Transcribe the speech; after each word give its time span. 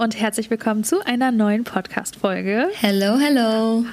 und 0.00 0.18
herzlich 0.18 0.48
willkommen 0.48 0.82
zu 0.82 1.04
einer 1.04 1.30
neuen 1.30 1.62
Podcast-Folge. 1.62 2.68
Hello, 2.80 3.18
hello. 3.18 3.84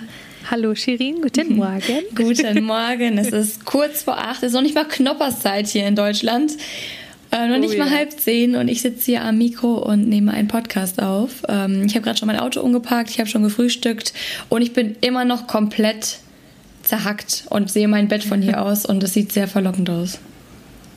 Hallo 0.50 0.74
Shirin, 0.74 1.22
guten 1.22 1.58
Morgen. 1.58 1.82
guten 2.16 2.64
Morgen, 2.64 3.18
es 3.18 3.34
ist 3.34 3.66
kurz 3.66 4.04
vor 4.04 4.18
acht, 4.18 4.38
es 4.38 4.50
ist 4.50 4.54
noch 4.54 4.62
nicht 4.62 4.74
mal 4.74 4.86
Knopperszeit 4.86 5.68
hier 5.68 5.86
in 5.86 5.98
Deutschland. 5.98 6.54
Äh, 7.32 7.50
noch 7.50 7.58
nicht 7.58 7.76
oh, 7.76 7.80
mal 7.80 7.90
ja. 7.90 7.98
halb 7.98 8.14
zehn 8.14 8.56
und 8.56 8.70
ich 8.70 8.82
sitze 8.82 9.04
hier 9.04 9.22
am 9.26 9.38
Mikro 9.38 9.80
und 9.80 10.08
nehme 10.08 10.32
einen 10.32 10.48
Podcast 10.48 11.02
auf. 11.02 11.44
Ähm, 11.50 11.84
ich 11.86 11.96
habe 11.96 12.06
gerade 12.06 12.18
schon 12.18 12.28
mein 12.28 12.40
Auto 12.40 12.62
umgeparkt, 12.62 13.10
ich 13.10 13.20
habe 13.20 13.30
schon 13.30 13.44
gefrühstückt 13.44 14.14
und 14.48 14.62
ich 14.62 14.72
bin 14.72 14.96
immer 15.02 15.26
noch 15.26 15.46
komplett 15.46 16.20
zerhackt 16.84 17.48
und 17.50 17.70
sehe 17.70 17.90
mein 17.90 18.08
Bett 18.08 18.24
von 18.24 18.42
hier 18.42 18.62
aus 18.66 18.86
und 18.86 19.04
es 19.04 19.14
sieht 19.14 19.34
sehr 19.34 19.50
verlockend 19.50 19.90
aus. 19.90 20.20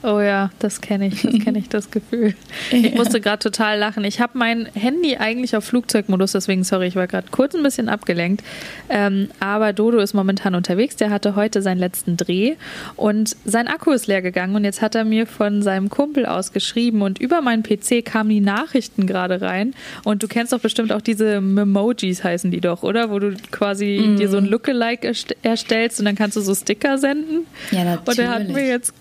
Oh 0.03 0.19
ja, 0.19 0.51
das 0.61 0.81
kenne 0.81 1.09
ich, 1.09 1.21
das 1.23 1.39
kenne 1.41 1.59
ich, 1.59 1.69
das 1.69 1.91
Gefühl. 1.91 2.35
Ich 2.71 2.95
musste 2.97 3.21
gerade 3.21 3.39
total 3.39 3.79
lachen. 3.79 4.05
Ich 4.05 4.21
habe 4.21 4.39
mein 4.39 4.67
Handy 4.75 5.17
eigentlich 5.17 5.55
auf 5.55 5.65
Flugzeugmodus, 5.65 6.33
deswegen, 6.33 6.65
sorry, 6.65 6.87
ich 6.87 6.97
war 6.97 7.07
gerade 7.07 7.29
kurz 7.31 7.55
ein 7.55 7.63
bisschen 7.63 7.91
abgelenkt. 7.91 8.43
Ähm, 8.89 9.29
aber 9.41 9.75
Dodo 9.75 9.99
ist 9.99 10.15
momentan 10.15 10.55
unterwegs. 10.55 10.97
Der 10.97 11.11
hatte 11.11 11.37
heute 11.37 11.61
seinen 11.61 11.79
letzten 11.79 12.17
Dreh 12.17 12.55
und 12.97 13.37
sein 13.45 13.69
Akku 13.69 13.91
ist 13.91 14.07
leer 14.07 14.23
gegangen. 14.23 14.57
Und 14.57 14.65
jetzt 14.65 14.81
hat 14.81 14.95
er 14.95 15.05
mir 15.05 15.27
von 15.27 15.63
seinem 15.63 15.91
Kumpel 15.91 16.25
aus 16.25 16.53
geschrieben 16.53 17.03
und 17.03 17.19
über 17.19 17.43
meinen 17.43 17.63
PC 17.63 18.03
kamen 18.03 18.31
die 18.31 18.41
Nachrichten 18.41 19.07
gerade 19.07 19.43
rein. 19.43 19.75
Und 20.05 20.23
du 20.23 20.29
kennst 20.29 20.55
doch 20.55 20.61
bestimmt 20.61 20.93
auch 20.93 21.03
diese 21.03 21.43
Memojis, 21.43 22.25
heißen 22.25 22.51
die 22.51 22.63
doch, 22.63 22.83
oder? 22.83 23.11
Wo 23.11 23.19
du 23.19 23.37
quasi 23.51 24.03
mm. 24.03 24.17
dir 24.17 24.31
so 24.31 24.39
ein 24.39 24.47
Lookalike 24.47 25.13
erstellst 25.43 25.99
und 25.99 26.07
dann 26.07 26.15
kannst 26.15 26.37
du 26.37 26.41
so 26.41 26.55
Sticker 26.55 26.97
senden. 26.97 27.47
Ja, 27.71 27.85
natürlich. 27.85 28.19
Und 28.19 28.25
er 28.25 28.31
hat 28.31 28.49
mir 28.49 28.67
jetzt 28.67 28.95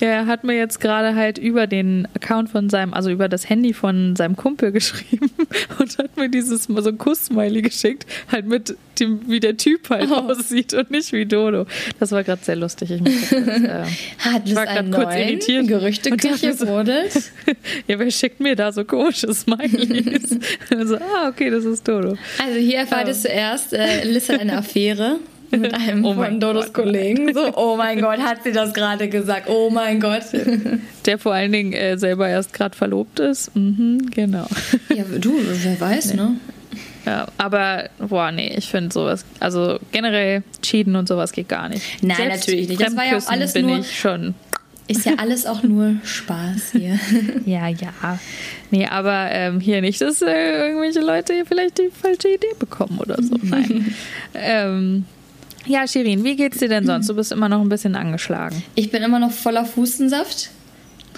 er 0.00 0.26
hat 0.26 0.44
mir 0.44 0.56
jetzt 0.56 0.80
gerade 0.80 1.14
halt 1.14 1.38
über 1.38 1.66
den 1.66 2.08
Account 2.14 2.50
von 2.50 2.68
seinem, 2.68 2.94
also 2.94 3.10
über 3.10 3.28
das 3.28 3.48
Handy 3.48 3.72
von 3.72 4.16
seinem 4.16 4.36
Kumpel 4.36 4.72
geschrieben 4.72 5.30
und 5.78 5.98
hat 5.98 6.16
mir 6.16 6.28
dieses 6.28 6.64
so 6.64 6.88
ein 6.88 6.98
Kuss-Smiley 6.98 7.62
geschickt, 7.62 8.06
halt 8.30 8.46
mit 8.46 8.76
dem, 9.00 9.28
wie 9.28 9.40
der 9.40 9.56
Typ 9.56 9.90
halt 9.90 10.10
oh. 10.10 10.14
aussieht 10.14 10.72
und 10.74 10.90
nicht 10.90 11.12
wie 11.12 11.26
Dodo. 11.26 11.66
Das 11.98 12.12
war 12.12 12.22
gerade 12.22 12.44
sehr 12.44 12.56
lustig. 12.56 12.90
Ich, 12.92 13.02
das, 13.02 13.32
äh, 13.32 13.84
hat 14.18 14.42
ich 14.44 14.54
war 14.54 14.66
gerade 14.66 14.90
kurz 14.90 15.14
irritiert. 15.14 15.66
Gerüchteküche 15.68 16.60
wurde. 16.60 17.04
ja, 17.88 17.98
wer 17.98 18.10
schickt 18.10 18.40
mir 18.40 18.54
da 18.54 18.72
so 18.72 18.84
komische 18.84 19.32
Smileys? 19.34 20.38
also, 20.70 20.96
ah, 20.96 21.28
okay, 21.28 21.50
das 21.50 21.64
ist 21.64 21.86
Dodo. 21.86 22.16
Also 22.38 22.58
hier 22.58 22.78
erfahrt 22.78 23.08
ihr 23.08 23.14
zuerst, 23.14 23.72
äh, 23.72 24.04
Liz 24.04 24.28
hat 24.28 24.40
eine 24.40 24.58
Affäre 24.58 25.18
mit 25.56 25.74
einem 25.74 26.04
oh 26.04 26.14
von 26.14 26.40
Dodos 26.40 26.66
Gott. 26.66 26.84
Kollegen. 26.84 27.32
So, 27.34 27.52
oh 27.56 27.76
mein 27.76 28.00
Gott, 28.00 28.18
hat 28.20 28.42
sie 28.44 28.52
das 28.52 28.72
gerade 28.72 29.08
gesagt? 29.08 29.48
Oh 29.48 29.70
mein 29.70 30.00
Gott. 30.00 30.22
Der 31.06 31.18
vor 31.18 31.34
allen 31.34 31.52
Dingen 31.52 31.72
äh, 31.72 31.98
selber 31.98 32.28
erst 32.28 32.52
gerade 32.52 32.76
verlobt 32.76 33.20
ist. 33.20 33.54
Mhm, 33.54 34.10
genau. 34.10 34.46
Ja, 34.94 35.04
du, 35.18 35.34
wer 35.38 35.80
weiß, 35.80 36.14
nee. 36.14 36.16
ne? 36.16 36.36
Ja, 37.06 37.26
aber 37.36 37.90
boah, 37.98 38.32
nee, 38.32 38.54
ich 38.56 38.68
finde 38.68 38.92
sowas, 38.92 39.24
also 39.40 39.78
generell 39.92 40.42
cheaten 40.62 40.96
und 40.96 41.06
sowas 41.06 41.32
geht 41.32 41.48
gar 41.48 41.68
nicht. 41.68 42.02
Nein, 42.02 42.16
Selbst 42.16 42.40
natürlich 42.40 42.68
nicht. 42.68 42.80
Das 42.80 42.96
war 42.96 43.04
ja 43.04 43.18
auch 43.18 43.28
alles 43.28 43.52
bin 43.52 43.66
nur, 43.66 43.78
ich 43.80 43.98
schon. 43.98 44.34
Ist 44.86 45.06
ja 45.06 45.14
alles 45.16 45.46
auch 45.46 45.62
nur 45.62 45.96
Spaß 46.04 46.72
hier. 46.72 46.98
ja, 47.46 47.68
ja. 47.68 48.18
Nee, 48.70 48.86
aber 48.86 49.30
ähm, 49.30 49.60
hier 49.60 49.80
nicht, 49.80 50.00
dass 50.00 50.20
äh, 50.20 50.66
irgendwelche 50.66 51.00
Leute 51.00 51.32
hier 51.32 51.46
vielleicht 51.46 51.78
die 51.78 51.90
falsche 51.90 52.28
Idee 52.28 52.54
bekommen 52.58 52.98
oder 52.98 53.22
so. 53.22 53.34
Nein. 53.42 53.94
ähm, 54.34 55.06
ja, 55.66 55.86
Shirin, 55.86 56.24
wie 56.24 56.36
geht's 56.36 56.58
dir 56.58 56.68
denn 56.68 56.86
sonst? 56.86 57.08
Du 57.08 57.14
bist 57.14 57.32
immer 57.32 57.48
noch 57.48 57.60
ein 57.60 57.68
bisschen 57.68 57.96
angeschlagen. 57.96 58.62
Ich 58.74 58.90
bin 58.90 59.02
immer 59.02 59.18
noch 59.18 59.32
voller 59.32 59.66
Hustensaft. 59.76 60.50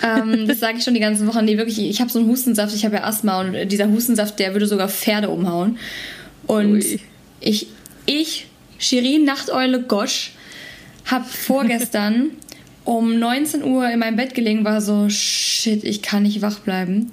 ähm, 0.02 0.46
das 0.48 0.60
sage 0.60 0.78
ich 0.78 0.84
schon 0.84 0.94
die 0.94 1.00
ganzen 1.00 1.26
Wochen. 1.26 1.44
Nee, 1.44 1.58
wirklich, 1.58 1.78
ich 1.78 2.00
habe 2.00 2.10
so 2.10 2.18
einen 2.18 2.28
Hustensaft, 2.28 2.74
ich 2.74 2.84
habe 2.84 2.96
ja 2.96 3.04
Asthma 3.04 3.40
und 3.40 3.68
dieser 3.68 3.88
Hustensaft, 3.88 4.38
der 4.38 4.52
würde 4.52 4.66
sogar 4.66 4.88
Pferde 4.88 5.30
umhauen. 5.30 5.78
Und 6.46 6.72
Ui. 6.72 7.00
ich, 7.40 7.66
ich, 8.06 8.46
Shirin 8.78 9.24
Nachteule 9.24 9.82
Gosch, 9.82 10.32
habe 11.06 11.24
vorgestern 11.24 12.30
um 12.84 13.18
19 13.18 13.64
Uhr 13.64 13.90
in 13.90 13.98
meinem 13.98 14.16
Bett 14.16 14.34
gelegen, 14.34 14.64
war 14.64 14.80
so, 14.80 15.08
shit, 15.08 15.82
ich 15.84 16.02
kann 16.02 16.22
nicht 16.22 16.40
wach 16.42 16.60
bleiben. 16.60 17.10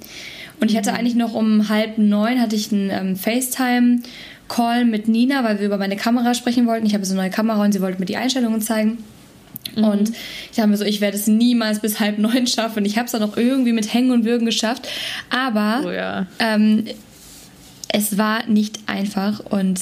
Und 0.60 0.70
ich 0.70 0.76
hatte 0.76 0.92
mhm. 0.92 0.96
eigentlich 0.96 1.14
noch 1.16 1.34
um 1.34 1.68
halb 1.68 1.98
neun, 1.98 2.40
hatte 2.40 2.56
ich 2.56 2.72
einen 2.72 2.90
ähm, 2.90 3.16
FaceTime 3.16 4.00
Call 4.48 4.84
mit 4.84 5.08
Nina, 5.08 5.44
weil 5.44 5.58
wir 5.58 5.66
über 5.66 5.78
meine 5.78 5.96
Kamera 5.96 6.34
sprechen 6.34 6.66
wollten. 6.66 6.86
Ich 6.86 6.94
habe 6.94 7.04
so 7.04 7.12
eine 7.12 7.22
neue 7.22 7.30
Kamera 7.30 7.64
und 7.64 7.72
sie 7.72 7.80
wollte 7.80 7.98
mir 7.98 8.06
die 8.06 8.16
Einstellungen 8.16 8.60
zeigen. 8.60 8.98
Mhm. 9.76 9.84
Und 9.84 10.12
ich 10.52 10.60
habe 10.60 10.70
mir 10.70 10.76
so, 10.76 10.84
ich 10.84 11.00
werde 11.00 11.16
es 11.16 11.26
niemals 11.26 11.80
bis 11.80 12.00
halb 12.00 12.18
neun 12.18 12.46
schaffen. 12.46 12.84
Ich 12.84 12.96
habe 12.96 13.06
es 13.06 13.12
dann 13.12 13.22
auch 13.22 13.36
irgendwie 13.36 13.72
mit 13.72 13.92
Hängen 13.92 14.10
und 14.10 14.24
Würgen 14.24 14.46
geschafft. 14.46 14.88
Aber 15.30 15.82
oh 15.86 15.90
ja. 15.90 16.26
ähm, 16.38 16.84
es 17.88 18.18
war 18.18 18.46
nicht 18.46 18.80
einfach 18.86 19.40
und 19.50 19.80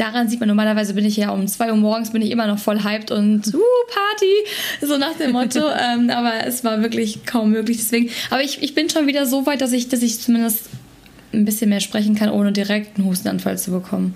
daran 0.00 0.28
sieht 0.28 0.40
man, 0.40 0.48
normalerweise 0.48 0.94
bin 0.94 1.04
ich 1.04 1.18
ja 1.18 1.30
um 1.30 1.46
zwei 1.46 1.70
Uhr 1.70 1.76
morgens 1.76 2.10
bin 2.10 2.22
ich 2.22 2.30
immer 2.30 2.46
noch 2.46 2.58
voll 2.58 2.82
hyped 2.82 3.10
und 3.10 3.46
uh, 3.54 3.60
Party, 3.88 4.86
so 4.86 4.96
nach 4.96 5.14
dem 5.14 5.32
Motto. 5.32 5.60
ähm, 5.78 6.10
aber 6.10 6.46
es 6.46 6.64
war 6.64 6.80
wirklich 6.82 7.26
kaum 7.26 7.50
möglich. 7.50 7.76
Deswegen, 7.76 8.10
aber 8.30 8.42
ich, 8.42 8.62
ich 8.62 8.74
bin 8.74 8.88
schon 8.88 9.06
wieder 9.06 9.26
so 9.26 9.46
weit, 9.46 9.60
dass 9.60 9.72
ich, 9.72 9.88
dass 9.88 10.02
ich 10.02 10.18
zumindest 10.20 10.70
ein 11.32 11.44
bisschen 11.44 11.70
mehr 11.70 11.80
sprechen 11.80 12.14
kann, 12.14 12.30
ohne 12.30 12.52
direkt 12.52 12.98
einen 12.98 13.06
Hustenanfall 13.06 13.58
zu 13.58 13.70
bekommen. 13.70 14.14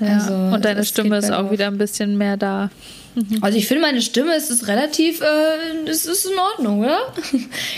Ja, 0.00 0.18
also, 0.18 0.34
und 0.34 0.64
deine 0.64 0.84
Stimme 0.84 1.16
ist 1.16 1.30
auch 1.30 1.50
wieder 1.50 1.68
ein 1.68 1.78
bisschen 1.78 2.18
mehr 2.18 2.36
da. 2.36 2.70
Mhm. 3.14 3.38
Also 3.42 3.58
ich 3.58 3.66
finde, 3.66 3.82
meine 3.82 4.00
Stimme 4.00 4.34
ist, 4.34 4.50
ist 4.50 4.68
relativ, 4.68 5.20
äh, 5.20 5.90
ist, 5.90 6.06
ist 6.06 6.24
in 6.24 6.38
Ordnung, 6.38 6.80
oder? 6.80 6.98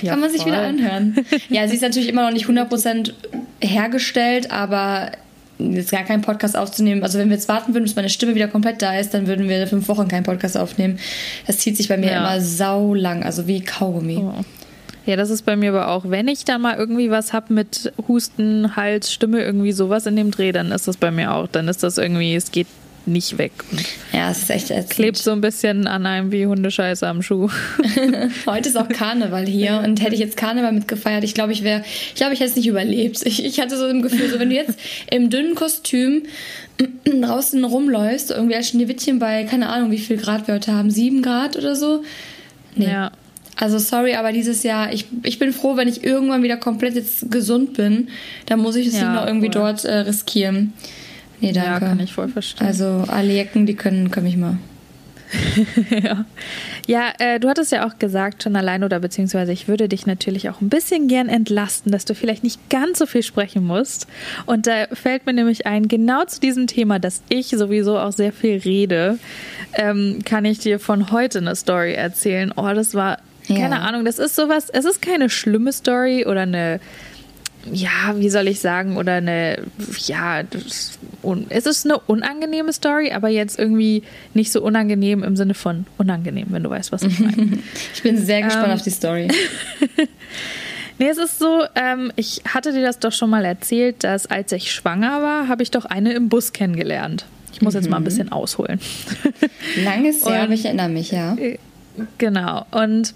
Ja, 0.00 0.12
Kann 0.12 0.20
man 0.20 0.30
sich 0.30 0.42
voll. 0.42 0.52
wieder 0.52 0.62
anhören. 0.62 1.16
Ja, 1.48 1.66
sie 1.66 1.75
ist 1.75 1.82
natürlich 1.82 2.08
immer 2.08 2.25
noch 2.25 2.32
nicht 2.32 2.47
100% 2.47 3.12
hergestellt, 3.60 4.50
aber 4.52 5.10
jetzt 5.58 5.91
gar 5.91 6.04
keinen 6.04 6.22
Podcast 6.22 6.56
aufzunehmen. 6.56 7.02
Also 7.02 7.19
wenn 7.19 7.28
wir 7.28 7.36
jetzt 7.36 7.48
warten 7.48 7.75
würden, 7.75 7.84
bis 7.84 7.96
meine 7.96 8.10
Stimme 8.10 8.34
wieder 8.34 8.48
komplett 8.48 8.81
da 8.81 8.96
ist, 8.96 9.12
dann 9.12 9.26
würden 9.26 9.48
wir 9.48 9.66
fünf 9.66 9.88
Wochen 9.88 10.08
keinen 10.08 10.25
Podcast 10.25 10.56
aufnehmen. 10.56 10.98
Das 11.46 11.58
zieht 11.58 11.76
sich 11.76 11.88
bei 11.88 11.96
mir 11.96 12.12
ja. 12.12 12.19
immer 12.19 12.41
sau 12.41 12.94
lang, 12.94 13.25
also 13.25 13.46
wie 13.46 13.60
Kaugummi. 13.60 14.19
Oh. 14.19 14.44
Ja, 15.06 15.16
das 15.16 15.31
ist 15.31 15.42
bei 15.42 15.56
mir 15.56 15.70
aber 15.70 15.88
auch. 15.88 16.09
Wenn 16.09 16.28
ich 16.28 16.44
da 16.44 16.59
mal 16.59 16.76
irgendwie 16.76 17.10
was 17.10 17.32
habe 17.32 17.53
mit 17.53 17.92
Husten, 18.09 18.75
Hals, 18.76 19.12
Stimme, 19.12 19.42
irgendwie 19.42 19.72
sowas 19.72 20.06
in 20.06 20.16
dem 20.16 20.31
Dreh, 20.31 20.53
dann 20.53 20.72
ist 20.72 20.88
das 20.88 20.97
bei 20.97 21.10
mir 21.10 21.34
auch. 21.34 21.47
Dann 21.47 21.69
ist 21.69 21.82
das 21.82 21.98
irgendwie, 21.98 22.34
es 22.34 22.50
geht 22.50 22.66
nicht 23.06 23.37
weg. 23.37 23.53
Ja, 24.12 24.31
es 24.31 24.43
ist 24.43 24.50
echt 24.50 24.70
ätzend. 24.70 24.91
Klebt 24.91 25.19
so 25.19 25.32
ein 25.32 25.41
bisschen 25.41 25.87
an 25.87 26.06
einem 26.06 26.32
wie 26.32 26.47
Hundescheiße 26.47 27.06
am 27.06 27.22
Schuh. 27.22 27.50
Heute 28.47 28.69
ist 28.69 28.76
auch 28.76 28.88
Karneval 28.88 29.47
hier 29.47 29.82
und 29.84 30.00
hätte 30.00 30.14
ich 30.14 30.20
jetzt 30.20 30.37
Karneval 30.37 30.72
mitgefeiert, 30.72 31.25
ich 31.25 31.34
glaube, 31.34 31.53
ich 31.53 31.62
wäre, 31.62 31.82
ich 32.09 32.14
glaube, 32.14 32.32
ich 32.32 32.41
hätte 32.41 32.50
es 32.50 32.56
nicht 32.56 32.66
überlebt. 32.66 33.20
Ich, 33.26 33.44
ich 33.44 33.60
hatte 33.60 33.76
so 33.76 33.84
ein 33.84 34.03
Gefühl, 34.03 34.31
so 34.31 34.38
wenn 34.38 34.50
du 34.50 34.56
jetzt 34.56 34.78
im 35.10 35.28
dünnen 35.28 35.54
Kostüm 35.54 36.22
draußen 37.04 37.62
rumläufst, 37.64 38.31
irgendwie 38.31 38.56
als 38.56 38.69
Schneewittchen 38.69 39.19
bei, 39.19 39.44
keine 39.44 39.69
Ahnung, 39.69 39.91
wie 39.91 39.98
viel 39.98 40.16
Grad 40.16 40.47
wir 40.47 40.54
heute 40.54 40.72
haben, 40.72 40.91
sieben 40.91 41.20
Grad 41.20 41.56
oder 41.56 41.76
so. 41.76 42.03
Nee. 42.75 42.87
Ja. 42.87 43.12
Also 43.56 43.78
sorry, 43.78 44.15
aber 44.15 44.32
dieses 44.32 44.62
Jahr, 44.62 44.92
ich, 44.92 45.06
ich 45.22 45.38
bin 45.38 45.53
froh, 45.53 45.76
wenn 45.76 45.88
ich 45.88 46.03
irgendwann 46.03 46.42
wieder 46.42 46.56
komplett 46.56 46.94
jetzt 46.94 47.31
gesund 47.31 47.75
bin, 47.75 48.09
dann 48.47 48.60
muss 48.60 48.76
ich 48.76 48.88
es 48.88 49.00
ja, 49.00 49.15
noch 49.15 49.26
irgendwie 49.26 49.47
cool. 49.47 49.53
dort 49.53 49.84
äh, 49.84 49.98
riskieren. 49.98 50.72
Nee, 51.41 51.53
danke. 51.53 51.70
Ja, 51.70 51.81
kann 51.81 52.00
ich 52.00 52.12
voll 52.12 52.28
verstehen. 52.28 52.66
Also 52.66 53.04
alle 53.06 53.32
Jecken, 53.32 53.66
die 53.66 53.75
können, 53.75 54.10
können 54.10 54.26
mich 54.26 54.37
mal. 54.37 54.59
ja, 55.91 56.25
ja 56.87 57.12
äh, 57.19 57.41
du 57.41 57.48
hattest 57.48 57.72
ja 57.72 57.87
auch 57.87 57.98
gesagt, 57.98 58.43
schon 58.43 58.56
allein 58.56 58.84
oder 58.84 59.00
beziehungsweise 59.00 59.53
ich 59.53 59.69
würde 59.69 59.88
dich 59.88 60.06
natürlich 60.06 60.48
auch 60.48 60.60
ein 60.60 60.69
bisschen 60.69 61.09
gern 61.09 61.28
entlasten, 61.28 61.93
dass 61.93 62.04
du 62.04 62.14
vielleicht 62.14 62.44
nicht 62.44 62.70
ganz 62.70 62.98
so 62.98 63.06
viel 63.06 63.22
sprechen 63.22 63.64
musst. 63.64 64.06
Und 64.47 64.66
da 64.66 64.87
fällt 64.93 65.26
mir 65.26 65.32
nämlich 65.32 65.67
ein, 65.67 65.88
genau 65.88 66.25
zu 66.25 66.40
diesem 66.40 66.67
Thema, 66.67 66.99
dass 66.99 67.23
ich 67.29 67.49
sowieso 67.49 67.99
auch 67.99 68.12
sehr 68.12 68.32
viel 68.32 68.58
rede, 68.58 69.19
ähm, 69.75 70.20
kann 70.25 70.44
ich 70.44 70.58
dir 70.58 70.79
von 70.79 71.11
heute 71.11 71.38
eine 71.38 71.56
Story 71.56 71.94
erzählen. 71.94 72.52
Oh, 72.56 72.73
das 72.73 72.94
war 72.94 73.19
ja. 73.46 73.56
Keine 73.56 73.81
Ahnung, 73.81 74.05
das 74.05 74.19
ist 74.19 74.37
sowas, 74.37 74.69
es 74.73 74.85
ist 74.85 75.02
keine 75.02 75.29
schlimme 75.29 75.73
Story 75.73 76.25
oder 76.26 76.43
eine, 76.43 76.81
ja, 77.70 78.14
wie 78.17 78.31
soll 78.31 78.49
ich 78.49 78.61
sagen, 78.61 78.96
oder 78.96 79.14
eine, 79.14 79.62
ja, 80.06 80.43
es 81.49 81.67
ist 81.67 81.85
eine 81.85 81.99
unangenehme 81.99 82.73
Story, 82.73 83.12
aber 83.12 83.29
jetzt 83.29 83.58
irgendwie 83.58 84.02
nicht 84.32 84.50
so 84.50 84.62
unangenehm 84.62 85.23
im 85.23 85.37
Sinne 85.37 85.55
von 85.55 85.87
unangenehm, 85.99 86.46
wenn 86.50 86.62
du 86.62 86.70
weißt, 86.70 86.93
was 86.93 87.02
ich 87.02 87.19
meine. 87.19 87.58
ich 87.94 88.02
bin 88.02 88.19
sehr 88.19 88.43
gespannt 88.43 88.69
ähm, 88.69 88.75
auf 88.75 88.82
die 88.82 88.91
Story. 88.91 89.29
nee, 90.99 91.08
es 91.08 91.19
ist 91.19 91.38
so, 91.38 91.64
ähm, 91.75 92.12
ich 92.17 92.43
hatte 92.49 92.73
dir 92.73 92.82
das 92.82 92.99
doch 92.99 93.12
schon 93.12 93.31
mal 93.31 93.44
erzählt, 93.44 94.05
dass 94.05 94.26
als 94.26 94.52
ich 94.52 94.73
schwanger 94.73 95.23
war, 95.23 95.49
habe 95.49 95.62
ich 95.62 95.70
doch 95.70 95.85
eine 95.85 96.12
im 96.14 96.29
Bus 96.29 96.52
kennengelernt. 96.52 97.26
Ich 97.52 97.62
muss 97.62 97.75
mhm. 97.75 97.81
jetzt 97.81 97.91
mal 97.91 97.99
ein 97.99 98.02
mhm. 98.02 98.06
bisschen 98.06 98.32
ausholen. 98.32 98.81
Langes 99.85 100.25
Jahr, 100.25 100.50
ich 100.50 100.64
erinnere 100.64 100.88
mich, 100.88 101.11
ja. 101.11 101.37
Äh, 101.37 101.58
genau. 102.19 102.67
Und 102.70 103.14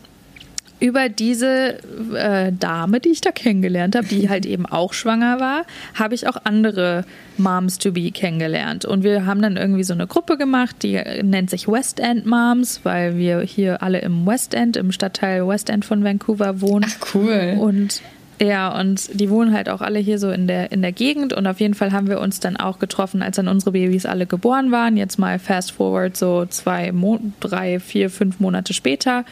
über 0.81 1.09
diese 1.09 1.79
äh, 2.15 2.53
Dame, 2.53 3.01
die 3.01 3.11
ich 3.11 3.21
da 3.21 3.33
kennengelernt 3.33 3.97
habe, 3.97 4.07
die 4.07 4.29
halt 4.29 4.47
eben 4.47 4.67
auch 4.67 4.93
schwanger 4.93 5.41
war, 5.41 5.65
habe 5.95 6.15
ich 6.15 6.29
auch 6.29 6.37
andere 6.45 7.05
Moms 7.37 7.79
to 7.79 7.93
be 7.93 8.11
kennengelernt. 8.11 8.85
Und 8.85 9.03
wir 9.03 9.27
haben 9.27 9.43
dann 9.43 9.57
irgendwie 9.57 9.85
so 9.85 9.93
eine 9.93 10.07
Gruppe 10.07 10.37
gemacht, 10.37 10.77
die 10.83 11.01
nennt 11.23 11.51
sich 11.51 11.69
West 11.69 12.01
End 12.01 12.27
Moms, 12.27 12.81
weil 12.85 13.17
wir 13.17 13.41
hier 13.41 13.83
alle 13.83 14.01
im 14.01 14.27
West 14.27 14.55
End, 14.55 14.77
im 14.77 14.93
Stadtteil 14.93 15.47
West 15.47 15.71
End 15.71 15.85
von 15.85 16.05
Vancouver 16.05 16.61
wohnen. 16.61 16.87
Ach 16.89 17.15
cool. 17.15 17.57
Und 17.59 18.01
Ja, 18.41 18.79
und 18.79 19.19
die 19.19 19.31
wohnen 19.31 19.53
halt 19.53 19.69
auch 19.69 19.81
alle 19.81 19.99
hier 19.99 20.21
so 20.21 20.31
in 20.31 20.47
der, 20.47 20.71
in 20.71 20.81
der 20.81 20.93
Gegend. 20.93 21.33
Und 21.33 21.47
auf 21.49 21.59
jeden 21.59 21.75
Fall 21.75 21.91
haben 21.91 22.09
wir 22.09 22.21
uns 22.21 22.39
dann 22.39 22.57
auch 22.57 22.79
getroffen, 22.79 23.21
als 23.21 23.35
dann 23.37 23.49
unsere 23.49 23.73
Babys 23.73 24.07
alle 24.07 24.27
geboren 24.27 24.71
waren. 24.71 24.97
Jetzt 24.97 25.19
mal 25.19 25.41
fast 25.41 25.73
forward, 25.73 26.17
so 26.17 26.47
zwei, 26.47 26.93
Mo 26.93 27.19
drei, 27.41 27.81
vier, 27.81 28.11
fünf 28.11 28.39
Monate 28.39 28.75
später. 28.75 29.25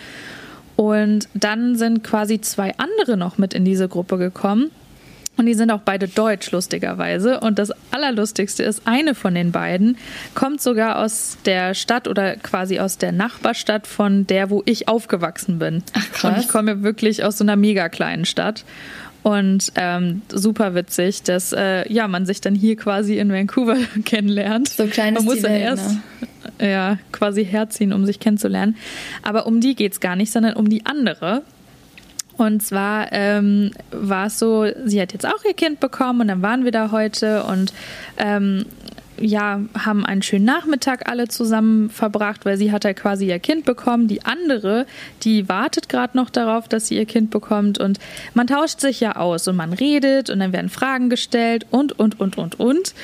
Und 0.76 1.28
dann 1.34 1.76
sind 1.76 2.05
quasi 2.05 2.40
zwei 2.40 2.75
andere 2.76 3.17
noch 3.17 3.38
mit 3.38 3.55
in 3.55 3.64
diese 3.64 3.88
Gruppe 3.88 4.19
gekommen. 4.19 4.70
Und 5.38 5.46
die 5.46 5.55
sind 5.55 5.70
auch 5.70 5.81
beide 5.81 6.08
deutsch, 6.08 6.50
lustigerweise. 6.50 7.40
Und 7.40 7.58
das 7.58 7.70
Allerlustigste 7.90 8.62
ist, 8.62 8.82
eine 8.87 9.14
von 9.14 9.34
den 9.34 9.52
beiden 9.52 9.99
kommt 10.34 10.62
sogar 10.62 10.99
aus 10.99 11.37
der 11.44 11.75
Stadt 11.75 12.08
oder 12.08 12.37
quasi 12.37 12.78
aus 12.78 12.96
der 12.96 13.12
Nachbarstadt 13.12 13.87
von 13.87 14.26
der, 14.26 14.49
wo 14.49 14.62
ich 14.64 14.88
aufgewachsen 14.88 15.58
bin. 15.58 15.82
Ach, 15.93 16.12
krass. 16.12 16.25
Und 16.25 16.40
ich 16.40 16.49
komme 16.49 16.82
wirklich 16.82 17.22
aus 17.22 17.38
so 17.38 17.44
einer 17.44 17.56
mega 17.56 17.88
kleinen 17.90 18.25
Stadt. 18.25 18.64
Und 19.26 19.73
ähm, 19.75 20.23
super 20.28 20.76
witzig, 20.76 21.25
dass 21.25 21.52
äh, 21.52 21.93
ja, 21.93 22.06
man 22.06 22.26
sich 22.26 22.40
dann 22.40 22.55
hier 22.55 22.76
quasi 22.76 23.19
in 23.19 23.32
Vancouver 23.32 23.76
kennenlernt. 24.05 24.69
So 24.69 24.87
klein 24.87 25.17
ist 25.17 25.25
man 25.25 25.34
muss 25.34 25.43
dann 25.43 25.50
Welt, 25.50 25.64
erst 25.64 25.99
ne? 26.61 26.70
ja, 26.70 26.99
quasi 27.11 27.44
herziehen, 27.44 27.93
um 27.93 28.06
sich 28.06 28.20
kennenzulernen. 28.20 28.76
Aber 29.25 29.49
um 29.49 29.61
die 29.61 29.75
geht 29.75 29.94
es 29.94 29.99
gar 29.99 30.14
nicht, 30.14 30.31
sondern 30.31 30.55
um 30.55 30.69
die 30.69 30.87
andere. 30.87 31.43
Und 32.37 32.62
zwar 32.62 33.08
ähm, 33.11 33.73
war 33.90 34.28
es 34.28 34.38
so, 34.38 34.64
sie 34.84 35.02
hat 35.02 35.12
jetzt 35.12 35.26
auch 35.26 35.44
ihr 35.44 35.55
Kind 35.55 35.81
bekommen 35.81 36.20
und 36.20 36.29
dann 36.29 36.43
waren 36.43 36.64
wir 36.64 36.70
da 36.70 36.93
heute 36.93 37.43
und 37.43 37.72
ähm, 38.19 38.64
ja, 39.18 39.60
haben 39.78 40.04
einen 40.04 40.22
schönen 40.22 40.44
Nachmittag 40.44 41.08
alle 41.08 41.28
zusammen 41.28 41.90
verbracht, 41.90 42.44
weil 42.44 42.56
sie 42.56 42.72
hat 42.72 42.84
halt 42.84 42.98
quasi 42.98 43.28
ihr 43.28 43.38
Kind 43.38 43.64
bekommen. 43.64 44.08
Die 44.08 44.24
andere, 44.24 44.86
die 45.22 45.48
wartet 45.48 45.88
gerade 45.88 46.16
noch 46.16 46.30
darauf, 46.30 46.68
dass 46.68 46.88
sie 46.88 46.96
ihr 46.96 47.06
Kind 47.06 47.30
bekommt. 47.30 47.78
Und 47.78 47.98
man 48.34 48.46
tauscht 48.46 48.80
sich 48.80 49.00
ja 49.00 49.16
aus 49.16 49.48
und 49.48 49.56
man 49.56 49.72
redet 49.72 50.30
und 50.30 50.40
dann 50.40 50.52
werden 50.52 50.68
Fragen 50.68 51.10
gestellt 51.10 51.66
und, 51.70 51.98
und, 51.98 52.20
und, 52.20 52.38
und, 52.38 52.60
und. 52.60 52.94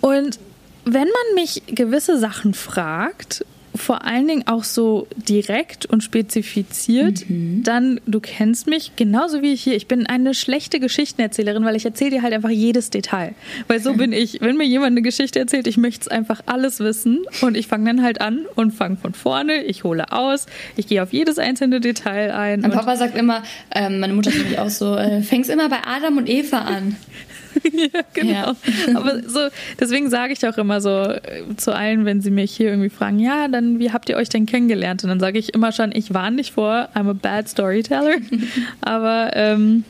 Und 0.00 0.38
wenn 0.84 1.08
man 1.08 1.34
mich 1.34 1.62
gewisse 1.66 2.18
Sachen 2.18 2.54
fragt 2.54 3.44
vor 3.80 4.04
allen 4.04 4.28
Dingen 4.28 4.46
auch 4.46 4.64
so 4.64 5.06
direkt 5.16 5.86
und 5.86 6.02
spezifiziert, 6.02 7.28
mhm. 7.28 7.62
dann, 7.64 8.00
du 8.06 8.20
kennst 8.20 8.66
mich 8.66 8.92
genauso 8.96 9.42
wie 9.42 9.52
ich 9.52 9.62
hier. 9.62 9.74
Ich 9.74 9.88
bin 9.88 10.06
eine 10.06 10.34
schlechte 10.34 10.80
Geschichtenerzählerin, 10.80 11.64
weil 11.64 11.76
ich 11.76 11.84
erzähle 11.84 12.10
dir 12.10 12.22
halt 12.22 12.34
einfach 12.34 12.50
jedes 12.50 12.90
Detail. 12.90 13.34
Weil 13.68 13.80
so 13.80 13.94
bin 13.94 14.12
ich. 14.12 14.40
Wenn 14.40 14.56
mir 14.56 14.66
jemand 14.66 14.92
eine 14.92 15.02
Geschichte 15.02 15.38
erzählt, 15.38 15.66
ich 15.66 15.76
möchte 15.76 16.02
es 16.02 16.08
einfach 16.08 16.42
alles 16.46 16.80
wissen 16.80 17.20
und 17.40 17.56
ich 17.56 17.66
fange 17.66 17.86
dann 17.86 18.02
halt 18.02 18.20
an 18.20 18.46
und 18.54 18.72
fange 18.72 18.96
von 18.96 19.14
vorne, 19.14 19.64
ich 19.64 19.84
hole 19.84 20.12
aus, 20.12 20.46
ich 20.76 20.86
gehe 20.86 21.02
auf 21.02 21.12
jedes 21.12 21.38
einzelne 21.38 21.80
Detail 21.80 22.32
ein. 22.32 22.60
Mein 22.60 22.70
Papa 22.70 22.96
sagt 22.96 23.16
immer, 23.16 23.42
ähm, 23.74 24.00
meine 24.00 24.12
Mutter 24.12 24.30
sagt 24.30 24.42
nämlich 24.42 24.58
auch 24.58 24.70
so, 24.70 24.96
äh, 24.96 25.22
fängst 25.22 25.50
immer 25.50 25.68
bei 25.68 25.78
Adam 25.86 26.18
und 26.18 26.28
Eva 26.28 26.58
an. 26.58 26.96
ja, 27.72 28.00
genau. 28.14 28.32
Ja. 28.32 28.54
Aber 28.94 29.22
so, 29.28 29.40
deswegen 29.78 30.10
sage 30.10 30.32
ich 30.32 30.46
auch 30.46 30.58
immer 30.58 30.80
so 30.80 30.90
äh, 30.90 31.20
zu 31.56 31.74
allen, 31.74 32.04
wenn 32.04 32.20
sie 32.20 32.30
mich 32.30 32.52
hier 32.52 32.70
irgendwie 32.70 32.90
fragen, 32.90 33.18
ja, 33.18 33.48
dann 33.48 33.78
wie 33.78 33.92
habt 33.92 34.08
ihr 34.08 34.16
euch 34.16 34.28
denn 34.28 34.46
kennengelernt? 34.46 35.02
Und 35.02 35.10
dann 35.10 35.20
sage 35.20 35.38
ich 35.38 35.54
immer 35.54 35.72
schon, 35.72 35.92
ich 35.92 36.14
war 36.14 36.30
nicht 36.30 36.52
vor, 36.52 36.88
I'm 36.94 37.08
a 37.08 37.12
bad 37.12 37.48
storyteller. 37.48 38.16
aber 38.80 39.30
ähm, 39.34 39.84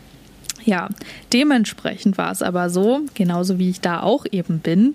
ja, 0.65 0.89
dementsprechend 1.33 2.19
war 2.19 2.33
es 2.33 2.43
aber 2.43 2.71
so, 2.71 3.01
genauso 3.15 3.59
wie 3.59 3.71
ich 3.71 3.81
da 3.81 4.01
auch 4.01 4.27
eben 4.31 4.59
bin, 4.59 4.95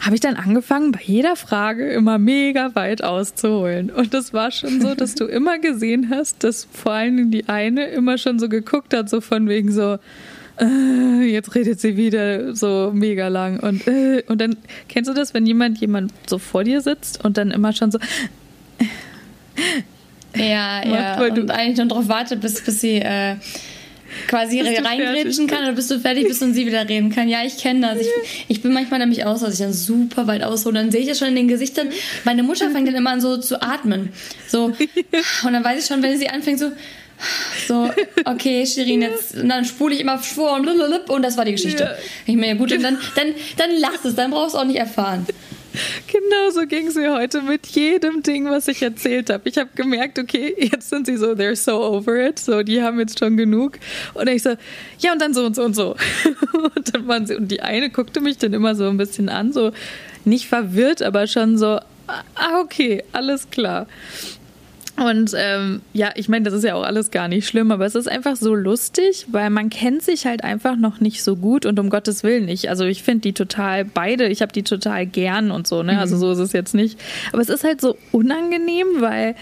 habe 0.00 0.14
ich 0.14 0.20
dann 0.20 0.36
angefangen, 0.36 0.92
bei 0.92 1.00
jeder 1.02 1.36
Frage 1.36 1.90
immer 1.90 2.18
mega 2.18 2.74
weit 2.74 3.02
auszuholen. 3.02 3.90
Und 3.90 4.12
das 4.14 4.32
war 4.32 4.50
schon 4.50 4.80
so, 4.80 4.94
dass 4.94 5.14
du 5.14 5.24
immer 5.24 5.58
gesehen 5.58 6.10
hast, 6.10 6.44
dass 6.44 6.68
vor 6.70 6.92
allem 6.92 7.30
die 7.30 7.48
eine 7.48 7.86
immer 7.86 8.18
schon 8.18 8.38
so 8.38 8.48
geguckt 8.48 8.94
hat, 8.94 9.08
so 9.08 9.20
von 9.20 9.48
wegen 9.48 9.72
so, 9.72 9.98
äh, 10.60 11.24
jetzt 11.24 11.54
redet 11.54 11.80
sie 11.80 11.96
wieder 11.96 12.54
so 12.54 12.90
mega 12.94 13.28
lang 13.28 13.60
und 13.60 13.86
äh, 13.86 14.22
und 14.26 14.40
dann 14.40 14.56
kennst 14.88 15.10
du 15.10 15.14
das, 15.14 15.34
wenn 15.34 15.46
jemand 15.46 15.78
jemand 15.78 16.12
so 16.26 16.38
vor 16.38 16.64
dir 16.64 16.80
sitzt 16.80 17.24
und 17.24 17.36
dann 17.36 17.50
immer 17.50 17.72
schon 17.72 17.90
so 17.90 17.98
ja 20.34 20.82
macht, 20.86 20.86
ja 20.86 21.20
und 21.20 21.50
eigentlich 21.50 21.78
nur 21.78 21.86
darauf 21.86 22.08
wartet, 22.08 22.40
bis 22.40 22.62
bis 22.62 22.80
sie 22.80 22.96
äh, 22.96 23.36
quasi 24.28 24.60
reingrätschen 24.60 25.46
kann 25.46 25.64
oder 25.64 25.72
bis 25.72 25.88
du 25.88 25.98
fertig 25.98 26.26
bist 26.26 26.42
und 26.42 26.54
sie 26.54 26.66
wieder 26.66 26.88
reden 26.88 27.10
kann. 27.10 27.28
Ja, 27.28 27.44
ich 27.44 27.58
kenne 27.58 27.80
das. 27.80 28.00
Ich, 28.00 28.08
ich, 28.48 28.62
bin 28.62 28.72
manchmal 28.72 29.00
nämlich 29.00 29.24
aus, 29.24 29.40
dass 29.40 29.54
ich 29.54 29.58
dann 29.58 29.72
super 29.72 30.26
weit 30.26 30.42
aushole. 30.42 30.74
Dann 30.74 30.90
sehe 30.90 31.00
ich 31.00 31.08
das 31.08 31.18
schon 31.18 31.28
in 31.28 31.36
den 31.36 31.48
Gesichtern. 31.48 31.88
Meine 32.24 32.42
Mutter 32.42 32.70
fängt 32.70 32.88
dann 32.88 32.94
immer 32.94 33.10
an 33.10 33.20
so 33.20 33.36
zu 33.36 33.62
atmen. 33.62 34.10
So. 34.48 34.66
Und 35.44 35.52
dann 35.52 35.64
weiß 35.64 35.82
ich 35.82 35.86
schon, 35.86 36.02
wenn 36.02 36.18
sie 36.18 36.28
anfängt 36.28 36.58
so 36.58 36.72
so, 37.66 37.90
okay, 38.24 38.66
Shirin, 38.66 39.02
jetzt, 39.02 39.34
und 39.36 39.48
dann 39.48 39.64
spule 39.64 39.94
ich 39.94 40.00
immer 40.00 40.18
vor 40.18 40.54
und, 40.54 40.68
und 40.68 41.22
das 41.22 41.36
war 41.36 41.44
die 41.44 41.52
Geschichte. 41.52 41.84
Ja. 41.84 41.96
Ich 42.26 42.34
ja 42.34 42.54
gut, 42.54 42.72
und 42.72 42.82
dann, 42.82 42.98
dann, 43.14 43.34
dann 43.56 43.70
lass 43.78 44.04
es, 44.04 44.14
dann 44.14 44.30
brauchst 44.30 44.54
du 44.54 44.58
auch 44.58 44.64
nicht 44.64 44.78
erfahren. 44.78 45.26
Genau 46.06 46.50
so 46.52 46.66
ging 46.66 46.86
es 46.86 46.94
mir 46.94 47.12
heute 47.12 47.42
mit 47.42 47.66
jedem 47.66 48.22
Ding, 48.22 48.48
was 48.48 48.68
ich 48.68 48.82
erzählt 48.82 49.30
habe. 49.30 49.48
Ich 49.48 49.58
habe 49.58 49.70
gemerkt, 49.74 50.18
okay, 50.18 50.54
jetzt 50.58 50.88
sind 50.88 51.06
sie 51.06 51.16
so, 51.16 51.32
they're 51.32 51.56
so 51.56 51.82
over 51.82 52.16
it, 52.16 52.38
so, 52.38 52.62
die 52.62 52.82
haben 52.82 52.98
jetzt 52.98 53.18
schon 53.18 53.36
genug. 53.36 53.78
Und 54.14 54.28
ich 54.28 54.42
so, 54.42 54.56
ja, 55.00 55.12
und 55.12 55.20
dann 55.20 55.34
so 55.34 55.44
und 55.44 55.54
so 55.54 55.64
und 55.64 55.74
so. 55.74 55.96
Und 56.76 56.94
dann 56.94 57.06
waren 57.06 57.26
sie, 57.26 57.34
und 57.36 57.48
die 57.48 57.60
eine 57.60 57.90
guckte 57.90 58.20
mich 58.20 58.38
dann 58.38 58.52
immer 58.52 58.74
so 58.74 58.88
ein 58.88 58.96
bisschen 58.96 59.28
an, 59.28 59.52
so 59.52 59.72
nicht 60.24 60.46
verwirrt, 60.46 61.02
aber 61.02 61.26
schon 61.26 61.58
so, 61.58 61.78
ah, 62.06 62.60
okay, 62.60 63.04
alles 63.12 63.50
klar. 63.50 63.86
Und 64.96 65.32
ähm, 65.36 65.82
ja, 65.92 66.10
ich 66.14 66.28
meine, 66.28 66.44
das 66.44 66.54
ist 66.54 66.64
ja 66.64 66.74
auch 66.74 66.82
alles 66.82 67.10
gar 67.10 67.28
nicht 67.28 67.46
schlimm, 67.46 67.70
aber 67.70 67.84
es 67.84 67.94
ist 67.94 68.08
einfach 68.08 68.36
so 68.36 68.54
lustig, 68.54 69.26
weil 69.28 69.50
man 69.50 69.68
kennt 69.68 70.02
sich 70.02 70.24
halt 70.24 70.42
einfach 70.42 70.76
noch 70.76 71.00
nicht 71.00 71.22
so 71.22 71.36
gut 71.36 71.66
und 71.66 71.78
um 71.78 71.90
Gottes 71.90 72.22
Willen 72.22 72.46
nicht. 72.46 72.70
Also 72.70 72.84
ich 72.84 73.02
finde 73.02 73.20
die 73.20 73.32
total 73.34 73.84
beide, 73.84 74.26
ich 74.28 74.40
habe 74.40 74.52
die 74.52 74.62
total 74.62 75.04
gern 75.04 75.50
und 75.50 75.66
so, 75.66 75.82
ne? 75.82 75.98
Also 75.98 76.16
mhm. 76.16 76.20
so 76.20 76.32
ist 76.32 76.38
es 76.38 76.52
jetzt 76.52 76.74
nicht. 76.74 76.98
Aber 77.32 77.42
es 77.42 77.50
ist 77.50 77.62
halt 77.62 77.82
so 77.82 77.98
unangenehm, 78.10 78.86
weil 79.00 79.34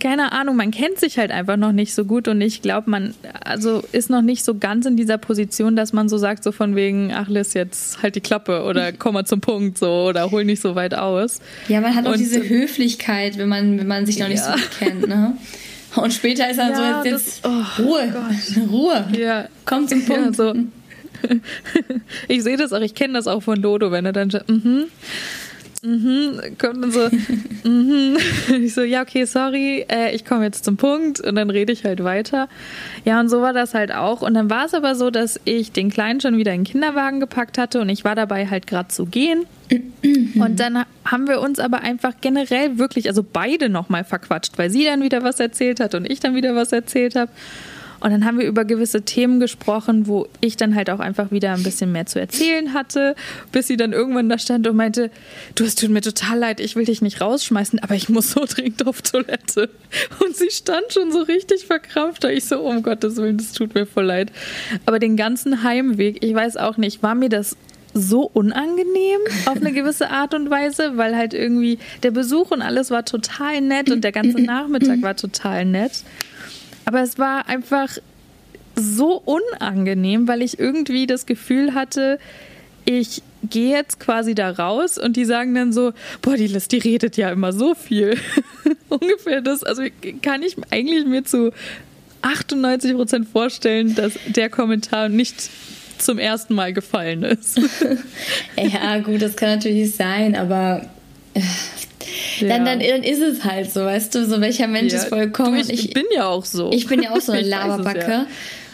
keine 0.00 0.32
Ahnung, 0.32 0.56
man 0.56 0.70
kennt 0.70 0.98
sich 0.98 1.18
halt 1.18 1.30
einfach 1.30 1.56
noch 1.56 1.72
nicht 1.72 1.94
so 1.94 2.04
gut 2.04 2.26
und 2.26 2.40
ich 2.40 2.62
glaube, 2.62 2.90
man 2.90 3.14
also 3.44 3.82
ist 3.92 4.10
noch 4.10 4.22
nicht 4.22 4.44
so 4.44 4.56
ganz 4.56 4.86
in 4.86 4.96
dieser 4.96 5.18
Position, 5.18 5.76
dass 5.76 5.92
man 5.92 6.08
so 6.08 6.18
sagt, 6.18 6.42
so 6.42 6.50
von 6.50 6.74
wegen, 6.74 7.12
ach 7.12 7.28
Liz, 7.28 7.54
jetzt 7.54 8.02
halt 8.02 8.16
die 8.16 8.20
Klappe 8.20 8.64
oder 8.64 8.92
komm 8.92 9.14
mal 9.14 9.24
zum 9.24 9.40
Punkt 9.40 9.78
so 9.78 10.06
oder 10.08 10.30
hol 10.30 10.44
nicht 10.44 10.60
so 10.60 10.74
weit 10.74 10.94
aus. 10.94 11.40
Ja, 11.68 11.80
man 11.80 11.94
hat 11.94 12.06
auch 12.06 12.12
und, 12.12 12.18
diese 12.18 12.48
Höflichkeit, 12.48 13.38
wenn 13.38 13.48
man, 13.48 13.78
wenn 13.78 13.86
man 13.86 14.06
sich 14.06 14.18
noch 14.18 14.28
nicht 14.28 14.38
ja. 14.38 14.56
so 14.56 14.58
gut 14.58 14.70
kennt, 14.78 15.08
ne? 15.08 15.36
Und 15.96 16.12
später 16.12 16.48
ist 16.48 16.58
dann 16.58 16.70
ja, 16.70 17.02
so, 17.02 17.08
jetzt, 17.08 17.44
das, 17.44 17.50
oh, 17.50 17.82
Ruhe, 17.82 18.12
Gott. 18.12 18.68
Ruhe, 18.70 19.08
ja. 19.18 19.48
komm 19.64 19.88
zum 19.88 20.04
Punkt. 20.04 20.26
Ja, 20.26 20.32
so. 20.32 20.54
ich 22.28 22.42
sehe 22.42 22.56
das 22.56 22.72
auch, 22.72 22.80
ich 22.80 22.94
kenne 22.94 23.14
das 23.14 23.26
auch 23.26 23.42
von 23.42 23.60
Dodo, 23.60 23.90
wenn 23.90 24.06
er 24.06 24.12
dann, 24.12 24.28
mhm. 24.46 24.56
Mm 24.56 24.84
mhm, 25.82 26.40
kommt 26.58 26.82
dann 26.82 26.90
so, 26.90 27.08
mhm. 27.64 28.16
Ich 28.62 28.74
so, 28.74 28.82
ja, 28.82 29.02
okay, 29.02 29.24
sorry, 29.24 29.86
äh, 29.88 30.14
ich 30.14 30.24
komme 30.24 30.44
jetzt 30.44 30.64
zum 30.64 30.76
Punkt 30.76 31.20
und 31.20 31.34
dann 31.34 31.50
rede 31.50 31.72
ich 31.72 31.84
halt 31.84 32.04
weiter. 32.04 32.48
Ja, 33.04 33.20
und 33.20 33.28
so 33.28 33.40
war 33.40 33.52
das 33.52 33.74
halt 33.74 33.92
auch. 33.92 34.22
Und 34.22 34.34
dann 34.34 34.50
war 34.50 34.66
es 34.66 34.74
aber 34.74 34.94
so, 34.94 35.10
dass 35.10 35.40
ich 35.44 35.72
den 35.72 35.90
Kleinen 35.90 36.20
schon 36.20 36.36
wieder 36.36 36.52
in 36.52 36.64
den 36.64 36.70
Kinderwagen 36.70 37.20
gepackt 37.20 37.58
hatte 37.58 37.80
und 37.80 37.88
ich 37.88 38.04
war 38.04 38.14
dabei 38.14 38.46
halt 38.46 38.66
gerade 38.66 38.88
zu 38.88 39.06
gehen. 39.06 39.46
Und 39.70 40.58
dann 40.58 40.84
haben 41.04 41.28
wir 41.28 41.40
uns 41.40 41.60
aber 41.60 41.80
einfach 41.82 42.14
generell 42.20 42.78
wirklich, 42.78 43.08
also 43.08 43.22
beide 43.22 43.68
nochmal 43.68 44.04
verquatscht, 44.04 44.58
weil 44.58 44.70
sie 44.70 44.84
dann 44.84 45.02
wieder 45.02 45.22
was 45.22 45.38
erzählt 45.38 45.80
hat 45.80 45.94
und 45.94 46.10
ich 46.10 46.20
dann 46.20 46.34
wieder 46.34 46.54
was 46.56 46.72
erzählt 46.72 47.14
habe. 47.14 47.30
Und 48.00 48.10
dann 48.10 48.24
haben 48.24 48.38
wir 48.38 48.46
über 48.46 48.64
gewisse 48.64 49.02
Themen 49.02 49.40
gesprochen, 49.40 50.06
wo 50.06 50.26
ich 50.40 50.56
dann 50.56 50.74
halt 50.74 50.90
auch 50.90 51.00
einfach 51.00 51.30
wieder 51.30 51.52
ein 51.52 51.62
bisschen 51.62 51.92
mehr 51.92 52.06
zu 52.06 52.18
erzählen 52.18 52.72
hatte, 52.72 53.14
bis 53.52 53.66
sie 53.66 53.76
dann 53.76 53.92
irgendwann 53.92 54.28
da 54.28 54.38
stand 54.38 54.66
und 54.66 54.76
meinte, 54.76 55.10
du, 55.54 55.64
es 55.64 55.74
tut 55.74 55.90
mir 55.90 56.00
total 56.00 56.38
leid, 56.38 56.60
ich 56.60 56.76
will 56.76 56.84
dich 56.84 57.02
nicht 57.02 57.20
rausschmeißen, 57.20 57.78
aber 57.80 57.94
ich 57.94 58.08
muss 58.08 58.30
so 58.32 58.44
dringend 58.48 58.86
auf 58.86 59.02
Toilette. 59.02 59.70
Und 60.24 60.36
sie 60.36 60.50
stand 60.50 60.92
schon 60.92 61.12
so 61.12 61.20
richtig 61.20 61.66
verkrampft, 61.66 62.24
da 62.24 62.28
ich 62.28 62.46
so, 62.46 62.60
um 62.60 62.82
Gottes 62.82 63.16
Willen, 63.16 63.36
das 63.36 63.52
tut 63.52 63.74
mir 63.74 63.86
voll 63.86 64.04
leid. 64.04 64.32
Aber 64.86 64.98
den 64.98 65.16
ganzen 65.16 65.62
Heimweg, 65.62 66.24
ich 66.24 66.34
weiß 66.34 66.56
auch 66.56 66.76
nicht, 66.76 67.02
war 67.02 67.14
mir 67.14 67.28
das 67.28 67.56
so 67.92 68.30
unangenehm 68.32 69.20
auf 69.46 69.56
eine 69.56 69.72
gewisse 69.72 70.10
Art 70.10 70.34
und 70.34 70.50
Weise, 70.50 70.96
weil 70.96 71.16
halt 71.16 71.34
irgendwie 71.34 71.78
der 72.02 72.10
Besuch 72.10 72.50
und 72.50 72.62
alles 72.62 72.90
war 72.90 73.04
total 73.04 73.60
nett 73.60 73.90
und 73.90 74.04
der 74.04 74.12
ganze 74.12 74.40
Nachmittag 74.40 75.02
war 75.02 75.16
total 75.16 75.64
nett. 75.64 76.04
Aber 76.90 77.02
es 77.02 77.20
war 77.20 77.48
einfach 77.48 77.98
so 78.74 79.22
unangenehm, 79.24 80.26
weil 80.26 80.42
ich 80.42 80.58
irgendwie 80.58 81.06
das 81.06 81.24
Gefühl 81.24 81.72
hatte, 81.72 82.18
ich 82.84 83.22
gehe 83.44 83.76
jetzt 83.76 84.00
quasi 84.00 84.34
da 84.34 84.50
raus 84.50 84.98
und 84.98 85.16
die 85.16 85.24
sagen 85.24 85.54
dann 85.54 85.72
so, 85.72 85.92
boah, 86.20 86.36
die 86.36 86.48
Liz, 86.48 86.66
die 86.66 86.78
redet 86.78 87.16
ja 87.16 87.30
immer 87.30 87.52
so 87.52 87.76
viel. 87.76 88.18
Ungefähr 88.88 89.40
das, 89.40 89.62
also 89.62 89.84
kann 90.20 90.42
ich 90.42 90.56
eigentlich 90.70 91.06
mir 91.06 91.24
zu 91.24 91.52
98 92.22 92.94
Prozent 92.94 93.28
vorstellen, 93.28 93.94
dass 93.94 94.14
der 94.26 94.50
Kommentar 94.50 95.08
nicht 95.08 95.48
zum 95.98 96.18
ersten 96.18 96.54
Mal 96.54 96.72
gefallen 96.72 97.22
ist. 97.22 97.60
ja, 98.56 98.98
gut, 98.98 99.22
das 99.22 99.36
kann 99.36 99.50
natürlich 99.50 99.94
sein, 99.94 100.34
aber 100.34 100.90
dann, 102.48 102.64
dann, 102.64 102.80
dann 102.80 103.02
ist 103.02 103.20
es 103.20 103.44
halt 103.44 103.72
so, 103.72 103.84
weißt 103.84 104.14
du, 104.14 104.26
so 104.26 104.40
welcher 104.40 104.66
Mensch 104.66 104.92
ja, 104.92 105.00
ist 105.00 105.08
vollkommen. 105.08 105.62
Du, 105.62 105.72
ich, 105.72 105.86
ich, 105.86 105.94
bin 105.94 106.04
ja 106.14 106.26
auch 106.26 106.44
so. 106.44 106.70
Ich 106.72 106.86
bin 106.86 107.02
ja 107.02 107.10
auch 107.10 107.20
so 107.20 107.32
eine 107.32 107.42
Laberbacke. 107.46 108.10
Ja. 108.10 108.26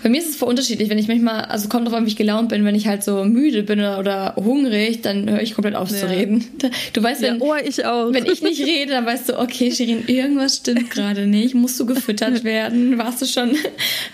Bei 0.07 0.11
mir 0.11 0.21
ist 0.21 0.29
es 0.29 0.37
voll 0.37 0.51
unterschiedlich, 0.51 0.89
wenn 0.89 0.99
ich 0.99 1.09
manchmal, 1.09 1.47
also 1.47 1.69
kommt 1.69 1.89
drauf 1.89 1.95
an, 1.95 2.05
wie 2.05 2.11
ich 2.11 2.15
gelaunt 2.15 2.51
bin, 2.51 2.65
wenn 2.65 2.77
ich 2.77 2.87
halt 2.87 3.03
so 3.03 3.25
müde 3.25 3.65
bin 3.65 3.81
oder, 3.81 4.37
hungrig, 4.37 5.03
dann 5.03 5.29
höre 5.29 5.43
ich 5.43 5.53
komplett 5.53 5.75
auf 5.75 5.91
ja. 5.91 5.97
zu 5.97 6.09
reden. 6.09 6.45
Du 6.93 7.03
weißt, 7.03 7.23
wenn, 7.23 7.41
ja, 7.41 7.41
oh, 7.41 7.55
ich 7.57 7.85
auch. 7.85 8.13
wenn 8.13 8.25
ich 8.25 8.41
nicht 8.41 8.65
rede, 8.65 8.93
dann 8.93 9.05
weißt 9.05 9.31
du, 9.31 9.39
okay, 9.41 9.73
Shirin, 9.73 10.05
irgendwas 10.07 10.59
stimmt 10.59 10.91
gerade 10.91 11.27
nicht, 11.27 11.57
musst 11.57 11.81
du 11.81 11.87
gefüttert 11.87 12.45
werden, 12.45 12.99
warst 12.99 13.21
du 13.21 13.27
schon, 13.27 13.57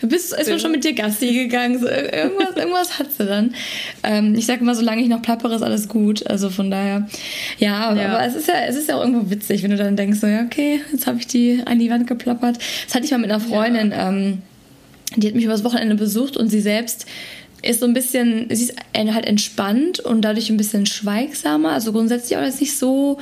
bist, 0.01 0.33
ist 0.33 0.49
man 0.49 0.59
schon 0.59 0.73
mit 0.73 0.83
dir 0.83 0.95
Gassi 0.95 1.35
gegangen, 1.35 1.79
so, 1.79 1.87
irgendwas, 1.87 2.57
irgendwas 2.57 2.99
hat 2.99 3.13
sie 3.13 3.27
dann. 3.27 3.55
Ähm, 4.03 4.35
ich 4.35 4.47
sage 4.47 4.63
immer, 4.63 4.75
solange 4.75 5.03
ich 5.03 5.09
noch 5.09 5.21
plappere, 5.21 5.57
ist 5.57 5.63
alles 5.63 5.89
gut, 5.89 6.27
also 6.27 6.49
von 6.49 6.71
daher, 6.71 7.07
ja, 7.59 7.95
ja, 7.95 8.09
aber 8.09 8.25
es 8.25 8.35
ist 8.35 8.49
ja, 8.49 8.55
es 8.67 8.77
ist 8.77 8.89
ja 8.89 8.97
auch 8.97 9.03
irgendwo 9.03 9.31
witzig, 9.31 9.63
wenn 9.63 9.71
du 9.71 9.77
dann 9.77 9.97
denkst, 9.97 10.21
so, 10.21 10.27
ja, 10.27 10.43
okay, 10.43 10.81
jetzt 10.91 11.07
habe 11.07 11.19
ich 11.19 11.27
die 11.27 11.63
an 11.67 11.79
die 11.79 11.91
Wand 11.91 12.07
geplappert. 12.07 12.57
Das 12.87 12.95
hatte 12.95 13.05
ich 13.05 13.11
mal 13.11 13.19
mit 13.19 13.31
einer 13.31 13.41
Freundin, 13.41 13.93
ähm, 13.95 14.39
die 15.16 15.28
hat 15.28 15.35
mich 15.35 15.45
übers 15.45 15.64
Wochenende 15.64 15.95
besucht 15.95 16.37
und 16.37 16.49
sie 16.49 16.61
selbst 16.61 17.07
ist 17.62 17.81
so 17.81 17.87
ein 17.87 17.95
bisschen, 17.95 18.47
sie 18.50 18.64
ist 18.64 18.75
halt 18.95 19.25
entspannt 19.25 20.00
und 20.00 20.23
dadurch 20.23 20.50
ein 20.50 20.57
bisschen 20.57 20.87
schweigsamer. 20.87 21.71
Also 21.71 21.92
grundsätzlich 21.92 22.37
auch 22.37 22.42
jetzt 22.42 22.61
nicht 22.61 22.76
so 22.76 23.19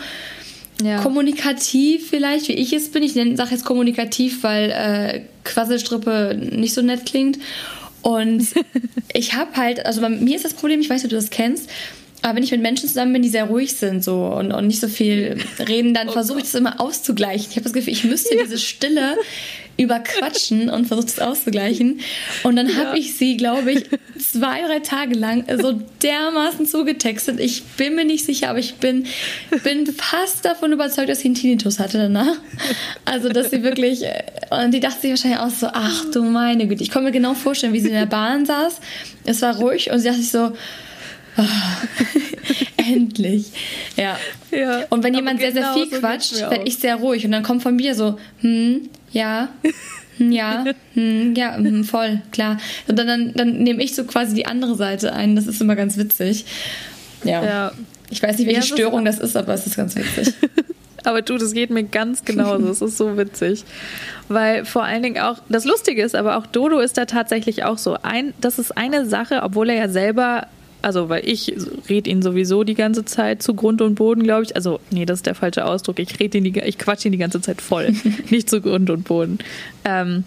ja. 0.82 1.02
kommunikativ 1.02 2.08
vielleicht, 2.08 2.48
wie 2.48 2.54
ich 2.54 2.72
es 2.72 2.90
bin. 2.90 3.02
Ich 3.02 3.12
sage 3.12 3.50
jetzt 3.50 3.64
kommunikativ, 3.64 4.42
weil 4.42 4.70
äh, 4.70 5.20
Quasselstrippe 5.44 6.38
nicht 6.52 6.74
so 6.74 6.80
nett 6.82 7.04
klingt. 7.04 7.38
Und 8.02 8.46
ich 9.12 9.34
habe 9.34 9.56
halt, 9.56 9.84
also 9.84 10.00
bei 10.00 10.08
mir 10.08 10.36
ist 10.36 10.44
das 10.44 10.54
Problem, 10.54 10.80
ich 10.80 10.88
weiß 10.88 11.02
nicht, 11.02 11.06
ob 11.06 11.10
du 11.10 11.16
das 11.16 11.30
kennst, 11.30 11.68
aber 12.22 12.36
wenn 12.36 12.42
ich 12.42 12.50
mit 12.50 12.60
Menschen 12.60 12.88
zusammen 12.88 13.14
bin, 13.14 13.22
die 13.22 13.28
sehr 13.28 13.44
ruhig 13.44 13.74
sind 13.74 14.04
so 14.04 14.26
und, 14.26 14.52
und 14.52 14.66
nicht 14.66 14.80
so 14.80 14.88
viel 14.88 15.38
reden, 15.58 15.94
dann 15.94 16.08
oh 16.10 16.12
versuche 16.12 16.38
ich 16.38 16.44
das 16.44 16.54
immer 16.54 16.80
auszugleichen. 16.80 17.46
Ich 17.50 17.56
habe 17.56 17.64
das 17.64 17.72
Gefühl, 17.72 17.92
ich 17.92 18.04
müsste 18.04 18.36
ja. 18.36 18.42
diese 18.42 18.58
Stille 18.58 19.16
überquatschen 19.80 20.68
und 20.68 20.86
versuche 20.86 21.06
das 21.06 21.18
auszugleichen. 21.18 22.00
Und 22.42 22.56
dann 22.56 22.76
habe 22.76 22.90
ja. 22.90 22.94
ich 22.94 23.16
sie, 23.16 23.36
glaube 23.36 23.72
ich, 23.72 23.84
zwei, 24.18 24.62
drei 24.62 24.80
Tage 24.80 25.14
lang 25.14 25.44
so 25.60 25.80
dermaßen 26.02 26.66
zugetextet. 26.66 27.40
Ich 27.40 27.64
bin 27.64 27.94
mir 27.94 28.04
nicht 28.04 28.24
sicher, 28.24 28.50
aber 28.50 28.58
ich 28.58 28.74
bin, 28.74 29.06
bin 29.64 29.86
fast 29.86 30.44
davon 30.44 30.72
überzeugt, 30.72 31.08
dass 31.08 31.20
sie 31.20 31.28
einen 31.28 31.34
Tinnitus 31.34 31.78
hatte 31.78 31.98
danach. 31.98 32.36
Also, 33.04 33.30
dass 33.30 33.50
sie 33.50 33.62
wirklich, 33.62 34.02
und 34.50 34.72
die 34.72 34.80
dachte 34.80 35.00
sich 35.00 35.10
wahrscheinlich 35.10 35.40
auch 35.40 35.50
so, 35.50 35.68
ach 35.72 36.04
du 36.12 36.22
meine 36.22 36.68
Güte. 36.68 36.82
Ich 36.82 36.90
kann 36.90 37.04
mir 37.04 37.12
genau 37.12 37.34
vorstellen, 37.34 37.72
wie 37.72 37.80
sie 37.80 37.88
in 37.88 37.94
der 37.94 38.06
Bahn 38.06 38.44
saß. 38.44 38.80
Es 39.24 39.40
war 39.42 39.56
ruhig 39.56 39.90
und 39.90 40.00
sie 40.00 40.08
dachte 40.08 40.20
sich 40.20 40.30
so, 40.30 40.52
Endlich. 42.76 43.52
Ja. 43.96 44.16
ja. 44.50 44.84
Und 44.90 45.02
wenn 45.02 45.14
jemand 45.14 45.40
sehr, 45.40 45.52
sehr 45.52 45.72
viel 45.74 45.90
so 45.90 45.98
quatscht, 45.98 46.40
werde 46.40 46.62
ich 46.64 46.78
sehr 46.78 46.96
ruhig. 46.96 47.24
Und 47.24 47.32
dann 47.32 47.42
kommt 47.42 47.62
von 47.62 47.76
mir 47.76 47.94
so, 47.94 48.18
hm, 48.40 48.88
ja, 49.12 49.48
hm, 50.16 50.32
ja, 50.32 50.64
hm, 50.94 51.34
ja, 51.34 51.56
hm, 51.56 51.84
voll, 51.84 52.20
klar. 52.32 52.58
Und 52.88 52.98
dann, 52.98 53.06
dann, 53.06 53.32
dann 53.34 53.58
nehme 53.62 53.82
ich 53.82 53.94
so 53.94 54.04
quasi 54.04 54.34
die 54.34 54.46
andere 54.46 54.74
Seite 54.76 55.12
ein. 55.12 55.36
Das 55.36 55.46
ist 55.46 55.60
immer 55.60 55.76
ganz 55.76 55.96
witzig. 55.96 56.44
Ja. 57.24 57.44
ja. 57.44 57.72
Ich 58.10 58.22
weiß 58.22 58.38
nicht, 58.38 58.46
welche 58.46 58.60
ja, 58.60 58.66
Störung 58.66 59.04
das 59.04 59.18
ist, 59.18 59.36
aber 59.36 59.54
es 59.54 59.66
ist 59.66 59.76
ganz 59.76 59.94
witzig. 59.96 60.34
Aber 61.04 61.22
du, 61.22 61.38
das 61.38 61.52
geht 61.52 61.70
mir 61.70 61.84
ganz 61.84 62.24
genauso. 62.26 62.68
Es 62.68 62.82
ist 62.82 62.98
so 62.98 63.16
witzig. 63.16 63.64
Weil 64.28 64.64
vor 64.64 64.84
allen 64.84 65.02
Dingen 65.02 65.18
auch, 65.18 65.38
das 65.48 65.64
Lustige 65.64 66.02
ist, 66.02 66.14
aber 66.14 66.36
auch 66.36 66.46
Dodo 66.46 66.78
ist 66.78 66.98
da 66.98 67.06
tatsächlich 67.06 67.64
auch 67.64 67.78
so. 67.78 67.96
Ein, 68.02 68.34
das 68.40 68.58
ist 68.58 68.76
eine 68.76 69.06
Sache, 69.06 69.40
obwohl 69.42 69.70
er 69.70 69.76
ja 69.76 69.88
selber 69.88 70.46
also 70.82 71.08
weil 71.08 71.28
ich 71.28 71.54
rede 71.88 72.10
ihn 72.10 72.22
sowieso 72.22 72.64
die 72.64 72.74
ganze 72.74 73.04
Zeit 73.04 73.42
zu 73.42 73.54
Grund 73.54 73.82
und 73.82 73.94
Boden, 73.96 74.22
glaube 74.22 74.44
ich. 74.44 74.56
Also, 74.56 74.80
nee, 74.90 75.06
das 75.06 75.20
ist 75.20 75.26
der 75.26 75.34
falsche 75.34 75.64
Ausdruck. 75.64 75.98
Ich 75.98 76.18
rede 76.20 76.38
ihn 76.38 76.44
die, 76.44 76.58
ich 76.60 76.78
quatsch 76.78 77.04
ihn 77.04 77.12
die 77.12 77.18
ganze 77.18 77.40
Zeit 77.40 77.60
voll, 77.60 77.94
nicht 78.30 78.48
zu 78.48 78.60
Grund 78.60 78.90
und 78.90 79.04
Boden. 79.04 79.38
Ähm, 79.84 80.24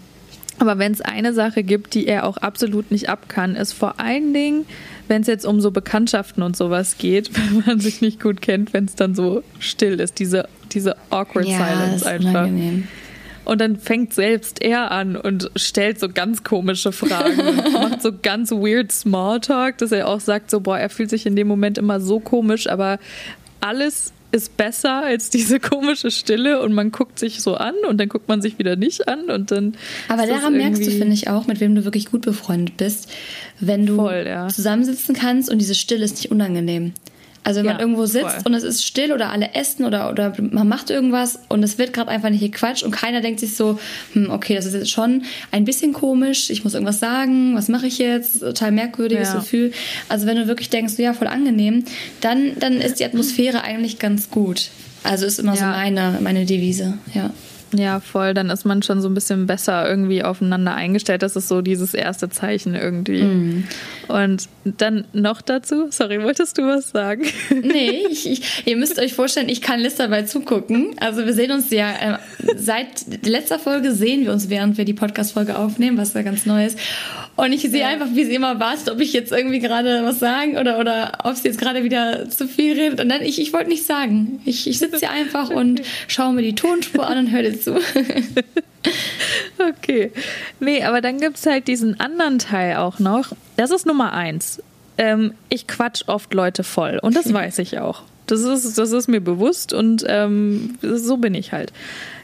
aber 0.58 0.78
wenn 0.78 0.92
es 0.92 1.00
eine 1.00 1.32
Sache 1.32 1.62
gibt, 1.62 1.94
die 1.94 2.06
er 2.06 2.26
auch 2.26 2.36
absolut 2.36 2.90
nicht 2.90 3.08
ab 3.08 3.28
kann, 3.28 3.56
ist 3.56 3.72
vor 3.72 3.98
allen 3.98 4.32
Dingen, 4.32 4.66
wenn 5.08 5.22
es 5.22 5.26
jetzt 5.26 5.44
um 5.44 5.60
so 5.60 5.70
Bekanntschaften 5.70 6.42
und 6.42 6.56
sowas 6.56 6.96
geht, 6.98 7.30
wenn 7.34 7.64
man 7.66 7.80
sich 7.80 8.00
nicht 8.00 8.20
gut 8.20 8.40
kennt, 8.40 8.72
wenn 8.72 8.84
es 8.84 8.94
dann 8.94 9.14
so 9.14 9.42
still 9.58 10.00
ist, 10.00 10.18
diese, 10.18 10.48
diese 10.72 10.96
awkward 11.10 11.46
ja, 11.46 11.58
silence 11.58 12.06
einfach. 12.06 12.30
Unangenehm. 12.30 12.88
Und 13.44 13.60
dann 13.60 13.76
fängt 13.76 14.14
selbst 14.14 14.62
er 14.62 14.90
an 14.90 15.16
und 15.16 15.50
stellt 15.56 16.00
so 16.00 16.08
ganz 16.08 16.44
komische 16.44 16.92
Fragen 16.92 17.40
und 17.40 17.72
macht 17.72 18.02
so 18.02 18.10
ganz 18.22 18.50
weird 18.50 18.90
Smalltalk, 18.90 19.78
dass 19.78 19.92
er 19.92 20.08
auch 20.08 20.20
sagt, 20.20 20.50
so, 20.50 20.60
boah, 20.60 20.78
er 20.78 20.90
fühlt 20.90 21.10
sich 21.10 21.26
in 21.26 21.36
dem 21.36 21.46
Moment 21.46 21.78
immer 21.78 22.00
so 22.00 22.20
komisch, 22.20 22.68
aber 22.68 22.98
alles 23.60 24.12
ist 24.34 24.56
besser 24.56 25.04
als 25.04 25.30
diese 25.30 25.60
komische 25.60 26.10
Stille 26.10 26.60
und 26.60 26.72
man 26.72 26.90
guckt 26.90 27.20
sich 27.20 27.40
so 27.40 27.54
an 27.54 27.74
und 27.88 27.98
dann 27.98 28.08
guckt 28.08 28.28
man 28.28 28.42
sich 28.42 28.58
wieder 28.58 28.74
nicht 28.74 29.06
an 29.06 29.30
und 29.30 29.52
dann. 29.52 29.76
Aber 30.08 30.26
daran 30.26 30.56
merkst 30.56 30.84
du, 30.84 30.90
finde 30.90 31.14
ich 31.14 31.28
auch, 31.28 31.46
mit 31.46 31.60
wem 31.60 31.74
du 31.76 31.84
wirklich 31.84 32.10
gut 32.10 32.22
befreundet 32.22 32.76
bist, 32.76 33.08
wenn 33.60 33.86
du 33.86 33.96
Voll, 33.96 34.24
ja. 34.26 34.48
zusammensitzen 34.48 35.14
kannst 35.14 35.50
und 35.50 35.58
diese 35.58 35.76
Stille 35.76 36.04
ist 36.04 36.16
nicht 36.16 36.32
unangenehm. 36.32 36.94
Also 37.44 37.60
wenn 37.60 37.66
ja, 37.66 37.72
man 37.72 37.80
irgendwo 37.80 38.06
sitzt 38.06 38.24
voll. 38.24 38.42
und 38.46 38.54
es 38.54 38.62
ist 38.62 38.84
still 38.84 39.12
oder 39.12 39.30
alle 39.30 39.54
essen 39.54 39.84
oder, 39.84 40.10
oder 40.10 40.32
man 40.38 40.66
macht 40.66 40.88
irgendwas 40.88 41.38
und 41.50 41.62
es 41.62 41.76
wird 41.76 41.92
gerade 41.92 42.10
einfach 42.10 42.30
nicht 42.30 42.40
gequatscht 42.40 42.82
und 42.82 42.90
keiner 42.90 43.20
denkt 43.20 43.38
sich 43.38 43.54
so, 43.54 43.78
hm, 44.14 44.30
okay, 44.30 44.54
das 44.54 44.64
ist 44.64 44.72
jetzt 44.72 44.90
schon 44.90 45.24
ein 45.50 45.66
bisschen 45.66 45.92
komisch, 45.92 46.48
ich 46.48 46.64
muss 46.64 46.72
irgendwas 46.72 47.00
sagen, 47.00 47.54
was 47.54 47.68
mache 47.68 47.86
ich 47.86 47.98
jetzt? 47.98 48.40
Total 48.40 48.72
merkwürdiges 48.72 49.28
ja. 49.28 49.40
Gefühl. 49.40 49.72
Also 50.08 50.26
wenn 50.26 50.36
du 50.36 50.46
wirklich 50.46 50.70
denkst, 50.70 50.94
ja, 50.96 51.12
voll 51.12 51.28
angenehm, 51.28 51.84
dann, 52.22 52.58
dann 52.58 52.80
ist 52.80 52.98
die 52.98 53.04
Atmosphäre 53.04 53.62
eigentlich 53.62 53.98
ganz 53.98 54.30
gut. 54.30 54.70
Also 55.02 55.26
ist 55.26 55.38
immer 55.38 55.54
ja. 55.54 55.58
so 55.58 55.66
meine, 55.66 56.18
meine 56.22 56.46
Devise, 56.46 56.98
ja. 57.14 57.30
Ja, 57.76 58.00
voll. 58.00 58.34
Dann 58.34 58.50
ist 58.50 58.64
man 58.64 58.82
schon 58.82 59.00
so 59.00 59.08
ein 59.08 59.14
bisschen 59.14 59.46
besser 59.46 59.88
irgendwie 59.88 60.22
aufeinander 60.22 60.74
eingestellt. 60.74 61.22
Das 61.22 61.36
ist 61.36 61.48
so 61.48 61.60
dieses 61.60 61.94
erste 61.94 62.28
Zeichen 62.28 62.74
irgendwie. 62.74 63.22
Mm. 63.22 63.64
Und 64.08 64.48
dann 64.64 65.04
noch 65.12 65.42
dazu, 65.42 65.86
sorry, 65.90 66.22
wolltest 66.22 66.58
du 66.58 66.62
was 66.62 66.90
sagen? 66.90 67.24
Nee, 67.64 68.04
ich, 68.10 68.30
ich, 68.30 68.66
ihr 68.66 68.76
müsst 68.76 68.98
euch 68.98 69.14
vorstellen, 69.14 69.48
ich 69.48 69.62
kann 69.62 69.80
Liz 69.80 69.96
dabei 69.96 70.22
zugucken. 70.22 70.94
Also 71.00 71.24
wir 71.24 71.32
sehen 71.32 71.50
uns 71.50 71.70
ja, 71.70 71.90
äh, 71.90 72.18
seit 72.56 73.26
letzter 73.26 73.58
Folge 73.58 73.92
sehen 73.92 74.24
wir 74.24 74.32
uns, 74.32 74.50
während 74.50 74.76
wir 74.76 74.84
die 74.84 74.92
Podcast-Folge 74.92 75.58
aufnehmen, 75.58 75.96
was 75.96 76.14
ja 76.14 76.22
ganz 76.22 76.46
neu 76.46 76.64
ist. 76.66 76.78
Und 77.36 77.52
ich 77.52 77.62
sehe 77.62 77.80
ja. 77.80 77.88
einfach, 77.88 78.08
wie 78.12 78.24
sie 78.24 78.34
immer 78.34 78.60
wartet, 78.60 78.90
ob 78.90 79.00
ich 79.00 79.12
jetzt 79.12 79.32
irgendwie 79.32 79.58
gerade 79.58 80.04
was 80.04 80.20
sagen 80.20 80.56
oder, 80.56 80.78
oder 80.78 81.18
ob 81.24 81.34
sie 81.34 81.48
jetzt 81.48 81.60
gerade 81.60 81.82
wieder 81.82 82.28
zu 82.30 82.46
viel 82.46 82.78
redet. 82.78 83.00
Und 83.00 83.08
dann, 83.08 83.22
ich, 83.22 83.40
ich 83.40 83.52
wollte 83.52 83.70
nichts 83.70 83.88
sagen. 83.88 84.40
Ich, 84.44 84.68
ich 84.68 84.78
sitze 84.78 84.98
hier 84.98 85.10
einfach 85.10 85.50
und 85.54 85.82
schaue 86.06 86.32
mir 86.32 86.42
die 86.42 86.54
Tonspur 86.54 87.06
an 87.06 87.18
und 87.18 87.32
höre 87.32 87.42
dir 87.42 87.60
zu. 87.64 87.76
okay. 89.58 90.12
Nee, 90.60 90.84
aber 90.84 91.00
dann 91.00 91.18
gibt 91.18 91.36
es 91.36 91.46
halt 91.46 91.68
diesen 91.68 91.98
anderen 92.00 92.38
Teil 92.38 92.76
auch 92.76 92.98
noch. 92.98 93.32
Das 93.56 93.70
ist 93.70 93.86
Nummer 93.86 94.12
eins. 94.12 94.62
Ähm, 94.96 95.34
ich 95.48 95.66
quatsch 95.66 96.04
oft 96.06 96.32
Leute 96.34 96.62
voll 96.64 96.98
und 97.02 97.16
das 97.16 97.32
weiß 97.32 97.58
ich 97.58 97.78
auch. 97.78 98.02
Das 98.26 98.40
ist, 98.40 98.78
das 98.78 98.92
ist 98.92 99.08
mir 99.08 99.20
bewusst 99.20 99.72
und 99.72 100.04
ähm, 100.08 100.78
so 100.80 101.18
bin 101.18 101.34
ich 101.34 101.52
halt. 101.52 101.72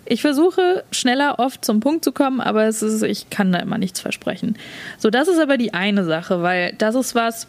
Ich 0.06 0.23
versuche 0.23 0.82
schneller 0.90 1.38
oft 1.38 1.64
zum 1.64 1.80
Punkt 1.80 2.04
zu 2.04 2.12
kommen, 2.12 2.40
aber 2.40 2.64
es 2.64 2.82
ist, 2.82 3.02
ich 3.02 3.30
kann 3.30 3.52
da 3.52 3.59
immer 3.59 3.78
nichts 3.78 4.00
versprechen. 4.00 4.56
So, 4.99 5.11
das 5.11 5.28
ist 5.28 5.38
aber 5.38 5.56
die 5.56 5.75
eine 5.75 6.04
Sache, 6.04 6.42
weil 6.42 6.75
das 6.78 6.94
ist 6.94 7.14
was, 7.14 7.47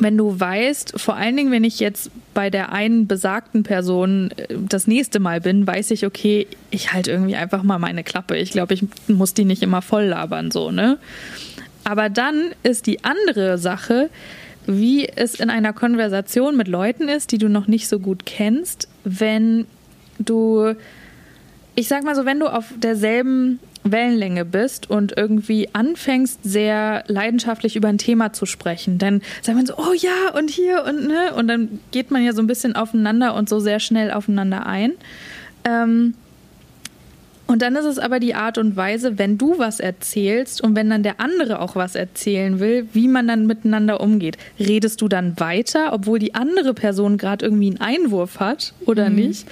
wenn 0.00 0.16
du 0.16 0.40
weißt, 0.40 0.94
vor 0.98 1.16
allen 1.16 1.36
Dingen, 1.36 1.52
wenn 1.52 1.64
ich 1.64 1.78
jetzt 1.78 2.10
bei 2.34 2.50
der 2.50 2.72
einen 2.72 3.06
besagten 3.06 3.62
Person 3.62 4.30
äh, 4.36 4.56
das 4.68 4.86
nächste 4.86 5.20
Mal 5.20 5.40
bin, 5.40 5.66
weiß 5.66 5.90
ich, 5.92 6.06
okay, 6.06 6.46
ich 6.70 6.92
halte 6.92 7.12
irgendwie 7.12 7.36
einfach 7.36 7.62
mal 7.62 7.78
meine 7.78 8.02
Klappe. 8.02 8.36
Ich 8.36 8.50
glaube, 8.50 8.74
ich 8.74 8.84
muss 9.08 9.34
die 9.34 9.44
nicht 9.44 9.62
immer 9.62 9.82
voll 9.82 10.04
labern, 10.04 10.50
so, 10.50 10.70
ne? 10.70 10.98
Aber 11.84 12.08
dann 12.08 12.50
ist 12.62 12.86
die 12.86 13.04
andere 13.04 13.58
Sache, 13.58 14.10
wie 14.66 15.08
es 15.08 15.34
in 15.34 15.50
einer 15.50 15.72
Konversation 15.72 16.56
mit 16.56 16.68
Leuten 16.68 17.08
ist, 17.08 17.32
die 17.32 17.38
du 17.38 17.48
noch 17.48 17.66
nicht 17.66 17.88
so 17.88 17.98
gut 17.98 18.26
kennst, 18.26 18.88
wenn 19.04 19.66
du 20.18 20.74
ich 21.74 21.88
sag 21.88 22.04
mal 22.04 22.14
so, 22.14 22.26
wenn 22.26 22.40
du 22.40 22.46
auf 22.46 22.66
derselben 22.76 23.58
Wellenlänge 23.82 24.44
bist 24.44 24.90
und 24.90 25.16
irgendwie 25.16 25.68
anfängst, 25.72 26.40
sehr 26.42 27.04
leidenschaftlich 27.06 27.76
über 27.76 27.88
ein 27.88 27.98
Thema 27.98 28.32
zu 28.32 28.46
sprechen, 28.46 28.98
dann 28.98 29.22
sagt 29.42 29.56
man 29.56 29.66
so, 29.66 29.74
oh 29.76 29.94
ja, 29.96 30.36
und 30.36 30.50
hier 30.50 30.84
und 30.86 31.06
ne, 31.06 31.34
und 31.34 31.48
dann 31.48 31.80
geht 31.90 32.10
man 32.10 32.24
ja 32.24 32.32
so 32.32 32.42
ein 32.42 32.46
bisschen 32.46 32.76
aufeinander 32.76 33.34
und 33.34 33.48
so 33.48 33.58
sehr 33.60 33.80
schnell 33.80 34.10
aufeinander 34.10 34.66
ein. 34.66 34.92
Ähm, 35.64 36.14
und 37.50 37.62
dann 37.62 37.74
ist 37.74 37.84
es 37.84 37.98
aber 37.98 38.20
die 38.20 38.36
Art 38.36 38.58
und 38.58 38.76
Weise, 38.76 39.18
wenn 39.18 39.36
du 39.36 39.58
was 39.58 39.80
erzählst 39.80 40.60
und 40.60 40.76
wenn 40.76 40.88
dann 40.88 41.02
der 41.02 41.18
andere 41.18 41.58
auch 41.58 41.74
was 41.74 41.96
erzählen 41.96 42.60
will, 42.60 42.86
wie 42.92 43.08
man 43.08 43.26
dann 43.26 43.44
miteinander 43.44 44.00
umgeht. 44.00 44.36
Redest 44.60 45.00
du 45.00 45.08
dann 45.08 45.40
weiter, 45.40 45.92
obwohl 45.92 46.20
die 46.20 46.36
andere 46.36 46.74
Person 46.74 47.18
gerade 47.18 47.44
irgendwie 47.44 47.70
einen 47.70 47.80
Einwurf 47.80 48.38
hat 48.38 48.72
oder 48.86 49.10
mhm. 49.10 49.16
nicht? 49.16 49.48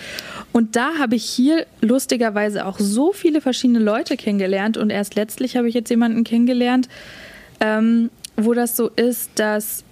Und 0.53 0.77
da 0.77 0.99
habe 0.99 1.17
ich 1.17 1.25
hier 1.25 1.67
lustigerweise 1.81 2.67
auch 2.67 2.79
so 2.79 3.13
viele 3.13 3.41
verschiedene 3.41 3.79
Leute 3.79 4.17
kennengelernt 4.17 4.77
und 4.77 4.91
erst 4.91 5.15
letztlich 5.15 5.57
habe 5.57 5.69
ich 5.69 5.75
jetzt 5.75 5.91
jemanden 5.91 6.25
kennengelernt, 6.25 6.89
ähm, 7.61 8.11
wo 8.37 8.55
das 8.55 8.77
so 8.77 8.89
ist, 8.89 9.31
dass 9.37 9.85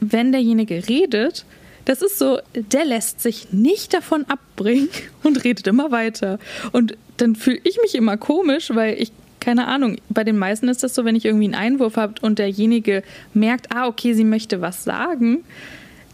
wenn 0.00 0.32
derjenige 0.32 0.88
redet, 0.88 1.44
das 1.84 2.02
ist 2.02 2.18
so, 2.18 2.38
der 2.54 2.84
lässt 2.84 3.20
sich 3.20 3.52
nicht 3.52 3.94
davon 3.94 4.24
abbringen 4.26 4.88
und 5.22 5.44
redet 5.44 5.66
immer 5.66 5.90
weiter. 5.90 6.38
Und 6.72 6.96
dann 7.16 7.34
fühle 7.34 7.60
ich 7.64 7.78
mich 7.82 7.94
immer 7.94 8.16
komisch, 8.16 8.70
weil 8.74 9.00
ich 9.00 9.12
keine 9.40 9.66
Ahnung, 9.66 9.96
bei 10.08 10.22
den 10.22 10.38
meisten 10.38 10.68
ist 10.68 10.84
das 10.84 10.94
so, 10.94 11.04
wenn 11.04 11.16
ich 11.16 11.24
irgendwie 11.24 11.46
einen 11.46 11.56
Einwurf 11.56 11.96
habe 11.96 12.14
und 12.20 12.38
derjenige 12.38 13.02
merkt, 13.34 13.74
ah, 13.74 13.88
okay, 13.88 14.14
sie 14.14 14.24
möchte 14.24 14.60
was 14.60 14.84
sagen, 14.84 15.42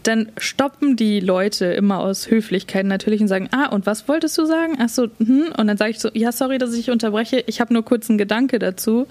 dann 0.03 0.31
stoppen 0.37 0.95
die 0.95 1.19
Leute 1.19 1.65
immer 1.65 1.99
aus 1.99 2.29
Höflichkeit 2.29 2.85
natürlich 2.85 3.21
und 3.21 3.27
sagen, 3.27 3.49
ah, 3.51 3.67
und 3.67 3.85
was 3.85 4.07
wolltest 4.07 4.37
du 4.37 4.45
sagen? 4.45 4.77
Ach 4.79 4.89
so, 4.89 5.07
hm. 5.17 5.49
Und 5.57 5.67
dann 5.67 5.77
sage 5.77 5.91
ich 5.91 5.99
so, 5.99 6.09
ja, 6.13 6.31
sorry, 6.31 6.57
dass 6.57 6.73
ich 6.73 6.89
unterbreche, 6.89 7.43
ich 7.47 7.59
habe 7.59 7.73
nur 7.73 7.83
kurz 7.83 8.09
einen 8.09 8.17
Gedanke 8.17 8.59
dazu. 8.59 9.07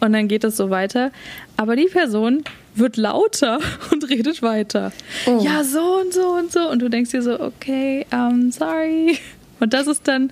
Und 0.00 0.12
dann 0.12 0.28
geht 0.28 0.44
es 0.44 0.56
so 0.56 0.70
weiter. 0.70 1.10
Aber 1.56 1.74
die 1.74 1.86
Person 1.86 2.44
wird 2.74 2.96
lauter 2.96 3.58
und 3.92 4.08
redet 4.08 4.42
weiter. 4.42 4.92
Oh. 5.26 5.40
Ja, 5.42 5.64
so 5.64 6.00
und 6.00 6.14
so 6.14 6.28
und 6.28 6.52
so. 6.52 6.70
Und 6.70 6.80
du 6.80 6.88
denkst 6.88 7.10
dir 7.10 7.22
so, 7.22 7.40
okay, 7.40 8.06
um, 8.12 8.52
sorry. 8.52 9.18
Und 9.58 9.74
das 9.74 9.88
ist 9.88 10.06
dann 10.06 10.30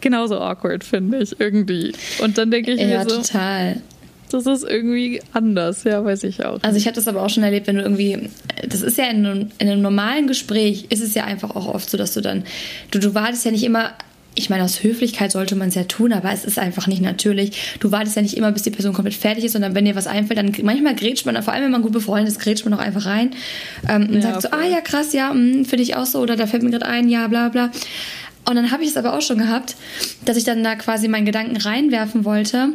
genauso 0.00 0.38
awkward, 0.38 0.84
finde 0.84 1.18
ich, 1.18 1.38
irgendwie. 1.40 1.92
Und 2.22 2.38
dann 2.38 2.52
denke 2.52 2.72
ich 2.72 2.80
ja, 2.80 3.02
mir 3.02 3.10
so. 3.10 3.16
total. 3.16 3.82
Das 4.30 4.46
ist 4.46 4.64
irgendwie 4.64 5.20
anders, 5.32 5.84
ja, 5.84 6.04
weiß 6.04 6.24
ich 6.24 6.44
auch. 6.44 6.62
Also 6.62 6.76
ich 6.76 6.86
habe 6.86 6.94
das 6.94 7.08
aber 7.08 7.22
auch 7.22 7.30
schon 7.30 7.42
erlebt, 7.42 7.66
wenn 7.66 7.76
du 7.76 7.82
irgendwie, 7.82 8.28
das 8.66 8.82
ist 8.82 8.98
ja 8.98 9.04
in 9.04 9.24
einem, 9.24 9.50
in 9.58 9.68
einem, 9.68 9.82
normalen 9.82 10.26
Gespräch, 10.26 10.86
ist 10.90 11.02
es 11.02 11.14
ja 11.14 11.24
einfach 11.24 11.54
auch 11.56 11.66
oft 11.66 11.88
so, 11.88 11.96
dass 11.96 12.14
du 12.14 12.20
dann, 12.20 12.44
du, 12.90 12.98
du 12.98 13.14
wartest 13.14 13.44
ja 13.44 13.50
nicht 13.50 13.64
immer, 13.64 13.92
ich 14.34 14.50
meine, 14.50 14.62
aus 14.62 14.84
Höflichkeit 14.84 15.32
sollte 15.32 15.56
man 15.56 15.68
es 15.68 15.74
ja 15.74 15.84
tun, 15.84 16.12
aber 16.12 16.30
es 16.32 16.44
ist 16.44 16.58
einfach 16.58 16.86
nicht 16.86 17.02
natürlich. 17.02 17.76
Du 17.80 17.90
wartest 17.90 18.14
ja 18.14 18.22
nicht 18.22 18.36
immer, 18.36 18.52
bis 18.52 18.62
die 18.62 18.70
Person 18.70 18.92
komplett 18.92 19.16
fertig 19.16 19.44
ist, 19.44 19.52
sondern 19.52 19.74
wenn 19.74 19.84
dir 19.84 19.96
was 19.96 20.06
einfällt, 20.06 20.38
dann 20.38 20.54
manchmal 20.62 20.94
grätscht 20.94 21.26
man, 21.26 21.42
vor 21.42 21.52
allem 21.52 21.64
wenn 21.64 21.72
man 21.72 21.82
gut 21.82 21.92
befreundet 21.92 22.28
ist, 22.28 22.40
grätscht 22.40 22.64
man 22.64 22.74
auch 22.74 22.78
einfach 22.78 23.06
rein 23.06 23.32
ähm, 23.88 24.08
und 24.08 24.14
ja, 24.14 24.22
sagt 24.22 24.42
so, 24.42 24.48
ah 24.52 24.64
ja, 24.64 24.80
krass, 24.80 25.12
ja, 25.12 25.30
hm, 25.30 25.64
für 25.64 25.76
dich 25.76 25.96
auch 25.96 26.06
so, 26.06 26.20
oder 26.20 26.36
da 26.36 26.46
fällt 26.46 26.62
mir 26.62 26.70
gerade 26.70 26.86
ein, 26.86 27.08
ja, 27.08 27.26
bla 27.26 27.48
bla. 27.48 27.70
Und 28.44 28.54
dann 28.54 28.70
habe 28.70 28.82
ich 28.82 28.90
es 28.90 28.96
aber 28.96 29.14
auch 29.14 29.20
schon 29.20 29.38
gehabt, 29.38 29.74
dass 30.24 30.36
ich 30.36 30.44
dann 30.44 30.62
da 30.62 30.76
quasi 30.76 31.08
meinen 31.08 31.26
Gedanken 31.26 31.56
reinwerfen 31.56 32.24
wollte 32.24 32.70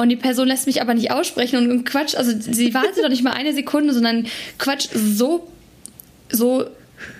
und 0.00 0.08
die 0.08 0.16
Person 0.16 0.48
lässt 0.48 0.66
mich 0.66 0.80
aber 0.80 0.94
nicht 0.94 1.10
aussprechen 1.10 1.70
und 1.70 1.84
Quatsch, 1.84 2.14
also 2.14 2.32
sie 2.34 2.72
wartet 2.72 3.04
doch 3.04 3.10
nicht 3.10 3.22
mal 3.22 3.32
eine 3.32 3.52
Sekunde, 3.52 3.92
sondern 3.92 4.26
Quatsch 4.56 4.88
so, 4.94 5.46
so 6.30 6.64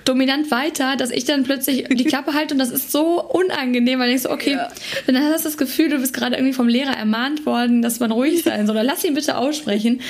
dominant 0.06 0.50
weiter, 0.50 0.96
dass 0.96 1.10
ich 1.10 1.26
dann 1.26 1.44
plötzlich 1.44 1.84
die 1.90 2.04
Klappe 2.04 2.32
halte 2.32 2.54
und 2.54 2.58
das 2.58 2.70
ist 2.70 2.90
so 2.90 3.22
unangenehm, 3.22 3.98
weil 3.98 4.10
ich 4.10 4.22
so, 4.22 4.30
okay, 4.30 4.52
ja. 4.52 4.68
dann 5.06 5.18
hast 5.18 5.44
du 5.44 5.48
das 5.50 5.58
Gefühl, 5.58 5.90
du 5.90 5.98
bist 5.98 6.14
gerade 6.14 6.36
irgendwie 6.36 6.54
vom 6.54 6.68
Lehrer 6.68 6.96
ermahnt 6.96 7.44
worden, 7.44 7.82
dass 7.82 8.00
man 8.00 8.12
ruhig 8.12 8.42
sein 8.44 8.66
soll 8.66 8.76
oder 8.76 8.84
lass 8.84 9.04
ihn 9.04 9.12
bitte 9.12 9.36
aussprechen. 9.36 10.00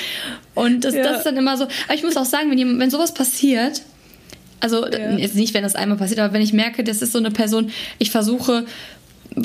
Und 0.55 0.85
das, 0.85 0.95
ja. 0.95 1.03
das 1.03 1.17
ist 1.17 1.25
dann 1.25 1.35
immer 1.35 1.57
so, 1.57 1.65
aber 1.65 1.93
ich 1.93 2.03
muss 2.03 2.15
auch 2.15 2.25
sagen, 2.25 2.51
wenn, 2.51 2.79
wenn 2.79 2.89
sowas 2.89 3.13
passiert, 3.13 3.81
also 4.61 4.87
ja. 4.87 5.17
jetzt 5.17 5.35
nicht, 5.35 5.53
wenn 5.53 5.63
das 5.63 5.75
einmal 5.75 5.97
passiert, 5.97 6.21
aber 6.21 6.33
wenn 6.33 6.41
ich 6.41 6.53
merke, 6.53 6.85
das 6.85 7.01
ist 7.01 7.11
so 7.11 7.19
eine 7.19 7.31
Person, 7.31 7.71
ich 7.97 8.11
versuche 8.11 8.65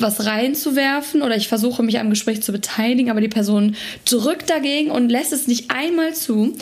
was 0.01 0.25
reinzuwerfen 0.25 1.21
oder 1.21 1.35
ich 1.35 1.47
versuche 1.47 1.83
mich 1.83 1.99
am 1.99 2.09
Gespräch 2.09 2.41
zu 2.41 2.51
beteiligen, 2.51 3.09
aber 3.09 3.21
die 3.21 3.27
Person 3.27 3.75
drückt 4.05 4.49
dagegen 4.49 4.91
und 4.91 5.09
lässt 5.09 5.33
es 5.33 5.47
nicht 5.47 5.71
einmal 5.71 6.13
zu, 6.13 6.55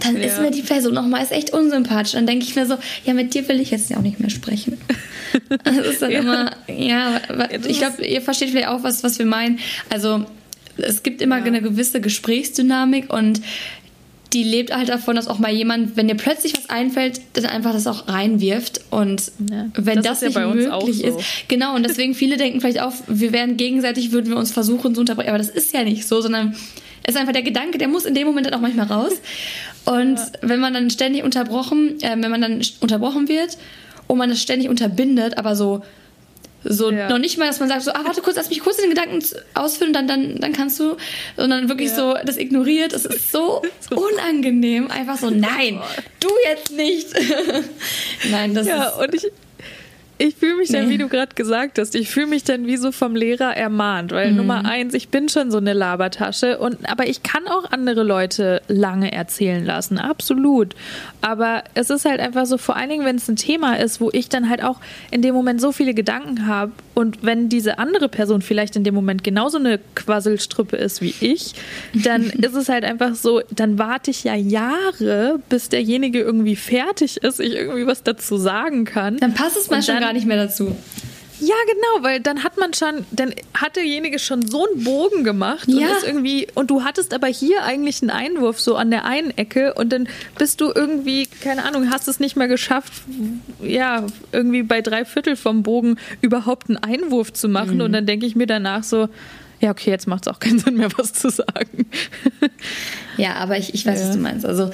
dann 0.00 0.16
ja. 0.16 0.24
ist 0.24 0.40
mir 0.40 0.50
die 0.50 0.62
Person 0.62 0.94
nochmal 0.94 1.26
echt 1.30 1.52
unsympathisch. 1.52 2.12
Dann 2.12 2.26
denke 2.26 2.44
ich 2.44 2.56
mir 2.56 2.66
so, 2.66 2.76
ja, 3.04 3.14
mit 3.14 3.34
dir 3.34 3.46
will 3.48 3.60
ich 3.60 3.70
jetzt 3.70 3.90
ja 3.90 3.96
auch 3.96 4.02
nicht 4.02 4.20
mehr 4.20 4.30
sprechen. 4.30 4.78
das 5.64 5.76
ist 5.86 6.02
dann 6.02 6.10
ja. 6.10 6.20
immer, 6.20 6.50
ja, 6.68 7.20
ich 7.66 7.78
glaube, 7.78 8.04
ihr 8.04 8.22
versteht 8.22 8.50
vielleicht 8.50 8.68
auch, 8.68 8.82
was, 8.82 9.02
was 9.02 9.18
wir 9.18 9.26
meinen. 9.26 9.58
Also 9.90 10.24
es 10.76 11.02
gibt 11.02 11.22
immer 11.22 11.38
ja. 11.38 11.44
eine 11.44 11.62
gewisse 11.62 12.00
Gesprächsdynamik 12.00 13.12
und 13.12 13.40
die 14.34 14.42
lebt 14.42 14.74
halt 14.74 14.88
davon, 14.88 15.14
dass 15.14 15.28
auch 15.28 15.38
mal 15.38 15.52
jemand, 15.52 15.96
wenn 15.96 16.08
dir 16.08 16.16
plötzlich 16.16 16.56
was 16.56 16.68
einfällt, 16.68 17.20
dann 17.34 17.46
einfach 17.46 17.72
das 17.72 17.86
auch 17.86 18.08
reinwirft. 18.08 18.80
Und 18.90 19.30
ja, 19.48 19.68
wenn 19.76 20.02
das, 20.02 20.20
das 20.20 20.34
ja 20.34 20.46
nicht 20.52 20.68
möglich 20.68 20.98
so. 20.98 21.18
ist, 21.18 21.48
genau, 21.48 21.76
und 21.76 21.84
deswegen 21.84 22.14
viele 22.14 22.36
denken 22.36 22.60
vielleicht 22.60 22.80
auch, 22.80 22.92
wir 23.06 23.32
wären 23.32 23.56
gegenseitig, 23.56 24.10
würden 24.10 24.30
wir 24.30 24.36
uns 24.36 24.50
versuchen 24.50 24.94
zu 24.94 25.00
unterbrechen, 25.00 25.28
aber 25.28 25.38
das 25.38 25.48
ist 25.48 25.72
ja 25.72 25.84
nicht 25.84 26.06
so, 26.06 26.20
sondern 26.20 26.56
es 27.04 27.14
ist 27.14 27.20
einfach 27.20 27.32
der 27.32 27.42
Gedanke, 27.42 27.78
der 27.78 27.86
muss 27.86 28.04
in 28.04 28.14
dem 28.14 28.26
Moment 28.26 28.46
dann 28.46 28.54
auch 28.54 28.60
manchmal 28.60 28.86
raus. 28.86 29.12
Und 29.84 30.16
ja. 30.16 30.26
wenn 30.40 30.58
man 30.60 30.74
dann 30.74 30.90
ständig 30.90 31.22
unterbrochen, 31.22 32.00
äh, 32.02 32.16
wenn 32.18 32.30
man 32.30 32.40
dann 32.40 32.62
unterbrochen 32.80 33.28
wird 33.28 33.58
und 34.06 34.18
man 34.18 34.30
das 34.30 34.40
ständig 34.40 34.70
unterbindet, 34.70 35.36
aber 35.36 35.54
so 35.54 35.82
so 36.64 36.90
ja. 36.90 37.08
noch 37.08 37.18
nicht 37.18 37.38
mal, 37.38 37.46
dass 37.46 37.60
man 37.60 37.68
sagt, 37.68 37.82
so, 37.82 37.92
ah, 37.92 38.00
warte 38.04 38.22
kurz, 38.22 38.36
lass 38.36 38.48
mich 38.48 38.60
kurz 38.60 38.78
den 38.78 38.90
Gedanken 38.90 39.24
ausführen, 39.54 39.92
dann, 39.92 40.08
dann, 40.08 40.36
dann 40.40 40.52
kannst 40.52 40.80
du, 40.80 40.96
sondern 41.36 41.68
wirklich 41.68 41.90
ja. 41.90 41.96
so 41.96 42.16
das 42.24 42.36
ignoriert. 42.36 42.92
Es 42.92 43.04
ist 43.04 43.30
so, 43.30 43.62
so 43.90 43.96
unangenehm. 43.96 44.90
Einfach 44.90 45.18
so, 45.18 45.30
nein, 45.30 45.80
du 46.20 46.28
jetzt 46.48 46.72
nicht. 46.72 47.08
nein, 48.30 48.54
das 48.54 48.66
ja, 48.66 48.84
ist. 48.84 48.98
Und 48.98 49.14
ich, 49.14 49.30
ich 50.18 50.36
fühle 50.36 50.56
mich 50.56 50.68
dann, 50.68 50.86
nee. 50.86 50.94
wie 50.94 50.98
du 50.98 51.08
gerade 51.08 51.34
gesagt 51.34 51.78
hast, 51.78 51.94
ich 51.96 52.08
fühle 52.08 52.26
mich 52.26 52.44
dann 52.44 52.66
wie 52.66 52.76
so 52.76 52.92
vom 52.92 53.16
Lehrer 53.16 53.56
ermahnt, 53.56 54.12
weil 54.12 54.30
mhm. 54.30 54.36
Nummer 54.36 54.64
eins, 54.64 54.94
ich 54.94 55.08
bin 55.08 55.28
schon 55.28 55.50
so 55.50 55.58
eine 55.58 55.72
Labertasche 55.72 56.58
und 56.58 56.88
aber 56.88 57.08
ich 57.08 57.24
kann 57.24 57.48
auch 57.48 57.70
andere 57.72 58.04
Leute 58.04 58.62
lange 58.68 59.10
erzählen 59.12 59.64
lassen, 59.64 59.98
absolut. 59.98 60.74
Aber 61.20 61.64
es 61.74 61.90
ist 61.90 62.04
halt 62.04 62.20
einfach 62.20 62.46
so, 62.46 62.58
vor 62.58 62.76
allen 62.76 62.90
Dingen, 62.90 63.04
wenn 63.04 63.16
es 63.16 63.28
ein 63.28 63.36
Thema 63.36 63.74
ist, 63.74 64.00
wo 64.00 64.10
ich 64.12 64.28
dann 64.28 64.48
halt 64.48 64.62
auch 64.62 64.80
in 65.10 65.20
dem 65.20 65.34
Moment 65.34 65.60
so 65.60 65.72
viele 65.72 65.94
Gedanken 65.94 66.46
habe 66.46 66.72
und 66.94 67.24
wenn 67.24 67.48
diese 67.48 67.78
andere 67.80 68.08
Person 68.08 68.40
vielleicht 68.40 68.76
in 68.76 68.84
dem 68.84 68.94
Moment 68.94 69.24
genauso 69.24 69.58
eine 69.58 69.80
Quasselstruppe 69.96 70.76
ist 70.76 71.02
wie 71.02 71.14
ich, 71.20 71.54
dann 71.92 72.22
ist 72.30 72.54
es 72.54 72.68
halt 72.68 72.84
einfach 72.84 73.16
so, 73.16 73.42
dann 73.50 73.80
warte 73.80 74.12
ich 74.12 74.22
ja 74.22 74.36
Jahre, 74.36 75.40
bis 75.48 75.70
derjenige 75.70 76.20
irgendwie 76.20 76.54
fertig 76.54 77.16
ist, 77.16 77.40
ich 77.40 77.54
irgendwie 77.54 77.86
was 77.86 78.04
dazu 78.04 78.36
sagen 78.36 78.84
kann. 78.84 79.16
Dann 79.16 79.34
passt 79.34 79.56
es 79.56 79.70
mal 79.70 79.82
schon 79.82 80.03
gar 80.04 80.12
nicht 80.12 80.26
mehr 80.26 80.36
dazu. 80.36 80.74
Ja, 81.40 81.54
genau, 81.66 82.04
weil 82.04 82.20
dann 82.20 82.44
hat 82.44 82.58
man 82.58 82.72
schon, 82.74 83.04
dann 83.10 83.34
hat 83.54 83.74
derjenige 83.76 84.18
schon 84.18 84.46
so 84.46 84.66
einen 84.66 84.84
Bogen 84.84 85.24
gemacht 85.24 85.68
ja. 85.68 85.76
und 85.76 85.96
ist 85.96 86.06
irgendwie, 86.06 86.46
und 86.54 86.70
du 86.70 86.84
hattest 86.84 87.12
aber 87.12 87.26
hier 87.26 87.64
eigentlich 87.64 88.02
einen 88.02 88.10
Einwurf 88.10 88.60
so 88.60 88.76
an 88.76 88.90
der 88.90 89.04
einen 89.04 89.36
Ecke 89.36 89.74
und 89.74 89.92
dann 89.92 90.08
bist 90.38 90.60
du 90.60 90.70
irgendwie, 90.72 91.26
keine 91.26 91.64
Ahnung, 91.64 91.90
hast 91.90 92.06
es 92.06 92.20
nicht 92.20 92.36
mehr 92.36 92.46
geschafft, 92.46 92.92
ja, 93.60 94.06
irgendwie 94.30 94.62
bei 94.62 94.80
drei 94.80 95.04
Viertel 95.04 95.34
vom 95.34 95.64
Bogen 95.64 95.96
überhaupt 96.20 96.68
einen 96.68 96.78
Einwurf 96.78 97.32
zu 97.32 97.48
machen 97.48 97.76
mhm. 97.76 97.82
und 97.82 97.92
dann 97.92 98.06
denke 98.06 98.26
ich 98.26 98.36
mir 98.36 98.46
danach 98.46 98.84
so, 98.84 99.08
ja, 99.64 99.70
okay, 99.70 99.90
jetzt 99.90 100.06
macht 100.06 100.26
es 100.26 100.32
auch 100.32 100.38
keinen 100.38 100.58
Sinn 100.58 100.76
mehr, 100.76 100.90
was 100.98 101.14
zu 101.14 101.30
sagen. 101.30 101.86
Ja, 103.16 103.34
aber 103.34 103.56
ich, 103.56 103.74
ich 103.74 103.86
weiß, 103.86 104.00
ja. 104.00 104.08
was 104.08 104.16
du 104.16 104.20
meinst. 104.20 104.44
Also 104.44 104.72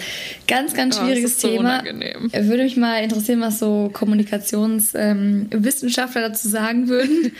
ganz, 0.48 0.72
ganz 0.72 0.98
oh, 0.98 1.02
schwieriges 1.02 1.36
oh, 1.36 1.40
so 1.40 1.48
Thema. 1.48 1.80
Unangenehm. 1.80 2.30
Würde 2.32 2.62
mich 2.62 2.78
mal 2.78 3.04
interessieren, 3.04 3.42
was 3.42 3.58
so 3.58 3.90
Kommunikationswissenschaftler 3.92 6.24
ähm, 6.24 6.30
dazu 6.30 6.48
sagen 6.48 6.88
würden. 6.88 7.32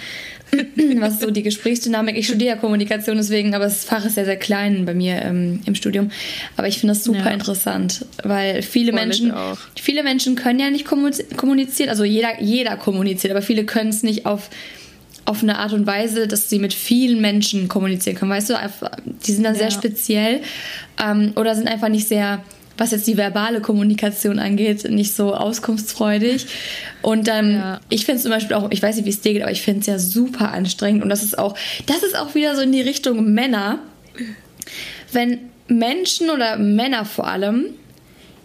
was 1.01 1.21
so 1.21 1.31
die 1.31 1.43
Gesprächsdynamik. 1.43 2.19
Ich 2.19 2.27
studiere 2.27 2.57
ja 2.57 2.61
Kommunikation 2.61 3.17
deswegen, 3.17 3.55
aber 3.55 3.65
das 3.65 3.85
Fach 3.85 4.05
ist 4.05 4.17
sehr, 4.17 4.27
sehr 4.27 4.37
klein 4.37 4.85
bei 4.85 4.93
mir 4.93 5.23
ähm, 5.23 5.63
im 5.65 5.75
Studium. 5.75 6.11
Aber 6.59 6.69
ich 6.69 6.81
finde 6.81 6.93
das 6.95 7.05
super 7.05 7.25
ja. 7.27 7.31
interessant, 7.31 8.05
weil 8.23 8.61
viele 8.61 8.93
Voll 8.93 9.01
Menschen, 9.01 9.33
viele 9.81 10.03
Menschen 10.03 10.37
können 10.37 10.61
ja 10.61 10.71
nicht 10.71 10.85
kommunizieren. 10.85 11.89
Also 11.89 12.05
jeder, 12.05 12.43
jeder 12.43 12.77
kommuniziert, 12.77 13.31
aber 13.31 13.41
viele 13.41 13.65
können 13.65 13.89
es 13.89 14.03
nicht 14.03 14.27
auf 14.27 14.51
auf 15.25 15.43
eine 15.43 15.59
Art 15.59 15.73
und 15.73 15.87
Weise, 15.87 16.27
dass 16.27 16.49
sie 16.49 16.59
mit 16.59 16.75
vielen 16.75 17.21
Menschen 17.21 17.69
kommunizieren 17.69 18.17
können. 18.17 18.31
Weißt 18.31 18.51
du, 18.51 18.55
die 19.27 19.33
sind 19.33 19.45
dann 19.45 19.55
ja. 19.55 19.61
sehr 19.61 19.71
speziell 19.71 20.41
ähm, 21.03 21.33
oder 21.37 21.55
sind 21.55 21.69
einfach 21.69 21.89
nicht 21.89 22.09
sehr, 22.09 22.43
was 22.77 22.91
jetzt 22.93 23.07
die 23.07 23.17
verbale 23.17 23.61
Kommunikation 23.61 24.39
angeht, 24.39 24.89
nicht 24.91 25.15
so 25.15 25.35
auskunftsfreudig. 25.35 26.47
Und 27.03 27.29
ähm, 27.29 27.53
ja. 27.53 27.81
ich 27.89 28.07
finde 28.07 28.17
es 28.17 28.23
zum 28.23 28.33
Beispiel 28.33 28.57
auch, 28.57 28.71
ich 28.71 28.83
weiß 28.83 28.97
nicht, 28.97 29.05
wie 29.05 29.11
es 29.11 29.21
dir 29.21 29.35
geht, 29.35 29.43
aber 29.43 29.53
ich 29.53 29.63
finde 29.63 29.81
es 29.81 29.87
ja 29.87 29.99
super 29.99 30.53
anstrengend. 30.53 31.03
Und 31.03 31.09
das 31.09 31.23
ist 31.23 31.39
auch, 31.39 31.57
das 31.87 32.03
ist 32.03 32.19
auch 32.19 32.35
wieder 32.35 32.57
so 32.57 32.63
in 32.63 32.73
die 32.73 32.81
Richtung 32.81 33.33
Männer. 33.33 33.79
Wenn 35.13 35.39
Menschen 35.69 36.31
oder 36.31 36.57
Männer 36.57 37.05
vor 37.05 37.29
allem 37.29 37.67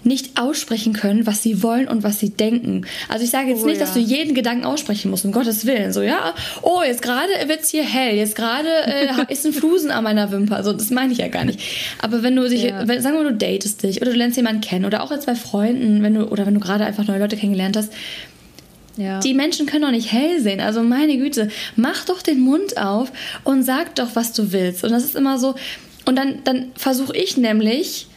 nicht 0.06 0.40
aussprechen 0.40 0.94
können, 0.94 1.26
was 1.26 1.42
sie 1.42 1.64
wollen 1.64 1.88
und 1.88 2.04
was 2.04 2.20
sie 2.20 2.30
denken. 2.30 2.86
Also 3.10 3.24
ich 3.24 3.32
sage 3.32 3.50
jetzt 3.50 3.64
oh, 3.64 3.66
nicht, 3.66 3.80
ja. 3.80 3.86
dass 3.86 3.94
du 3.94 4.00
jeden 4.00 4.36
Gedanken 4.36 4.66
aussprechen 4.66 5.10
musst, 5.12 5.26
um 5.26 5.32
Gottes 5.32 5.66
Willen. 5.66 5.92
So, 5.94 6.02
ja, 6.02 6.34
oh, 6.62 6.82
jetzt 6.86 7.02
gerade 7.02 7.30
wird's 7.48 7.70
hier 7.70 7.84
hell, 7.84 8.16
jetzt 8.16 8.36
gerade 8.36 8.70
äh, 8.86 9.08
ist 9.30 9.46
ein 9.46 9.54
Flusen 9.54 9.92
an 9.92 10.04
meiner 10.04 10.32
Wimper. 10.32 10.64
So, 10.64 10.74
das 10.74 10.90
meine 10.92 11.12
ich 11.12 11.20
ja 11.20 11.28
gar 11.28 11.46
nicht. 11.46 11.60
Aber 12.02 12.24
wenn 12.24 12.36
du 12.36 12.48
dich, 12.48 12.64
ja. 12.64 12.88
wenn, 12.88 13.02
sagen 13.02 13.18
wir, 13.18 13.24
du 13.24 13.36
datest 13.36 13.84
dich 13.84 14.02
oder 14.02 14.12
du 14.12 14.18
lernst 14.18 14.38
jemanden 14.38 14.62
kennen 14.62 14.86
oder 14.86 15.04
auch 15.04 15.12
jetzt 15.12 15.26
bei 15.26 15.36
Freunden, 15.36 16.04
wenn 16.04 16.14
du, 16.14 16.26
oder 16.26 16.46
wenn 16.46 16.54
du 16.54 16.60
gerade 16.60 16.86
einfach 16.86 17.08
neue 17.08 17.20
Leute 17.20 17.38
kennengelernt 17.38 17.78
hast, 17.78 17.92
ja. 18.98 19.20
Die 19.20 19.34
Menschen 19.34 19.66
können 19.66 19.82
doch 19.82 19.92
nicht 19.92 20.12
hell 20.12 20.40
sehen. 20.40 20.62
Also 20.62 20.82
meine 20.82 21.18
Güte, 21.18 21.50
mach 21.76 22.06
doch 22.06 22.22
den 22.22 22.40
Mund 22.40 22.78
auf 22.78 23.12
und 23.44 23.64
sag 23.64 23.96
doch, 23.96 24.16
was 24.16 24.32
du 24.32 24.54
willst. 24.54 24.86
Und 24.86 24.92
das 24.92 25.04
ist 25.04 25.16
immer 25.16 25.38
so. 25.38 25.56
Und 26.06 26.16
dann, 26.16 26.44
dann 26.44 26.72
versuche 26.76 27.14
ich 27.16 27.36
nämlich, 27.36 28.08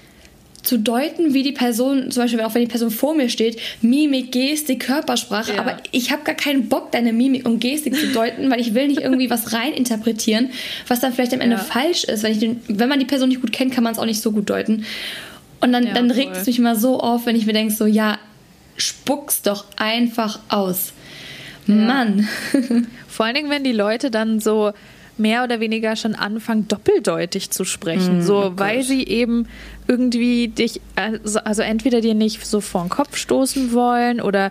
zu 0.63 0.79
deuten, 0.79 1.35
wie 1.35 1.43
die 1.43 1.53
Person, 1.53 2.11
zum 2.11 2.23
Beispiel 2.23 2.41
auch 2.41 2.55
wenn 2.55 2.63
die 2.63 2.69
Person 2.69 2.91
vor 2.91 3.15
mir 3.15 3.29
steht, 3.29 3.59
Mimik, 3.81 4.33
Gestik, 4.33 4.81
Körpersprache, 4.81 5.55
ja. 5.55 5.61
aber 5.61 5.77
ich 5.93 6.11
habe 6.11 6.25
gar 6.25 6.35
keinen 6.35 6.69
Bock, 6.69 6.93
deine 6.93 7.13
Mimik 7.13 7.47
und 7.47 7.61
Gestik 7.61 7.97
zu 7.97 8.09
deuten, 8.09 8.51
weil 8.51 8.61
ich 8.61 8.75
will 8.75 8.89
nicht 8.89 9.01
irgendwie 9.01 9.31
was 9.31 9.53
reininterpretieren, 9.53 10.51
was 10.87 11.01
dann 11.01 11.13
vielleicht 11.13 11.33
am 11.33 11.41
Ende 11.41 11.57
ja. 11.57 11.63
falsch 11.63 12.05
ist. 12.05 12.23
Wenn, 12.23 12.33
ich 12.33 12.39
den, 12.39 12.61
wenn 12.69 12.89
man 12.89 12.99
die 12.99 13.07
Person 13.07 13.29
nicht 13.29 13.41
gut 13.41 13.53
kennt, 13.53 13.73
kann 13.73 13.85
man 13.85 13.93
es 13.93 13.99
auch 13.99 14.07
nicht 14.07 14.21
so 14.21 14.33
gut 14.33 14.51
deuten. 14.51 14.85
Und 15.61 15.73
dann, 15.73 15.87
ja, 15.87 15.95
dann 15.95 16.11
regt 16.11 16.37
es 16.37 16.47
mich 16.47 16.59
immer 16.59 16.77
so 16.77 17.01
auf, 17.01 17.27
wenn 17.27 17.37
ich 17.37 17.47
mir 17.47 17.53
denke, 17.53 17.73
so, 17.73 17.87
ja, 17.87 18.19
spuck's 18.77 19.43
doch 19.43 19.65
einfach 19.77 20.39
aus. 20.49 20.93
Mann. 21.67 22.29
Vor 23.09 23.27
allen 23.27 23.35
Dingen, 23.35 23.51
wenn 23.51 23.65
die 23.65 23.73
Leute 23.73 24.11
dann 24.11 24.41
so 24.41 24.73
mehr 25.19 25.45
oder 25.45 25.61
weniger 25.61 25.97
schon 25.97 26.15
anfangen, 26.15 26.69
doppeldeutig 26.69 27.51
zu 27.51 27.65
sprechen. 27.65 28.19
Mm, 28.19 28.23
so, 28.23 28.45
oh 28.45 28.53
weil 28.57 28.83
sie 28.83 29.05
eben 29.07 29.47
irgendwie 29.87 30.49
dich, 30.49 30.81
also, 30.97 31.41
also 31.41 31.63
entweder 31.63 32.01
dir 32.01 32.15
nicht 32.15 32.45
so 32.47 32.61
vor 32.61 32.83
den 32.83 32.91
Kopf 32.91 33.17
stoßen 33.17 33.73
wollen 33.73 34.21
oder 34.21 34.51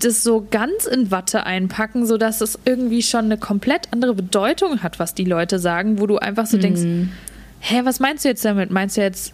das 0.00 0.22
so 0.22 0.46
ganz 0.50 0.86
in 0.86 1.10
Watte 1.10 1.44
einpacken, 1.44 2.06
sodass 2.06 2.40
es 2.40 2.58
irgendwie 2.64 3.02
schon 3.02 3.26
eine 3.26 3.38
komplett 3.38 3.88
andere 3.90 4.14
Bedeutung 4.14 4.82
hat, 4.82 4.98
was 4.98 5.14
die 5.14 5.24
Leute 5.24 5.58
sagen, 5.58 5.98
wo 5.98 6.06
du 6.06 6.18
einfach 6.18 6.46
so 6.46 6.58
mm. 6.58 6.60
denkst, 6.60 6.82
hä, 7.60 7.80
was 7.84 8.00
meinst 8.00 8.24
du 8.24 8.28
jetzt 8.28 8.44
damit? 8.44 8.70
Meinst 8.70 8.96
du 8.96 9.00
jetzt, 9.00 9.32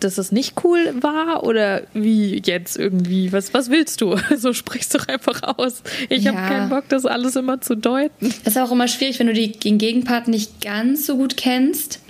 dass 0.00 0.18
es 0.18 0.32
nicht 0.32 0.64
cool 0.64 0.94
war 1.00 1.44
oder 1.44 1.82
wie 1.94 2.42
jetzt 2.44 2.76
irgendwie? 2.76 3.32
Was, 3.32 3.54
was 3.54 3.70
willst 3.70 4.00
du? 4.00 4.16
So 4.36 4.52
sprichst 4.52 4.94
doch 4.94 5.06
einfach 5.08 5.56
aus. 5.56 5.82
Ich 6.08 6.24
ja. 6.24 6.34
habe 6.34 6.48
keinen 6.48 6.68
Bock, 6.68 6.84
das 6.88 7.06
alles 7.06 7.36
immer 7.36 7.60
zu 7.60 7.76
deuten. 7.76 8.34
Das 8.44 8.56
ist 8.56 8.58
auch 8.58 8.72
immer 8.72 8.88
schwierig, 8.88 9.20
wenn 9.20 9.28
du 9.28 9.32
die, 9.32 9.52
den 9.52 9.78
Gegenpart 9.78 10.26
nicht 10.26 10.60
ganz 10.60 11.06
so 11.06 11.16
gut 11.16 11.36
kennst 11.36 12.00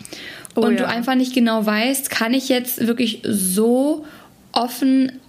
oh, 0.54 0.62
und 0.62 0.74
ja. 0.74 0.78
du 0.78 0.88
einfach 0.88 1.14
nicht 1.14 1.34
genau 1.34 1.66
weißt, 1.66 2.10
kann 2.10 2.32
ich 2.32 2.48
jetzt 2.48 2.86
wirklich 2.86 3.22
so 3.24 4.06
offen 4.52 5.20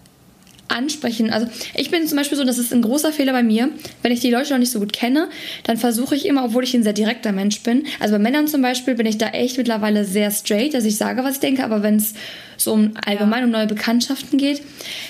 ansprechen. 0.67 1.31
Also 1.31 1.47
ich 1.75 1.91
bin 1.91 2.07
zum 2.07 2.17
Beispiel 2.17 2.37
so, 2.37 2.43
das 2.43 2.57
ist 2.57 2.73
ein 2.73 2.81
großer 2.81 3.11
Fehler 3.11 3.33
bei 3.33 3.43
mir. 3.43 3.69
Wenn 4.01 4.11
ich 4.11 4.19
die 4.19 4.31
Leute 4.31 4.51
noch 4.51 4.59
nicht 4.59 4.71
so 4.71 4.79
gut 4.79 4.93
kenne, 4.93 5.29
dann 5.63 5.77
versuche 5.77 6.15
ich 6.15 6.25
immer, 6.25 6.45
obwohl 6.45 6.63
ich 6.63 6.73
ein 6.73 6.83
sehr 6.83 6.93
direkter 6.93 7.31
Mensch 7.31 7.61
bin. 7.61 7.85
Also 7.99 8.15
bei 8.15 8.19
Männern 8.19 8.47
zum 8.47 8.61
Beispiel 8.61 8.95
bin 8.95 9.05
ich 9.05 9.17
da 9.17 9.27
echt 9.27 9.57
mittlerweile 9.57 10.05
sehr 10.05 10.31
straight, 10.31 10.73
dass 10.73 10.85
ich 10.85 10.97
sage, 10.97 11.23
was 11.23 11.35
ich 11.35 11.39
denke. 11.41 11.63
Aber 11.63 11.83
wenn 11.83 11.97
es 11.97 12.13
so 12.57 12.73
um 12.73 12.93
allgemein 13.05 13.39
ja. 13.39 13.45
um 13.45 13.51
neue 13.51 13.67
Bekanntschaften 13.67 14.37
geht, 14.37 14.61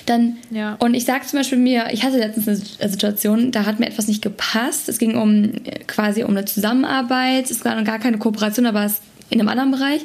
dann 0.06 0.38
ja. 0.50 0.76
und 0.80 0.94
ich 0.94 1.06
sage 1.06 1.26
zum 1.26 1.40
Beispiel 1.40 1.58
mir, 1.58 1.88
ich 1.92 2.04
hatte 2.04 2.18
letztens 2.18 2.80
eine 2.80 2.90
Situation, 2.90 3.52
da 3.52 3.66
hat 3.66 3.80
mir 3.80 3.88
etwas 3.88 4.08
nicht 4.08 4.22
gepasst. 4.22 4.90
Es 4.90 4.98
ging 4.98 5.16
um 5.16 5.54
quasi 5.88 6.24
um 6.24 6.32
eine 6.32 6.46
Zusammenarbeit. 6.46 7.50
Es 7.52 7.64
war 7.64 7.82
gar 7.84 8.00
keine 8.00 8.18
Kooperation, 8.18 8.66
aber 8.66 8.86
es 8.86 9.02
in 9.30 9.40
einem 9.40 9.50
anderen 9.50 9.72
Bereich. 9.72 10.02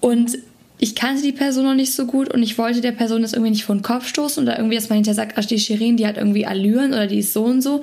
Und 0.00 0.38
ich 0.82 0.94
kannte 0.94 1.22
die 1.22 1.32
Person 1.32 1.64
noch 1.64 1.74
nicht 1.74 1.92
so 1.94 2.06
gut 2.06 2.32
und 2.32 2.42
ich 2.42 2.56
wollte 2.56 2.80
der 2.80 2.92
Person 2.92 3.20
das 3.20 3.34
irgendwie 3.34 3.50
nicht 3.50 3.64
vor 3.64 3.74
den 3.74 3.82
Kopf 3.82 4.08
stoßen 4.08 4.42
oder 4.42 4.56
irgendwie, 4.56 4.76
dass 4.76 4.88
man 4.88 4.96
hinterher 4.96 5.14
sagt, 5.14 5.36
ach, 5.36 5.44
die 5.44 5.58
Shirin, 5.58 5.98
die 5.98 6.06
hat 6.06 6.16
irgendwie 6.16 6.46
Allüren 6.46 6.94
oder 6.94 7.06
die 7.06 7.18
ist 7.18 7.34
so 7.34 7.44
und 7.44 7.60
so. 7.60 7.82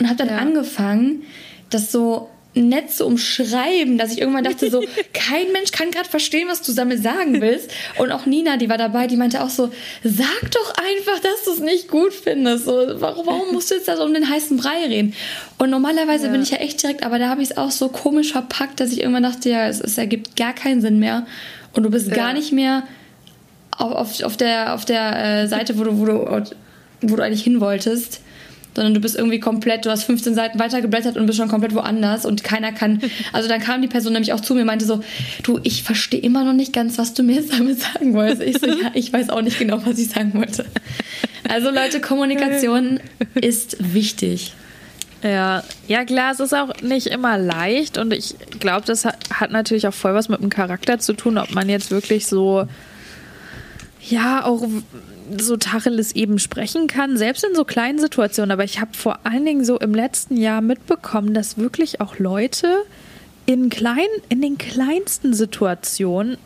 Und 0.00 0.06
habe 0.06 0.16
dann 0.16 0.28
ja. 0.28 0.38
angefangen, 0.38 1.22
das 1.68 1.92
so 1.92 2.30
nett 2.54 2.90
zu 2.90 3.04
umschreiben, 3.04 3.98
dass 3.98 4.12
ich 4.12 4.20
irgendwann 4.20 4.44
dachte 4.44 4.70
so, 4.70 4.82
kein 5.12 5.52
Mensch 5.52 5.70
kann 5.70 5.90
gerade 5.90 6.08
verstehen, 6.08 6.48
was 6.48 6.62
du 6.62 6.72
damit 6.72 7.02
sagen 7.02 7.42
willst. 7.42 7.70
Und 7.98 8.10
auch 8.10 8.24
Nina, 8.24 8.56
die 8.56 8.70
war 8.70 8.78
dabei, 8.78 9.06
die 9.06 9.16
meinte 9.16 9.42
auch 9.42 9.50
so, 9.50 9.70
sag 10.02 10.50
doch 10.50 10.74
einfach, 10.76 11.20
dass 11.20 11.44
du 11.44 11.52
es 11.52 11.60
nicht 11.60 11.88
gut 11.88 12.14
findest. 12.14 12.64
So, 12.64 12.72
warum, 13.00 13.26
warum 13.26 13.52
musst 13.52 13.70
du 13.70 13.74
jetzt 13.74 13.88
da 13.88 13.98
so 13.98 14.04
um 14.04 14.14
den 14.14 14.30
heißen 14.30 14.56
Brei 14.56 14.86
reden? 14.86 15.14
Und 15.58 15.68
normalerweise 15.68 16.26
ja. 16.26 16.32
bin 16.32 16.42
ich 16.42 16.50
ja 16.50 16.58
echt 16.58 16.82
direkt, 16.82 17.04
aber 17.04 17.18
da 17.18 17.28
habe 17.28 17.42
ich 17.42 17.50
es 17.50 17.56
auch 17.58 17.70
so 17.70 17.90
komisch 17.90 18.32
verpackt, 18.32 18.80
dass 18.80 18.92
ich 18.92 19.00
irgendwann 19.00 19.24
dachte, 19.24 19.50
ja, 19.50 19.68
es, 19.68 19.80
es 19.80 19.98
ergibt 19.98 20.36
gar 20.36 20.54
keinen 20.54 20.80
Sinn 20.80 20.98
mehr. 20.98 21.26
Und 21.74 21.82
du 21.82 21.90
bist 21.90 22.08
ja. 22.08 22.14
gar 22.14 22.32
nicht 22.32 22.52
mehr 22.52 22.84
auf, 23.76 23.92
auf, 23.92 24.22
auf 24.22 24.36
der, 24.36 24.74
auf 24.74 24.84
der 24.84 25.42
äh, 25.42 25.48
Seite, 25.48 25.78
wo 25.78 25.84
du, 25.84 25.98
wo, 25.98 26.04
du, 26.06 26.44
wo 27.02 27.16
du 27.16 27.22
eigentlich 27.22 27.42
hin 27.42 27.60
wolltest, 27.60 28.20
sondern 28.74 28.94
du 28.94 29.00
bist 29.00 29.16
irgendwie 29.16 29.40
komplett, 29.40 29.86
du 29.86 29.90
hast 29.90 30.04
15 30.04 30.34
Seiten 30.34 30.58
weitergeblättert 30.58 31.16
und 31.16 31.26
bist 31.26 31.38
schon 31.38 31.48
komplett 31.48 31.74
woanders 31.74 32.26
und 32.26 32.42
keiner 32.44 32.72
kann. 32.72 33.00
Also 33.32 33.48
dann 33.48 33.60
kam 33.60 33.82
die 33.82 33.88
Person 33.88 34.12
nämlich 34.12 34.32
auch 34.32 34.40
zu 34.40 34.54
mir 34.54 34.60
und 34.60 34.66
meinte 34.66 34.84
so, 34.84 35.00
du, 35.42 35.58
ich 35.62 35.82
verstehe 35.82 36.20
immer 36.20 36.44
noch 36.44 36.52
nicht 36.52 36.72
ganz, 36.72 36.98
was 36.98 37.14
du 37.14 37.22
mir 37.22 37.36
jetzt 37.36 37.52
damit 37.52 37.80
sagen 37.80 38.14
wolltest. 38.14 38.42
Ich 38.42 38.58
so, 38.58 38.66
ja, 38.66 38.90
ich 38.94 39.12
weiß 39.12 39.30
auch 39.30 39.42
nicht 39.42 39.58
genau, 39.58 39.80
was 39.84 39.98
ich 39.98 40.08
sagen 40.08 40.34
wollte. 40.34 40.66
Also 41.48 41.70
Leute, 41.70 42.00
Kommunikation 42.00 43.00
ist 43.34 43.76
wichtig. 43.80 44.54
Ja, 45.24 45.62
ja 45.88 46.04
klar, 46.04 46.32
es 46.32 46.40
ist 46.40 46.52
auch 46.52 46.82
nicht 46.82 47.06
immer 47.06 47.38
leicht 47.38 47.96
und 47.96 48.12
ich 48.12 48.36
glaube, 48.60 48.84
das 48.84 49.06
hat, 49.06 49.50
natürlich 49.50 49.88
auch 49.88 49.94
voll 49.94 50.12
was 50.12 50.28
mit 50.28 50.42
dem 50.42 50.50
Charakter 50.50 50.98
zu 50.98 51.14
tun, 51.14 51.38
ob 51.38 51.50
man 51.54 51.70
jetzt 51.70 51.90
wirklich 51.90 52.26
so, 52.26 52.68
ja, 54.02 54.44
auch 54.44 54.68
so 55.38 55.56
Tacheles 55.56 56.14
eben 56.14 56.38
sprechen 56.38 56.88
kann, 56.88 57.16
selbst 57.16 57.42
in 57.42 57.54
so 57.54 57.64
kleinen 57.64 57.98
Situationen. 57.98 58.50
Aber 58.50 58.64
ich 58.64 58.82
habe 58.82 58.90
vor 58.92 59.20
allen 59.24 59.46
Dingen 59.46 59.64
so 59.64 59.78
im 59.78 59.94
letzten 59.94 60.36
Jahr 60.36 60.60
mitbekommen, 60.60 61.32
dass 61.32 61.56
wirklich 61.56 62.02
auch 62.02 62.18
Leute 62.18 62.84
in, 63.46 63.70
klein, 63.70 64.08
in 64.28 64.42
den 64.42 64.58
kleinsten 64.58 65.32
Situationen 65.32 66.36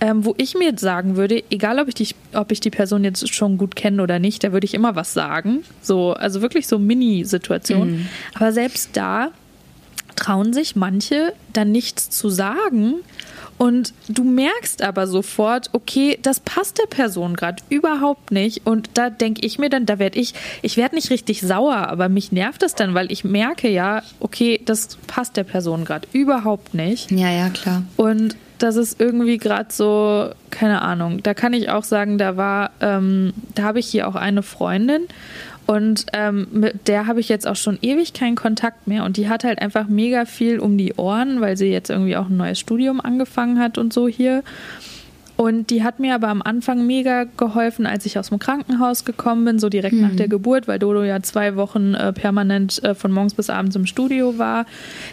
ähm, 0.00 0.24
wo 0.24 0.34
ich 0.38 0.54
mir 0.54 0.70
jetzt 0.70 0.80
sagen 0.80 1.16
würde, 1.16 1.42
egal 1.50 1.78
ob 1.78 1.88
ich, 1.88 1.94
die, 1.94 2.08
ob 2.32 2.52
ich 2.52 2.60
die 2.60 2.70
Person 2.70 3.04
jetzt 3.04 3.32
schon 3.32 3.58
gut 3.58 3.76
kenne 3.76 4.02
oder 4.02 4.18
nicht, 4.18 4.42
da 4.44 4.52
würde 4.52 4.64
ich 4.64 4.74
immer 4.74 4.96
was 4.96 5.12
sagen. 5.12 5.62
So, 5.82 6.12
also 6.12 6.42
wirklich 6.42 6.66
so 6.66 6.78
Mini-Situationen. 6.78 7.98
Mhm. 7.98 8.08
Aber 8.34 8.52
selbst 8.52 8.96
da 8.96 9.30
trauen 10.16 10.52
sich 10.52 10.76
manche 10.76 11.32
dann 11.52 11.72
nichts 11.72 12.10
zu 12.10 12.28
sagen. 12.28 12.96
Und 13.58 13.92
du 14.08 14.24
merkst 14.24 14.80
aber 14.80 15.06
sofort, 15.06 15.68
okay, 15.72 16.18
das 16.22 16.40
passt 16.40 16.78
der 16.78 16.86
Person 16.86 17.36
gerade 17.36 17.62
überhaupt 17.68 18.30
nicht. 18.30 18.62
Und 18.64 18.88
da 18.94 19.10
denke 19.10 19.44
ich 19.44 19.58
mir 19.58 19.68
dann, 19.68 19.84
da 19.84 19.98
werde 19.98 20.18
ich, 20.18 20.32
ich 20.62 20.78
werde 20.78 20.94
nicht 20.94 21.10
richtig 21.10 21.42
sauer, 21.42 21.76
aber 21.76 22.08
mich 22.08 22.32
nervt 22.32 22.62
das 22.62 22.74
dann, 22.74 22.94
weil 22.94 23.12
ich 23.12 23.22
merke 23.22 23.68
ja, 23.68 24.02
okay, 24.18 24.62
das 24.64 24.96
passt 25.06 25.36
der 25.36 25.44
Person 25.44 25.84
gerade 25.84 26.08
überhaupt 26.12 26.72
nicht. 26.72 27.10
Ja, 27.10 27.30
ja, 27.30 27.50
klar. 27.50 27.82
Und 27.98 28.34
das 28.62 28.76
ist 28.76 29.00
irgendwie 29.00 29.38
gerade 29.38 29.72
so, 29.72 30.30
keine 30.50 30.82
Ahnung. 30.82 31.22
Da 31.22 31.34
kann 31.34 31.52
ich 31.52 31.70
auch 31.70 31.84
sagen, 31.84 32.18
da 32.18 32.36
war, 32.36 32.70
ähm, 32.80 33.32
da 33.54 33.64
habe 33.64 33.78
ich 33.78 33.86
hier 33.86 34.06
auch 34.06 34.14
eine 34.14 34.42
Freundin 34.42 35.06
und 35.66 36.06
ähm, 36.14 36.48
mit 36.50 36.88
der 36.88 37.06
habe 37.06 37.20
ich 37.20 37.28
jetzt 37.28 37.46
auch 37.46 37.54
schon 37.54 37.78
ewig 37.80 38.12
keinen 38.12 38.34
Kontakt 38.34 38.88
mehr. 38.88 39.04
Und 39.04 39.16
die 39.16 39.28
hat 39.28 39.44
halt 39.44 39.60
einfach 39.60 39.86
mega 39.86 40.24
viel 40.24 40.58
um 40.58 40.76
die 40.76 40.94
Ohren, 40.94 41.40
weil 41.40 41.56
sie 41.56 41.70
jetzt 41.70 41.90
irgendwie 41.90 42.16
auch 42.16 42.28
ein 42.28 42.36
neues 42.36 42.58
Studium 42.58 43.00
angefangen 43.00 43.60
hat 43.60 43.78
und 43.78 43.92
so 43.92 44.08
hier. 44.08 44.42
Und 45.40 45.70
die 45.70 45.82
hat 45.82 46.00
mir 46.00 46.14
aber 46.14 46.28
am 46.28 46.42
Anfang 46.42 46.86
mega 46.86 47.24
geholfen, 47.24 47.86
als 47.86 48.04
ich 48.04 48.18
aus 48.18 48.28
dem 48.28 48.38
Krankenhaus 48.38 49.06
gekommen 49.06 49.46
bin, 49.46 49.58
so 49.58 49.70
direkt 49.70 49.94
mhm. 49.94 50.02
nach 50.02 50.14
der 50.14 50.28
Geburt, 50.28 50.68
weil 50.68 50.78
Dodo 50.78 51.02
ja 51.02 51.22
zwei 51.22 51.56
Wochen 51.56 51.94
äh, 51.94 52.12
permanent 52.12 52.84
äh, 52.84 52.94
von 52.94 53.10
morgens 53.10 53.32
bis 53.32 53.48
abends 53.48 53.74
im 53.74 53.86
Studio 53.86 54.36
war. 54.36 54.66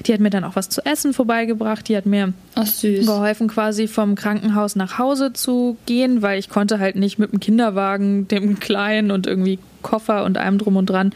Die 0.06 0.12
hat 0.12 0.20
mir 0.20 0.30
dann 0.30 0.44
auch 0.44 0.58
was 0.58 0.68
zu 0.68 0.86
essen 0.86 1.13
vorbeigebracht. 1.13 1.88
Die 1.88 1.96
hat 1.96 2.06
mir 2.06 2.34
Ach, 2.56 2.68
geholfen, 2.82 3.48
quasi 3.48 3.88
vom 3.88 4.16
Krankenhaus 4.16 4.76
nach 4.76 4.98
Hause 4.98 5.32
zu 5.32 5.78
gehen, 5.86 6.22
weil 6.22 6.40
ich 6.40 6.50
konnte 6.50 6.78
halt 6.78 6.98
nicht 6.98 7.20
mit 7.20 7.32
dem 7.32 7.40
Kinderwagen, 7.40 8.28
dem 8.28 8.60
Kleinen 8.60 9.12
und 9.12 9.28
irgendwie 9.28 9.60
Koffer 9.82 10.26
und 10.26 10.38
allem 10.38 10.58
drum 10.58 10.76
und 10.76 10.90
dran 10.90 11.13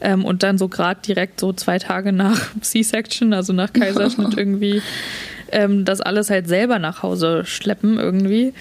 ähm, 0.00 0.24
und 0.24 0.44
dann 0.44 0.56
so 0.56 0.68
gerade 0.68 1.00
direkt 1.04 1.40
so 1.40 1.52
zwei 1.52 1.80
Tage 1.80 2.12
nach 2.12 2.38
C-Section, 2.60 3.32
also 3.32 3.52
nach 3.52 3.72
Kaiserschnitt 3.72 4.34
irgendwie 4.36 4.82
ähm, 5.52 5.84
das 5.84 6.00
alles 6.00 6.30
halt 6.30 6.48
selber 6.48 6.78
nach 6.78 7.02
Hause 7.02 7.44
schleppen 7.44 7.98
irgendwie. 7.98 8.54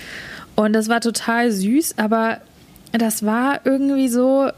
Und 0.56 0.74
das 0.74 0.90
war 0.90 1.02
total 1.02 1.52
süß, 1.52 1.98
aber 1.98 2.40
das 2.92 3.26
war 3.26 3.62
irgendwie 3.66 4.10
so 4.10 4.50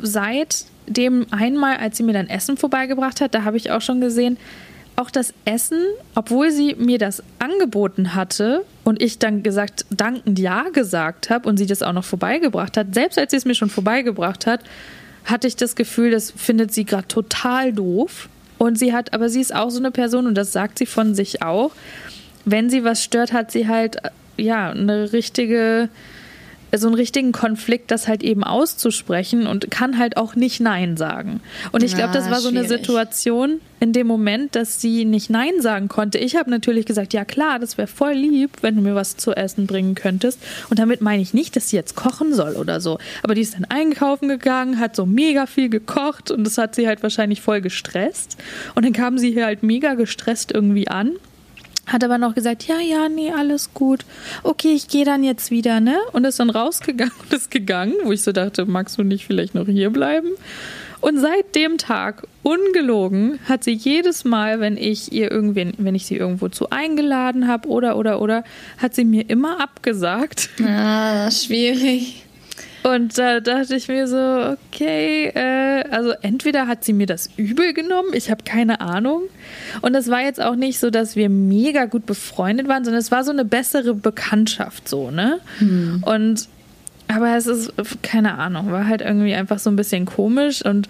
seit 0.00 0.64
dem 0.86 1.26
einmal, 1.30 1.76
als 1.76 1.96
sie 1.96 2.02
mir 2.02 2.12
dann 2.12 2.28
Essen 2.28 2.56
vorbeigebracht 2.56 3.20
hat, 3.20 3.34
da 3.34 3.44
habe 3.44 3.56
ich 3.56 3.70
auch 3.70 3.80
schon 3.80 4.00
gesehen, 4.00 4.36
auch 4.96 5.10
das 5.10 5.32
Essen, 5.44 5.80
obwohl 6.14 6.50
sie 6.50 6.74
mir 6.74 6.98
das 6.98 7.22
angeboten 7.38 8.14
hatte 8.14 8.64
und 8.84 9.02
ich 9.02 9.18
dann 9.18 9.42
gesagt, 9.42 9.86
dankend 9.90 10.38
ja 10.38 10.64
gesagt 10.72 11.30
habe 11.30 11.48
und 11.48 11.56
sie 11.56 11.66
das 11.66 11.82
auch 11.82 11.92
noch 11.92 12.04
vorbeigebracht 12.04 12.76
hat, 12.76 12.94
selbst 12.94 13.18
als 13.18 13.30
sie 13.30 13.38
es 13.38 13.44
mir 13.44 13.54
schon 13.54 13.70
vorbeigebracht 13.70 14.46
hat, 14.46 14.60
hatte 15.24 15.46
ich 15.46 15.56
das 15.56 15.76
Gefühl, 15.76 16.10
das 16.10 16.30
findet 16.30 16.72
sie 16.72 16.84
gerade 16.84 17.08
total 17.08 17.72
doof. 17.72 18.28
Und 18.58 18.78
sie 18.78 18.92
hat, 18.92 19.12
aber 19.12 19.28
sie 19.28 19.40
ist 19.40 19.54
auch 19.54 19.70
so 19.70 19.78
eine 19.78 19.90
Person 19.90 20.26
und 20.26 20.34
das 20.34 20.52
sagt 20.52 20.78
sie 20.78 20.86
von 20.86 21.14
sich 21.14 21.42
auch. 21.42 21.72
Wenn 22.44 22.70
sie 22.70 22.84
was 22.84 23.02
stört, 23.02 23.32
hat 23.32 23.50
sie 23.50 23.68
halt 23.68 23.96
ja 24.36 24.70
eine 24.70 25.12
richtige 25.12 25.88
so 26.74 26.86
einen 26.86 26.94
richtigen 26.94 27.32
Konflikt, 27.32 27.90
das 27.90 28.08
halt 28.08 28.22
eben 28.22 28.44
auszusprechen 28.44 29.46
und 29.46 29.70
kann 29.70 29.98
halt 29.98 30.16
auch 30.16 30.34
nicht 30.34 30.60
Nein 30.60 30.96
sagen. 30.96 31.40
Und 31.70 31.82
ich 31.82 31.94
glaube, 31.94 32.14
das 32.14 32.30
war 32.30 32.40
so 32.40 32.48
eine 32.48 32.66
Situation 32.66 33.60
in 33.78 33.92
dem 33.92 34.06
Moment, 34.06 34.54
dass 34.54 34.80
sie 34.80 35.04
nicht 35.04 35.28
Nein 35.28 35.60
sagen 35.60 35.88
konnte. 35.88 36.16
Ich 36.16 36.36
habe 36.36 36.50
natürlich 36.50 36.86
gesagt, 36.86 37.12
ja 37.12 37.24
klar, 37.24 37.58
das 37.58 37.76
wäre 37.76 37.88
voll 37.88 38.12
lieb, 38.12 38.50
wenn 38.62 38.76
du 38.76 38.80
mir 38.80 38.94
was 38.94 39.16
zu 39.16 39.32
essen 39.32 39.66
bringen 39.66 39.94
könntest. 39.94 40.40
Und 40.70 40.78
damit 40.78 41.02
meine 41.02 41.20
ich 41.20 41.34
nicht, 41.34 41.56
dass 41.56 41.68
sie 41.68 41.76
jetzt 41.76 41.94
kochen 41.94 42.32
soll 42.32 42.54
oder 42.54 42.80
so. 42.80 42.98
Aber 43.22 43.34
die 43.34 43.42
ist 43.42 43.54
dann 43.54 43.66
einkaufen 43.66 44.28
gegangen, 44.28 44.78
hat 44.78 44.96
so 44.96 45.04
mega 45.04 45.46
viel 45.46 45.68
gekocht 45.68 46.30
und 46.30 46.44
das 46.44 46.56
hat 46.56 46.74
sie 46.74 46.86
halt 46.86 47.02
wahrscheinlich 47.02 47.42
voll 47.42 47.60
gestresst. 47.60 48.38
Und 48.74 48.84
dann 48.84 48.92
kam 48.92 49.18
sie 49.18 49.32
hier 49.32 49.44
halt 49.46 49.62
mega 49.62 49.94
gestresst 49.94 50.52
irgendwie 50.52 50.88
an 50.88 51.12
hat 51.92 52.04
aber 52.04 52.18
noch 52.18 52.34
gesagt, 52.34 52.64
ja, 52.64 52.80
ja, 52.80 53.08
nee, 53.08 53.30
alles 53.30 53.74
gut. 53.74 54.04
Okay, 54.42 54.72
ich 54.74 54.88
gehe 54.88 55.04
dann 55.04 55.22
jetzt 55.22 55.50
wieder, 55.50 55.80
ne? 55.80 55.98
Und 56.12 56.24
ist 56.24 56.40
dann 56.40 56.50
rausgegangen 56.50 57.12
und 57.22 57.32
ist 57.32 57.50
gegangen, 57.50 57.94
wo 58.04 58.12
ich 58.12 58.22
so 58.22 58.32
dachte, 58.32 58.64
magst 58.66 58.98
du 58.98 59.02
nicht 59.02 59.26
vielleicht 59.26 59.54
noch 59.54 59.66
hier 59.66 59.90
bleiben? 59.90 60.30
Und 61.02 61.18
seit 61.18 61.56
dem 61.56 61.78
Tag, 61.78 62.28
ungelogen, 62.44 63.40
hat 63.48 63.64
sie 63.64 63.72
jedes 63.72 64.24
Mal, 64.24 64.60
wenn 64.60 64.76
ich 64.76 65.12
ihr 65.12 65.32
irgendwen, 65.32 65.74
wenn 65.78 65.96
ich 65.96 66.06
sie 66.06 66.16
irgendwo 66.16 66.48
zu 66.48 66.70
eingeladen 66.70 67.48
habe 67.48 67.68
oder 67.68 67.96
oder 67.96 68.20
oder, 68.20 68.44
hat 68.78 68.94
sie 68.94 69.04
mir 69.04 69.28
immer 69.28 69.60
abgesagt. 69.60 70.48
Ah, 70.64 71.28
schwierig. 71.30 72.21
Und 72.82 73.16
da 73.16 73.40
dachte 73.40 73.76
ich 73.76 73.88
mir 73.88 74.08
so, 74.08 74.16
okay, 74.16 75.26
äh, 75.34 75.84
Also 75.90 76.12
entweder 76.22 76.66
hat 76.66 76.84
sie 76.84 76.92
mir 76.92 77.06
das 77.06 77.30
übel 77.36 77.74
genommen, 77.74 78.10
ich 78.12 78.30
habe 78.30 78.44
keine 78.44 78.80
Ahnung. 78.80 79.22
Und 79.82 79.94
es 79.94 80.08
war 80.08 80.22
jetzt 80.22 80.40
auch 80.40 80.56
nicht 80.56 80.78
so, 80.78 80.90
dass 80.90 81.16
wir 81.16 81.28
mega 81.28 81.84
gut 81.84 82.06
befreundet 82.06 82.68
waren, 82.68 82.84
sondern 82.84 83.00
es 83.00 83.10
war 83.10 83.24
so 83.24 83.30
eine 83.30 83.44
bessere 83.44 83.94
Bekanntschaft 83.94 84.88
so, 84.88 85.10
ne? 85.10 85.38
Hm. 85.58 86.02
Und 86.04 86.48
aber 87.08 87.36
es 87.36 87.46
ist 87.46 87.72
keine 88.02 88.38
Ahnung, 88.38 88.70
war 88.70 88.86
halt 88.86 89.02
irgendwie 89.02 89.34
einfach 89.34 89.58
so 89.58 89.70
ein 89.70 89.76
bisschen 89.76 90.06
komisch 90.06 90.64
und 90.64 90.88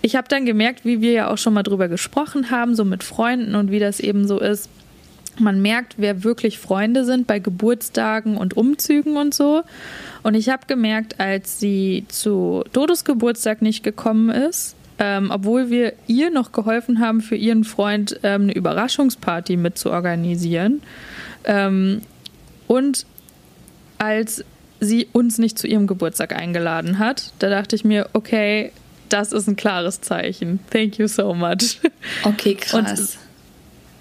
ich 0.00 0.16
habe 0.16 0.26
dann 0.28 0.46
gemerkt, 0.46 0.84
wie 0.84 1.00
wir 1.00 1.12
ja 1.12 1.30
auch 1.30 1.38
schon 1.38 1.54
mal 1.54 1.62
drüber 1.62 1.88
gesprochen 1.88 2.50
haben, 2.50 2.74
so 2.74 2.84
mit 2.84 3.04
Freunden 3.04 3.54
und 3.54 3.70
wie 3.70 3.78
das 3.78 4.00
eben 4.00 4.26
so 4.26 4.40
ist. 4.40 4.68
Man 5.38 5.62
merkt, 5.62 5.94
wer 5.96 6.24
wirklich 6.24 6.58
Freunde 6.58 7.04
sind 7.04 7.26
bei 7.26 7.38
Geburtstagen 7.38 8.36
und 8.36 8.56
Umzügen 8.56 9.16
und 9.16 9.34
so. 9.34 9.62
Und 10.22 10.34
ich 10.34 10.48
habe 10.48 10.66
gemerkt, 10.66 11.20
als 11.20 11.58
sie 11.58 12.04
zu 12.08 12.64
Dodos 12.72 13.04
Geburtstag 13.04 13.62
nicht 13.62 13.82
gekommen 13.82 14.30
ist, 14.30 14.76
ähm, 14.98 15.30
obwohl 15.32 15.70
wir 15.70 15.94
ihr 16.06 16.30
noch 16.30 16.52
geholfen 16.52 17.00
haben, 17.00 17.22
für 17.22 17.36
ihren 17.36 17.64
Freund 17.64 18.20
ähm, 18.22 18.42
eine 18.42 18.54
Überraschungsparty 18.54 19.56
mit 19.56 19.78
zu 19.78 19.90
organisieren. 19.90 20.82
Ähm, 21.44 22.02
und 22.68 23.06
als 23.98 24.44
sie 24.80 25.08
uns 25.12 25.38
nicht 25.38 25.58
zu 25.58 25.66
ihrem 25.66 25.86
Geburtstag 25.86 26.34
eingeladen 26.34 26.98
hat, 26.98 27.32
da 27.38 27.48
dachte 27.48 27.74
ich 27.76 27.84
mir, 27.84 28.08
okay, 28.12 28.72
das 29.08 29.32
ist 29.32 29.46
ein 29.46 29.56
klares 29.56 30.00
Zeichen. 30.00 30.60
Thank 30.70 30.98
you 30.98 31.06
so 31.06 31.34
much. 31.34 31.80
Okay, 32.24 32.54
krass. 32.54 32.74
Und 32.74 33.21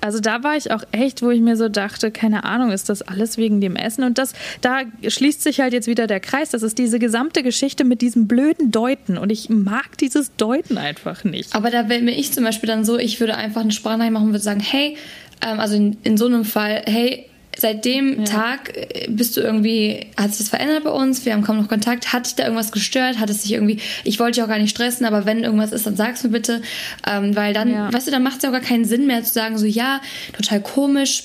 also 0.02 0.20
da 0.20 0.44
war 0.44 0.58
ich 0.58 0.72
auch 0.72 0.84
echt, 0.92 1.22
wo 1.22 1.30
ich 1.30 1.42
mir 1.42 1.56
so 1.56 1.70
dachte, 1.70 2.12
keine 2.12 2.44
Ahnung, 2.44 2.72
ist 2.72 2.90
das 2.90 3.02
alles 3.02 3.38
wegen 3.38 3.62
dem 3.62 3.76
Essen? 3.76 4.04
Und 4.04 4.18
das, 4.18 4.34
da 4.62 4.82
schließt 5.08 5.42
sich 5.42 5.60
halt 5.60 5.74
jetzt 5.74 5.88
wieder 5.88 6.08
der 6.08 6.20
Kreis. 6.20 6.50
Das 6.50 6.64
ist 6.64 6.78
diese 6.78 7.00
gesamte 7.00 7.44
Geschichte 7.44 7.84
mit 7.84 8.02
diesem 8.02 8.28
blöden 8.28 8.72
Deuten. 8.72 9.18
Und 9.18 9.32
ich 9.32 9.50
mag 9.50 9.98
dieses 10.00 10.36
Deuten 10.36 10.78
einfach 10.78 11.24
nicht. 11.24 11.56
Aber 11.56 11.70
da 11.70 11.88
wäre 11.88 12.02
mir 12.02 12.18
ich 12.18 12.34
zum 12.34 12.44
Beispiel 12.44 12.68
dann 12.68 12.84
so, 12.84 12.98
ich 12.98 13.20
würde 13.20 13.36
einfach 13.36 13.62
eine 13.62 13.72
Sprachnachricht 13.72 14.14
machen 14.14 14.26
und 14.26 14.32
würde 14.34 14.44
sagen, 14.44 14.60
hey, 14.60 14.98
ähm, 15.42 15.60
also 15.60 15.76
in, 15.76 15.98
in 16.04 16.18
so 16.18 16.26
einem 16.26 16.46
Fall, 16.46 16.84
hey, 16.86 17.28
seit 17.62 17.86
dem 17.86 18.20
ja. 18.20 18.24
Tag 18.26 18.76
äh, 18.76 19.08
bist 19.10 19.38
du 19.38 19.42
irgendwie, 19.42 20.08
hat 20.18 20.32
sich 20.32 20.40
das 20.40 20.50
verändert 20.50 20.84
bei 20.84 20.90
uns, 20.90 21.26
wir 21.26 21.34
haben 21.34 21.44
kaum 21.44 21.58
noch 21.58 21.68
Kontakt, 21.68 22.12
hat 22.12 22.26
dich 22.26 22.36
da 22.36 22.44
irgendwas 22.44 22.72
gestört, 22.72 23.20
hat 23.20 23.30
es 23.30 23.44
sich 23.44 23.54
irgendwie, 23.54 23.80
ich 24.04 24.20
wollte 24.20 24.36
dich 24.36 24.44
auch 24.44 24.48
gar 24.48 24.58
nicht 24.58 24.72
stressen, 24.72 25.06
aber 25.06 25.26
wenn 25.26 25.44
irgendwas 25.44 25.72
ist, 25.72 25.86
dann 25.86 25.96
sag's 25.96 26.24
mir 26.24 26.30
bitte, 26.30 26.62
ähm, 27.08 27.36
weil 27.36 27.54
dann, 27.54 27.72
ja. 27.72 27.94
weißt 27.94 28.08
du, 28.08 28.12
dann 28.12 28.24
macht 28.24 28.38
es 28.38 28.44
ja 28.44 28.50
auch 28.50 28.54
gar 28.54 28.62
keinen 28.62 28.86
Sinn 28.86 29.08
mehr 29.08 29.24
zu 29.24 29.32
sagen, 29.32 29.58
so 29.58 29.66
ja, 29.66 30.02
total 30.34 30.62
komisch, 30.62 31.24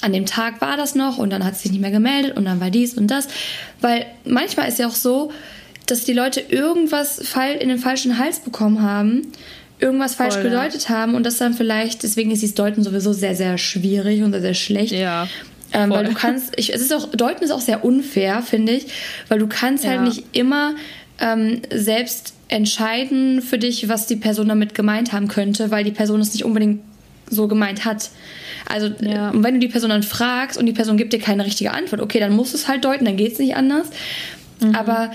an 0.00 0.12
dem 0.12 0.26
Tag 0.26 0.60
war 0.60 0.76
das 0.76 0.94
noch 0.94 1.18
und 1.18 1.30
dann 1.30 1.44
hat 1.44 1.56
sie 1.56 1.62
sich 1.62 1.72
nicht 1.72 1.80
mehr 1.80 1.90
gemeldet 1.90 2.36
und 2.36 2.44
dann 2.44 2.60
war 2.60 2.70
dies 2.70 2.94
und 2.94 3.08
das, 3.08 3.26
weil 3.80 4.06
manchmal 4.24 4.68
ist 4.68 4.78
ja 4.78 4.86
auch 4.86 4.94
so, 4.94 5.32
dass 5.86 6.04
die 6.04 6.12
Leute 6.12 6.40
irgendwas 6.40 7.18
in 7.58 7.68
den 7.68 7.78
falschen 7.78 8.18
Hals 8.18 8.40
bekommen 8.40 8.82
haben 8.82 9.32
irgendwas 9.80 10.14
falsch 10.14 10.34
Voll, 10.34 10.44
gedeutet 10.44 10.88
ja. 10.88 10.96
haben 10.96 11.14
und 11.14 11.24
das 11.24 11.38
dann 11.38 11.54
vielleicht, 11.54 12.02
deswegen 12.02 12.30
ist 12.30 12.42
dieses 12.42 12.54
Deuten 12.54 12.82
sowieso 12.82 13.12
sehr, 13.12 13.34
sehr 13.34 13.58
schwierig 13.58 14.22
und 14.22 14.32
sehr, 14.32 14.40
sehr 14.40 14.54
schlecht. 14.54 14.92
Ja. 14.92 15.28
Ähm, 15.72 15.90
weil 15.90 16.06
du 16.06 16.14
kannst, 16.14 16.54
ich, 16.56 16.72
es 16.72 16.80
ist 16.80 16.92
auch, 16.92 17.10
Deuten 17.10 17.44
ist 17.44 17.50
auch 17.50 17.60
sehr 17.60 17.84
unfair, 17.84 18.42
finde 18.42 18.72
ich, 18.72 18.86
weil 19.28 19.38
du 19.38 19.46
kannst 19.46 19.84
halt 19.84 19.96
ja. 19.96 20.00
halt 20.00 20.08
nicht 20.08 20.24
immer 20.32 20.74
ähm, 21.20 21.60
selbst 21.72 22.34
entscheiden 22.48 23.42
für 23.42 23.58
dich, 23.58 23.88
was 23.88 24.06
die 24.06 24.16
Person 24.16 24.48
damit 24.48 24.74
gemeint 24.74 25.12
haben 25.12 25.28
könnte, 25.28 25.70
weil 25.70 25.84
die 25.84 25.90
Person 25.90 26.20
es 26.20 26.32
nicht 26.32 26.44
unbedingt 26.44 26.80
so 27.28 27.48
gemeint 27.48 27.84
hat. 27.84 28.10
Also, 28.66 28.90
ja. 29.00 29.32
wenn 29.34 29.54
du 29.54 29.60
die 29.60 29.68
Person 29.68 29.90
dann 29.90 30.02
fragst 30.02 30.58
und 30.58 30.66
die 30.66 30.72
Person 30.72 30.96
gibt 30.96 31.12
dir 31.12 31.18
keine 31.18 31.44
richtige 31.44 31.72
Antwort, 31.72 32.00
okay, 32.00 32.20
dann 32.20 32.34
musst 32.34 32.54
du 32.54 32.56
es 32.56 32.68
halt 32.68 32.84
deuten, 32.84 33.04
dann 33.04 33.16
geht 33.16 33.32
es 33.32 33.38
nicht 33.38 33.56
anders. 33.56 33.88
Mhm. 34.60 34.74
Aber 34.74 35.10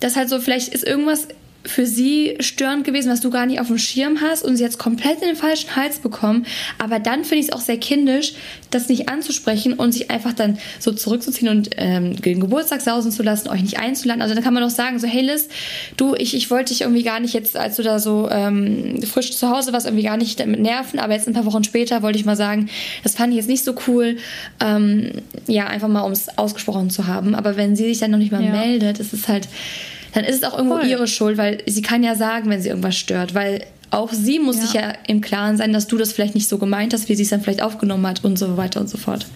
das 0.00 0.16
halt 0.16 0.28
so, 0.28 0.40
vielleicht 0.40 0.74
ist 0.74 0.84
irgendwas 0.84 1.28
für 1.66 1.86
sie 1.86 2.36
störend 2.40 2.84
gewesen, 2.84 3.10
was 3.10 3.20
du 3.20 3.30
gar 3.30 3.46
nicht 3.46 3.60
auf 3.60 3.66
dem 3.68 3.78
Schirm 3.78 4.20
hast 4.20 4.42
und 4.42 4.56
sie 4.56 4.62
jetzt 4.62 4.78
komplett 4.78 5.20
in 5.20 5.28
den 5.28 5.36
falschen 5.36 5.76
Hals 5.76 5.98
bekommen. 5.98 6.46
Aber 6.78 6.98
dann 6.98 7.24
finde 7.24 7.40
ich 7.40 7.46
es 7.46 7.52
auch 7.52 7.60
sehr 7.60 7.78
kindisch, 7.78 8.34
das 8.70 8.88
nicht 8.88 9.08
anzusprechen 9.08 9.74
und 9.74 9.92
sich 9.92 10.10
einfach 10.10 10.32
dann 10.32 10.58
so 10.78 10.92
zurückzuziehen 10.92 11.48
und 11.48 11.70
ähm, 11.76 12.16
den 12.16 12.40
Geburtstag 12.40 12.80
sausen 12.80 13.10
zu 13.10 13.22
lassen, 13.22 13.48
euch 13.48 13.62
nicht 13.62 13.78
einzuladen. 13.78 14.22
Also 14.22 14.34
dann 14.34 14.44
kann 14.44 14.54
man 14.54 14.62
doch 14.62 14.70
sagen, 14.70 14.98
so 14.98 15.06
hey 15.06 15.22
Liz, 15.22 15.48
du, 15.96 16.14
ich, 16.14 16.34
ich 16.34 16.50
wollte 16.50 16.72
dich 16.72 16.82
irgendwie 16.82 17.02
gar 17.02 17.20
nicht 17.20 17.34
jetzt, 17.34 17.56
als 17.56 17.76
du 17.76 17.82
da 17.82 17.98
so 17.98 18.28
ähm, 18.30 19.02
frisch 19.02 19.36
zu 19.36 19.50
Hause 19.50 19.72
warst, 19.72 19.86
irgendwie 19.86 20.04
gar 20.04 20.16
nicht 20.16 20.38
damit 20.40 20.60
nerven, 20.60 20.98
aber 20.98 21.14
jetzt 21.14 21.26
ein 21.28 21.34
paar 21.34 21.44
Wochen 21.44 21.64
später 21.64 22.02
wollte 22.02 22.18
ich 22.18 22.24
mal 22.24 22.36
sagen, 22.36 22.68
das 23.02 23.14
fand 23.14 23.32
ich 23.32 23.36
jetzt 23.36 23.48
nicht 23.48 23.64
so 23.64 23.74
cool. 23.86 24.16
Ähm, 24.60 25.10
ja, 25.46 25.66
einfach 25.66 25.88
mal, 25.88 26.02
um 26.02 26.12
es 26.12 26.38
ausgesprochen 26.38 26.90
zu 26.90 27.06
haben. 27.06 27.34
Aber 27.34 27.56
wenn 27.56 27.76
sie 27.76 27.84
sich 27.84 27.98
dann 27.98 28.10
noch 28.10 28.18
nicht 28.18 28.32
mal 28.32 28.44
ja. 28.44 28.50
meldet, 28.50 28.98
ist 28.98 29.12
es 29.12 29.28
halt 29.28 29.48
dann 30.12 30.24
ist 30.24 30.36
es 30.36 30.44
auch 30.44 30.56
irgendwo 30.56 30.78
Voll. 30.78 30.86
ihre 30.86 31.06
Schuld, 31.06 31.38
weil 31.38 31.62
sie 31.66 31.82
kann 31.82 32.02
ja 32.02 32.14
sagen, 32.14 32.50
wenn 32.50 32.60
sie 32.60 32.68
irgendwas 32.68 32.96
stört, 32.96 33.34
weil 33.34 33.64
auch 33.90 34.12
sie 34.12 34.38
muss 34.38 34.56
ja. 34.56 34.62
sich 34.62 34.72
ja 34.74 34.92
im 35.06 35.20
Klaren 35.20 35.56
sein, 35.56 35.72
dass 35.72 35.86
du 35.86 35.96
das 35.96 36.12
vielleicht 36.12 36.34
nicht 36.34 36.48
so 36.48 36.58
gemeint 36.58 36.92
hast, 36.92 37.08
wie 37.08 37.14
sie 37.14 37.22
es 37.22 37.30
dann 37.30 37.40
vielleicht 37.40 37.62
aufgenommen 37.62 38.06
hat 38.06 38.24
und 38.24 38.38
so 38.38 38.56
weiter 38.56 38.80
und 38.80 38.88
so 38.88 38.98
fort. 38.98 39.26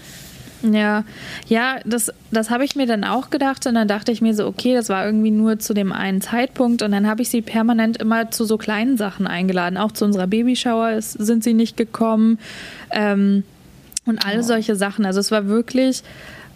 Ja, 0.62 1.04
ja, 1.48 1.78
das, 1.86 2.12
das 2.30 2.50
habe 2.50 2.64
ich 2.64 2.76
mir 2.76 2.86
dann 2.86 3.04
auch 3.04 3.30
gedacht 3.30 3.66
und 3.66 3.74
dann 3.74 3.88
dachte 3.88 4.12
ich 4.12 4.20
mir 4.20 4.34
so, 4.34 4.46
okay, 4.46 4.74
das 4.74 4.90
war 4.90 5.06
irgendwie 5.06 5.30
nur 5.30 5.58
zu 5.58 5.72
dem 5.72 5.92
einen 5.92 6.20
Zeitpunkt 6.20 6.82
und 6.82 6.92
dann 6.92 7.06
habe 7.06 7.22
ich 7.22 7.30
sie 7.30 7.40
permanent 7.40 7.96
immer 7.96 8.30
zu 8.30 8.44
so 8.44 8.58
kleinen 8.58 8.98
Sachen 8.98 9.26
eingeladen. 9.26 9.78
Auch 9.78 9.92
zu 9.92 10.04
unserer 10.04 10.26
Babyshower 10.26 11.00
sind 11.00 11.44
sie 11.44 11.54
nicht 11.54 11.76
gekommen 11.78 12.38
ähm, 12.90 13.44
und 14.04 14.26
all 14.26 14.40
oh. 14.40 14.42
solche 14.42 14.76
Sachen. 14.76 15.06
Also 15.06 15.20
es 15.20 15.30
war 15.30 15.46
wirklich 15.46 16.02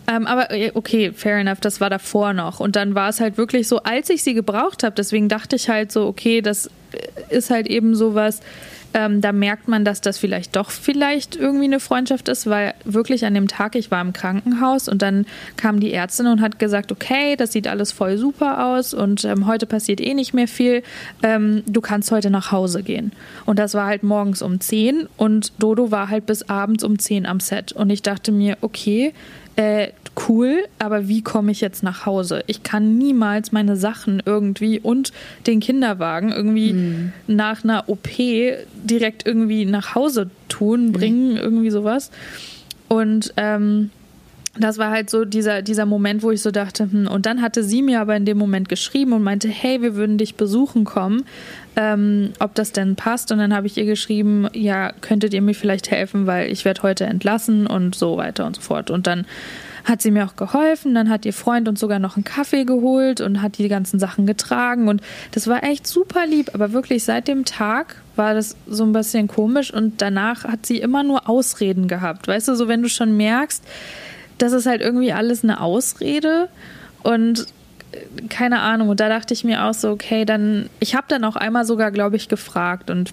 ähm, 0.07 0.27
aber 0.27 0.51
äh, 0.51 0.73
okay, 0.75 1.13
fair 1.13 1.39
enough, 1.39 1.61
das 1.61 1.81
war 1.81 1.91
davor 1.91 2.33
noch. 2.33 2.61
Und 2.61 2.77
dann 2.77 2.95
war 2.95 3.09
es 3.09 3.21
halt 3.21 3.39
wirklich 3.39 3.69
so, 3.69 3.79
als 3.83 4.11
ich 4.11 4.23
sie 4.23 4.35
gebraucht 4.35 4.83
habe, 4.83 4.95
deswegen 4.95 5.29
dachte 5.29 5.57
ich 5.57 5.69
halt 5.69 5.93
so, 5.93 6.07
okay, 6.07 6.41
das 6.41 6.67
äh, 6.93 7.37
ist 7.37 7.51
halt 7.51 7.67
eben 7.67 7.95
sowas, 7.95 8.41
ähm, 8.95 9.21
da 9.21 9.33
merkt 9.33 9.67
man, 9.67 9.85
dass 9.85 10.01
das 10.01 10.19
vielleicht 10.19 10.55
doch 10.55 10.71
vielleicht 10.71 11.35
irgendwie 11.35 11.65
eine 11.65 11.81
Freundschaft 11.81 12.29
ist, 12.29 12.47
weil 12.49 12.75
wirklich 12.85 13.27
an 13.27 13.35
dem 13.35 13.49
Tag, 13.49 13.75
ich 13.75 13.91
war 13.91 14.01
im 14.01 14.13
Krankenhaus 14.13 14.89
und 14.89 15.03
dann 15.03 15.27
kam 15.57 15.81
die 15.81 15.93
Ärztin 15.93 16.29
und 16.29 16.41
hat 16.41 16.61
gesagt, 16.61 16.93
okay, 16.93 17.35
das 17.35 17.53
sieht 17.53 17.67
alles 17.67 17.91
voll 17.91 18.17
super 18.17 18.67
aus 18.67 18.95
und 18.95 19.25
ähm, 19.25 19.47
heute 19.47 19.67
passiert 19.67 20.01
eh 20.01 20.15
nicht 20.15 20.33
mehr 20.33 20.47
viel, 20.47 20.85
ähm, 21.25 21.65
du 21.67 21.81
kannst 21.81 22.13
heute 22.13 22.31
nach 22.31 22.53
Hause 22.53 22.85
gehen. 22.85 23.11
Und 23.47 23.59
das 23.59 23.75
war 23.75 23.87
halt 23.87 24.05
morgens 24.05 24.43
um 24.43 24.61
10 24.61 25.09
und 25.17 25.53
Dodo 25.59 25.91
war 25.91 26.09
halt 26.09 26.27
bis 26.27 26.49
abends 26.49 26.85
um 26.85 26.97
10 26.97 27.27
am 27.27 27.41
Set. 27.41 27.73
Und 27.73 27.91
ich 27.91 28.03
dachte 28.03 28.31
mir, 28.31 28.59
okay, 28.61 29.13
äh, 29.57 29.89
cool, 30.29 30.65
aber 30.79 31.09
wie 31.09 31.23
komme 31.23 31.53
ich 31.53 31.61
jetzt 31.61 31.83
nach 31.83 32.07
Hause? 32.07 32.43
Ich 32.47 32.63
kann 32.63 32.99
niemals 32.99 33.53
meine 33.53 33.77
Sachen 33.77 34.23
irgendwie 34.25 34.81
und 34.81 35.13
den 35.47 35.61
Kinderwagen 35.61 36.33
irgendwie 36.33 36.73
mhm. 36.73 37.13
nach 37.27 37.65
einer 37.65 37.89
OP 37.89 38.09
direkt 38.09 39.27
irgendwie 39.27 39.65
nach 39.65 39.95
Hause 39.95 40.31
tun, 40.49 40.93
bringen, 40.93 41.33
mhm. 41.33 41.39
irgendwie 41.39 41.71
sowas. 41.71 42.11
Und 42.89 43.33
ähm, 43.37 43.91
das 44.57 44.79
war 44.79 44.91
halt 44.91 45.11
so 45.11 45.25
dieser, 45.25 45.63
dieser 45.63 45.87
Moment, 45.87 46.23
wo 46.23 46.31
ich 46.31 46.41
so 46.41 46.51
dachte, 46.51 46.85
hm, 46.85 47.09
und 47.09 47.27
dann 47.27 47.43
hatte 47.43 47.65
sie 47.65 47.83
mir 47.83 48.01
aber 48.01 48.17
in 48.17 48.25
dem 48.25 48.39
Moment 48.39 48.69
geschrieben 48.69 49.13
und 49.13 49.23
meinte, 49.23 49.49
hey, 49.49 49.83
wir 49.83 49.97
würden 49.97 50.17
dich 50.17 50.37
besuchen 50.37 50.85
kommen, 50.85 51.25
ähm, 51.77 52.33
ob 52.39 52.55
das 52.55 52.73
denn 52.73 52.95
passt. 52.95 53.33
Und 53.33 53.39
dann 53.39 53.55
habe 53.55 53.67
ich 53.67 53.77
ihr 53.77 53.85
geschrieben, 53.85 54.49
ja, 54.53 54.93
könntet 55.01 55.35
ihr 55.35 55.43
mir 55.43 55.55
vielleicht 55.55 55.91
helfen, 55.91 56.27
weil 56.27 56.53
ich 56.53 56.65
werde 56.65 56.83
heute 56.83 57.05
entlassen 57.05 57.67
und 57.67 57.95
so 57.97 58.17
weiter 58.17 58.47
und 58.47 58.57
so 58.57 58.63
fort. 58.63 58.91
Und 58.91 59.07
dann 59.07 59.27
hat 59.85 60.01
sie 60.01 60.11
mir 60.11 60.25
auch 60.25 60.37
geholfen, 60.37 60.95
dann 60.95 61.11
hat 61.11 61.27
ihr 61.27 61.35
Freund 61.35 61.69
uns 61.69 61.79
sogar 61.79 61.99
noch 61.99 62.17
einen 62.17 62.25
Kaffee 62.25 62.65
geholt 62.65 63.21
und 63.21 63.43
hat 63.43 63.59
die 63.59 63.69
ganzen 63.69 63.99
Sachen 63.99 64.25
getragen 64.25 64.89
und 64.89 65.03
das 65.33 65.47
war 65.47 65.63
echt 65.63 65.87
super 65.87 66.27
lieb, 66.27 66.53
aber 66.55 66.73
wirklich 66.73 67.05
seit 67.05 67.29
dem 67.29 67.45
Tag 67.45 67.97
war 68.17 68.33
das 68.33 68.57
so 68.67 68.85
ein 68.85 68.95
bisschen 68.95 69.29
komisch 69.29 69.73
und 69.73 70.01
danach 70.01 70.45
hat 70.45 70.65
sie 70.65 70.79
immer 70.79 71.03
nur 71.03 71.29
Ausreden 71.29 71.87
gehabt. 71.87 72.29
Weißt 72.29 72.49
du, 72.49 72.55
so 72.55 72.67
wenn 72.67 72.83
du 72.83 72.89
schon 72.89 73.15
merkst, 73.17 73.63
das 74.39 74.53
ist 74.53 74.67
halt 74.67 74.81
irgendwie 74.81 75.13
alles 75.13 75.45
eine 75.45 75.61
Ausrede 75.61 76.49
und 77.03 77.47
äh, 77.93 78.27
keine 78.29 78.61
Ahnung. 78.61 78.89
Und 78.89 79.01
da 79.01 79.09
dachte 79.09 79.35
ich 79.35 79.45
mir 79.45 79.65
auch 79.65 79.75
so, 79.75 79.91
okay, 79.91 80.25
dann, 80.25 80.69
ich 80.81 80.95
habe 80.95 81.07
dann 81.09 81.25
auch 81.25 81.37
einmal 81.37 81.65
sogar, 81.65 81.91
glaube 81.91 82.17
ich, 82.17 82.29
gefragt 82.29 82.91
und 82.91 83.13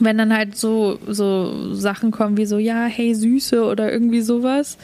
wenn 0.00 0.18
dann 0.18 0.34
halt 0.34 0.56
so, 0.56 0.98
so 1.06 1.74
Sachen 1.74 2.10
kommen 2.10 2.36
wie 2.36 2.46
so, 2.46 2.58
ja, 2.58 2.86
hey 2.86 3.14
Süße 3.14 3.62
oder 3.64 3.92
irgendwie 3.92 4.22
sowas 4.22 4.78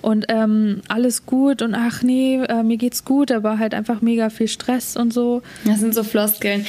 und 0.00 0.26
ähm, 0.28 0.80
alles 0.88 1.26
gut 1.26 1.62
und 1.62 1.74
ach 1.74 2.02
nee, 2.02 2.42
äh, 2.42 2.62
mir 2.62 2.76
geht's 2.78 3.04
gut, 3.04 3.30
aber 3.30 3.58
halt 3.58 3.74
einfach 3.74 4.00
mega 4.00 4.30
viel 4.30 4.48
Stress 4.48 4.96
und 4.96 5.12
so. 5.12 5.42
Das 5.64 5.80
sind 5.80 5.94
so 5.94 6.02
Floskeln. 6.02 6.64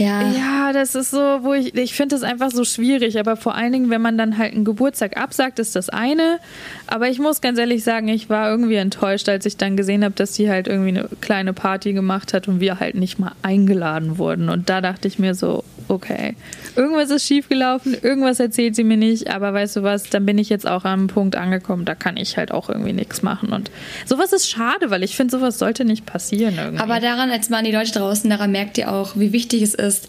Ja. 0.00 0.22
Ja, 0.22 0.72
das 0.72 0.94
ist 0.94 1.10
so, 1.10 1.18
wo 1.18 1.52
ich, 1.52 1.74
ich 1.74 1.92
finde 1.92 2.14
das 2.14 2.22
einfach 2.22 2.50
so 2.50 2.64
schwierig, 2.64 3.18
aber 3.18 3.36
vor 3.36 3.54
allen 3.54 3.70
Dingen, 3.70 3.90
wenn 3.90 4.00
man 4.00 4.16
dann 4.16 4.38
halt 4.38 4.54
einen 4.54 4.64
Geburtstag 4.64 5.18
absagt, 5.18 5.58
ist 5.58 5.76
das 5.76 5.90
eine. 5.90 6.38
Aber 6.86 7.10
ich 7.10 7.18
muss 7.18 7.42
ganz 7.42 7.58
ehrlich 7.58 7.84
sagen, 7.84 8.08
ich 8.08 8.30
war 8.30 8.48
irgendwie 8.48 8.76
enttäuscht, 8.76 9.28
als 9.28 9.44
ich 9.44 9.58
dann 9.58 9.76
gesehen 9.76 10.02
habe, 10.02 10.14
dass 10.14 10.34
sie 10.34 10.48
halt 10.48 10.68
irgendwie 10.68 10.88
eine 10.88 11.08
kleine 11.20 11.52
Party 11.52 11.92
gemacht 11.92 12.32
hat 12.32 12.48
und 12.48 12.60
wir 12.60 12.80
halt 12.80 12.94
nicht 12.94 13.18
mal 13.18 13.32
eingeladen 13.42 14.16
wurden. 14.16 14.48
Und 14.48 14.70
da 14.70 14.80
dachte 14.80 15.06
ich 15.06 15.18
mir 15.18 15.34
so, 15.34 15.64
okay, 15.90 16.34
irgendwas 16.76 17.10
ist 17.10 17.26
schiefgelaufen, 17.26 17.94
irgendwas 18.00 18.40
erzählt 18.40 18.76
sie 18.76 18.84
mir 18.84 18.96
nicht, 18.96 19.28
aber 19.28 19.52
weißt 19.52 19.76
du 19.76 19.82
was, 19.82 20.08
dann 20.10 20.24
bin 20.24 20.38
ich 20.38 20.48
jetzt 20.48 20.66
auch 20.66 20.84
am 20.84 21.08
Punkt 21.08 21.36
angekommen, 21.36 21.84
da 21.84 21.94
kann 21.94 22.16
ich 22.16 22.36
halt 22.36 22.52
auch 22.52 22.68
irgendwie 22.68 22.92
nichts 22.92 23.22
machen. 23.22 23.52
Und 23.52 23.70
sowas 24.06 24.32
ist 24.32 24.48
schade, 24.48 24.90
weil 24.90 25.02
ich 25.02 25.16
finde, 25.16 25.36
sowas 25.36 25.58
sollte 25.58 25.84
nicht 25.84 26.06
passieren 26.06 26.54
irgendwie. 26.56 26.82
Aber 26.82 27.00
daran, 27.00 27.30
als 27.30 27.50
mal 27.50 27.58
an 27.58 27.64
die 27.64 27.72
Leute 27.72 27.92
draußen, 27.92 28.30
daran 28.30 28.52
merkt 28.52 28.78
ihr 28.78 28.92
auch, 28.92 29.16
wie 29.16 29.32
wichtig 29.32 29.62
es 29.62 29.74
ist, 29.74 30.08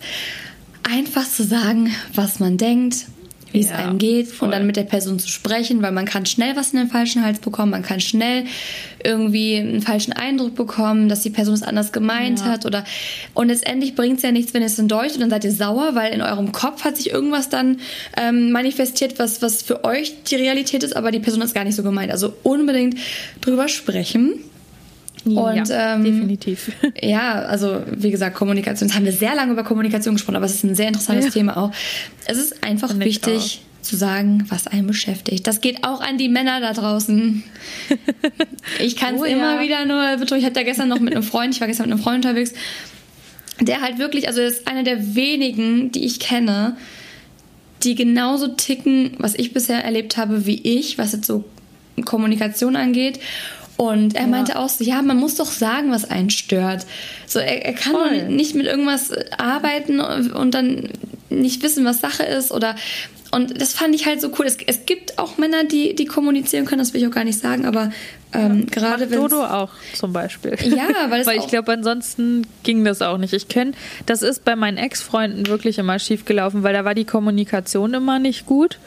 einfach 0.84 1.28
zu 1.28 1.44
sagen, 1.44 1.92
was 2.14 2.40
man 2.40 2.58
denkt, 2.58 3.06
wie 3.52 3.62
es 3.62 3.72
einem 3.72 3.98
geht 3.98 4.28
voll. 4.28 4.48
und 4.48 4.52
dann 4.52 4.66
mit 4.66 4.76
der 4.76 4.84
Person 4.84 5.20
zu 5.20 5.28
sprechen, 5.28 5.82
weil 5.82 5.92
man 5.92 6.06
kann 6.06 6.26
schnell 6.26 6.56
was 6.56 6.74
in 6.74 6.80
den 6.80 6.88
falschen 6.88 7.24
Hals 7.24 7.40
bekommen, 7.40 7.72
man 7.72 7.84
kann 7.84 8.00
schnell 8.00 8.46
irgendwie 9.04 9.58
einen 9.58 9.82
falschen 9.82 10.14
Eindruck 10.14 10.56
bekommen, 10.56 11.10
dass 11.10 11.22
die 11.22 11.30
Person 11.30 11.54
es 11.54 11.64
anders 11.64 11.92
gemeint 11.92 12.40
ja. 12.40 12.46
hat 12.46 12.66
oder 12.66 12.84
und 13.34 13.48
letztendlich 13.48 13.96
bringt 13.96 14.18
es 14.18 14.24
ja 14.24 14.32
nichts, 14.32 14.54
wenn 14.54 14.64
es 14.64 14.78
in 14.78 14.88
Deutsch 14.88 15.14
und 15.14 15.22
dann 15.22 15.30
seid 15.30 15.44
ihr 15.44 15.52
sauer, 15.52 15.96
weil 15.96 16.14
in 16.14 16.22
eurem 16.22 16.52
Kopf 16.52 16.84
hat 16.84 16.98
sich 16.98 17.12
irgendwas 17.12 17.50
dann 17.50 17.80
ähm, 18.18 18.52
manifestiert, 18.52 19.20
was, 19.20 19.42
was 19.42 19.62
für 19.62 19.84
euch 19.84 20.24
die 20.24 20.36
Realität 20.36 20.84
ist, 20.84 20.96
aber 20.96 21.12
die 21.12 21.20
Person 21.20 21.42
hat 21.42 21.48
es 21.48 21.54
gar 21.54 21.64
nicht 21.64 21.76
so 21.76 21.84
gemeint. 21.84 22.12
Also 22.12 22.34
unbedingt 22.44 22.98
drüber 23.42 23.68
sprechen 23.68 24.40
und, 25.26 25.70
ja, 25.70 25.96
ähm, 25.96 26.04
definitiv. 26.04 26.72
Ja, 27.02 27.44
also 27.44 27.84
wie 27.88 28.12
gesagt, 28.12 28.36
Kommunikation. 28.36 28.90
Jetzt 28.90 28.96
haben 28.96 29.06
wir 29.06 29.12
sehr 29.12 29.36
lange 29.36 29.54
über 29.54 29.64
Kommunikation 29.64 30.16
gesprochen, 30.16 30.36
aber 30.36 30.46
es 30.46 30.56
ist 30.56 30.64
ein 30.64 30.76
sehr 30.76 30.88
interessantes 30.88 31.26
ja. 31.26 31.32
Thema 31.32 31.58
auch. 31.58 31.72
Es 32.26 32.38
ist 32.38 32.64
einfach 32.64 32.90
Find 32.90 33.06
wichtig 33.06 33.62
zu 33.82 33.96
sagen, 33.96 34.46
was 34.50 34.68
einen 34.68 34.88
beschäftigt. 34.88 35.48
Das 35.48 35.62
geht 35.62 35.84
auch 35.84 36.02
an 36.02 36.18
die 36.18 36.30
Männer 36.30 36.60
da 36.62 36.74
draußen. 36.74 37.44
Ich 38.80 38.96
kann 38.96 39.16
es 39.16 39.22
oh, 39.22 39.26
immer 39.26 39.56
ja. 39.56 39.62
wieder 39.62 39.86
nur 39.86 40.18
betonen. 40.18 40.40
Ich 40.40 40.46
hatte 40.46 40.60
ja 40.60 40.66
gestern 40.66 40.88
noch 40.88 41.00
mit 41.00 41.14
einem 41.14 41.24
Freund, 41.24 41.54
ich 41.54 41.62
war 41.62 41.68
gestern 41.68 41.88
mit 41.88 41.94
einem 41.94 42.04
Freund 42.04 42.24
unterwegs, 42.24 42.54
der 43.60 43.82
halt 43.82 43.98
wirklich, 43.98 44.28
also 44.28 44.40
das 44.40 44.54
ist 44.54 44.68
einer 44.68 44.84
der 44.84 45.16
wenigen, 45.16 45.92
die 45.92 46.06
ich 46.06 46.20
kenne, 46.20 46.78
die 47.84 47.96
genauso 47.96 48.50
ticken, 48.50 49.16
was 49.18 49.36
ich 49.36 49.52
bisher 49.52 49.84
erlebt 49.84 50.16
habe, 50.16 50.46
wie 50.46 50.62
ich, 50.62 50.98
was 50.98 51.12
jetzt 51.14 51.26
so 51.26 51.44
Kommunikation 52.06 52.76
angeht. 52.76 53.20
Und 53.82 54.14
er 54.14 54.22
ja. 54.22 54.28
meinte 54.28 54.60
auch 54.60 54.70
so, 54.70 54.84
ja, 54.84 55.02
man 55.02 55.18
muss 55.18 55.34
doch 55.34 55.50
sagen, 55.52 55.90
was 55.90 56.08
einen 56.08 56.30
stört. 56.30 56.86
So, 57.26 57.40
er, 57.40 57.66
er 57.66 57.74
kann 57.74 57.94
doch 57.94 58.30
nicht 58.30 58.54
mit 58.54 58.68
irgendwas 58.68 59.10
arbeiten 59.40 60.00
und 60.00 60.54
dann 60.54 60.90
nicht 61.32 61.64
wissen, 61.64 61.84
was 61.84 62.00
Sache 62.00 62.22
ist 62.22 62.52
oder 62.52 62.76
und 63.32 63.60
das 63.60 63.74
fand 63.74 63.96
ich 63.96 64.06
halt 64.06 64.22
so 64.22 64.30
cool. 64.38 64.46
Es, 64.46 64.58
es 64.68 64.86
gibt 64.86 65.18
auch 65.18 65.40
Männer, 65.40 65.64
die, 65.64 65.96
die 65.96 66.06
kommunizieren 66.06 66.66
können, 66.66 66.78
das 66.78 66.94
will 66.94 67.02
ich 67.02 67.08
auch 67.08 67.12
gar 67.12 67.24
nicht 67.24 67.40
sagen, 67.40 67.66
aber 67.66 67.92
ähm, 68.34 68.60
ja, 68.60 68.66
gerade 68.70 69.10
wenn. 69.10 69.20
Dodo 69.20 69.46
auch 69.46 69.72
zum 69.96 70.14
Beispiel. 70.14 70.56
Ja, 70.64 71.10
weil, 71.10 71.26
weil 71.26 71.40
ich 71.40 71.48
glaube, 71.48 71.72
ansonsten 71.72 72.46
ging 72.62 72.84
das 72.84 73.02
auch 73.02 73.18
nicht. 73.18 73.34
Ich 73.34 73.48
kenne, 73.48 73.72
das 74.06 74.22
ist 74.22 74.46
bei 74.46 74.56
meinen 74.56 74.78
Ex-Freunden 74.78 75.48
wirklich 75.48 75.80
immer 75.80 75.98
schief 75.98 76.26
gelaufen, 76.26 76.62
weil 76.62 76.74
da 76.74 76.86
war 76.86 76.94
die 76.94 77.06
Kommunikation 77.06 77.96
immer 77.96 78.20
nicht 78.20 78.46
gut. 78.46 78.78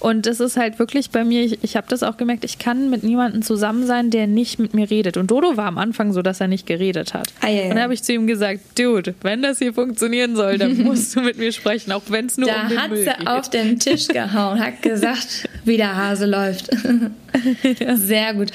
Und 0.00 0.26
das 0.26 0.40
ist 0.40 0.56
halt 0.56 0.78
wirklich 0.78 1.10
bei 1.10 1.24
mir, 1.24 1.44
ich, 1.44 1.58
ich 1.62 1.76
habe 1.76 1.86
das 1.88 2.02
auch 2.02 2.16
gemerkt, 2.16 2.44
ich 2.44 2.58
kann 2.58 2.90
mit 2.90 3.02
niemandem 3.02 3.42
zusammen 3.42 3.86
sein, 3.86 4.10
der 4.10 4.26
nicht 4.26 4.58
mit 4.58 4.74
mir 4.74 4.90
redet. 4.90 5.16
Und 5.16 5.30
Dodo 5.30 5.56
war 5.56 5.66
am 5.66 5.78
Anfang 5.78 6.12
so, 6.12 6.22
dass 6.22 6.40
er 6.40 6.48
nicht 6.48 6.66
geredet 6.66 7.14
hat. 7.14 7.28
Ah, 7.40 7.48
ja, 7.48 7.54
ja. 7.54 7.62
Und 7.64 7.70
dann 7.70 7.82
habe 7.82 7.94
ich 7.94 8.02
zu 8.02 8.12
ihm 8.12 8.26
gesagt, 8.26 8.60
Dude, 8.78 9.14
wenn 9.22 9.42
das 9.42 9.58
hier 9.58 9.74
funktionieren 9.74 10.36
soll, 10.36 10.58
dann 10.58 10.76
musst 10.82 11.14
du 11.16 11.20
mit 11.20 11.38
mir 11.38 11.52
sprechen, 11.52 11.92
auch 11.92 12.02
wenn 12.08 12.26
es 12.26 12.36
nur 12.36 12.48
da 12.48 12.62
um 12.62 12.68
den 12.68 12.82
hat 12.82 12.90
Müll 12.90 12.98
sie 13.04 13.10
geht. 13.18 13.26
auf 13.26 13.50
den 13.50 13.78
Tisch 13.78 14.08
gehauen, 14.08 14.60
hat 14.60 14.82
gesagt, 14.82 15.48
wie 15.64 15.76
der 15.76 15.96
Hase 15.96 16.26
läuft. 16.26 16.70
Sehr 17.94 18.34
gut. 18.34 18.50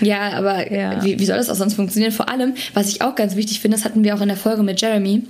Ja, 0.00 0.32
aber 0.32 0.72
ja. 0.72 1.04
Wie, 1.04 1.18
wie 1.18 1.24
soll 1.24 1.36
das 1.36 1.50
auch 1.50 1.54
sonst 1.54 1.74
funktionieren? 1.74 2.12
Vor 2.12 2.28
allem, 2.28 2.54
was 2.74 2.88
ich 2.88 3.02
auch 3.02 3.14
ganz 3.14 3.36
wichtig 3.36 3.60
finde, 3.60 3.76
das 3.76 3.84
hatten 3.84 4.04
wir 4.04 4.14
auch 4.14 4.20
in 4.20 4.28
der 4.28 4.36
Folge 4.36 4.62
mit 4.62 4.80
Jeremy, 4.80 5.22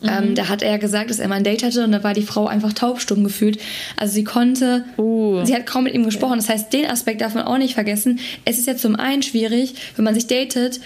mhm. 0.00 0.08
Ähm, 0.08 0.34
da 0.34 0.48
hat 0.48 0.62
er 0.62 0.78
gesagt, 0.78 1.10
dass 1.10 1.18
er 1.18 1.28
mal 1.28 1.36
ein 1.36 1.44
Date 1.44 1.62
hatte 1.62 1.84
und 1.84 1.92
da 1.92 2.02
war 2.02 2.14
die 2.14 2.22
Frau 2.22 2.46
einfach 2.46 2.72
taubstumm 2.72 3.24
gefühlt. 3.24 3.58
Also 3.96 4.14
sie 4.14 4.24
konnte, 4.24 4.84
uh. 4.96 5.44
sie 5.44 5.54
hat 5.54 5.66
kaum 5.66 5.84
mit 5.84 5.94
ihm 5.94 6.04
gesprochen. 6.04 6.38
Das 6.38 6.48
heißt, 6.48 6.72
den 6.72 6.86
Aspekt 6.86 7.20
darf 7.20 7.34
man 7.34 7.44
auch 7.44 7.58
nicht 7.58 7.74
vergessen. 7.74 8.20
Es 8.44 8.58
ist 8.58 8.66
ja 8.66 8.76
zum 8.76 8.96
einen 8.96 9.22
schwierig, 9.22 9.74
wenn 9.96 10.04
man 10.04 10.14
sich 10.14 10.26
datet, 10.26 10.80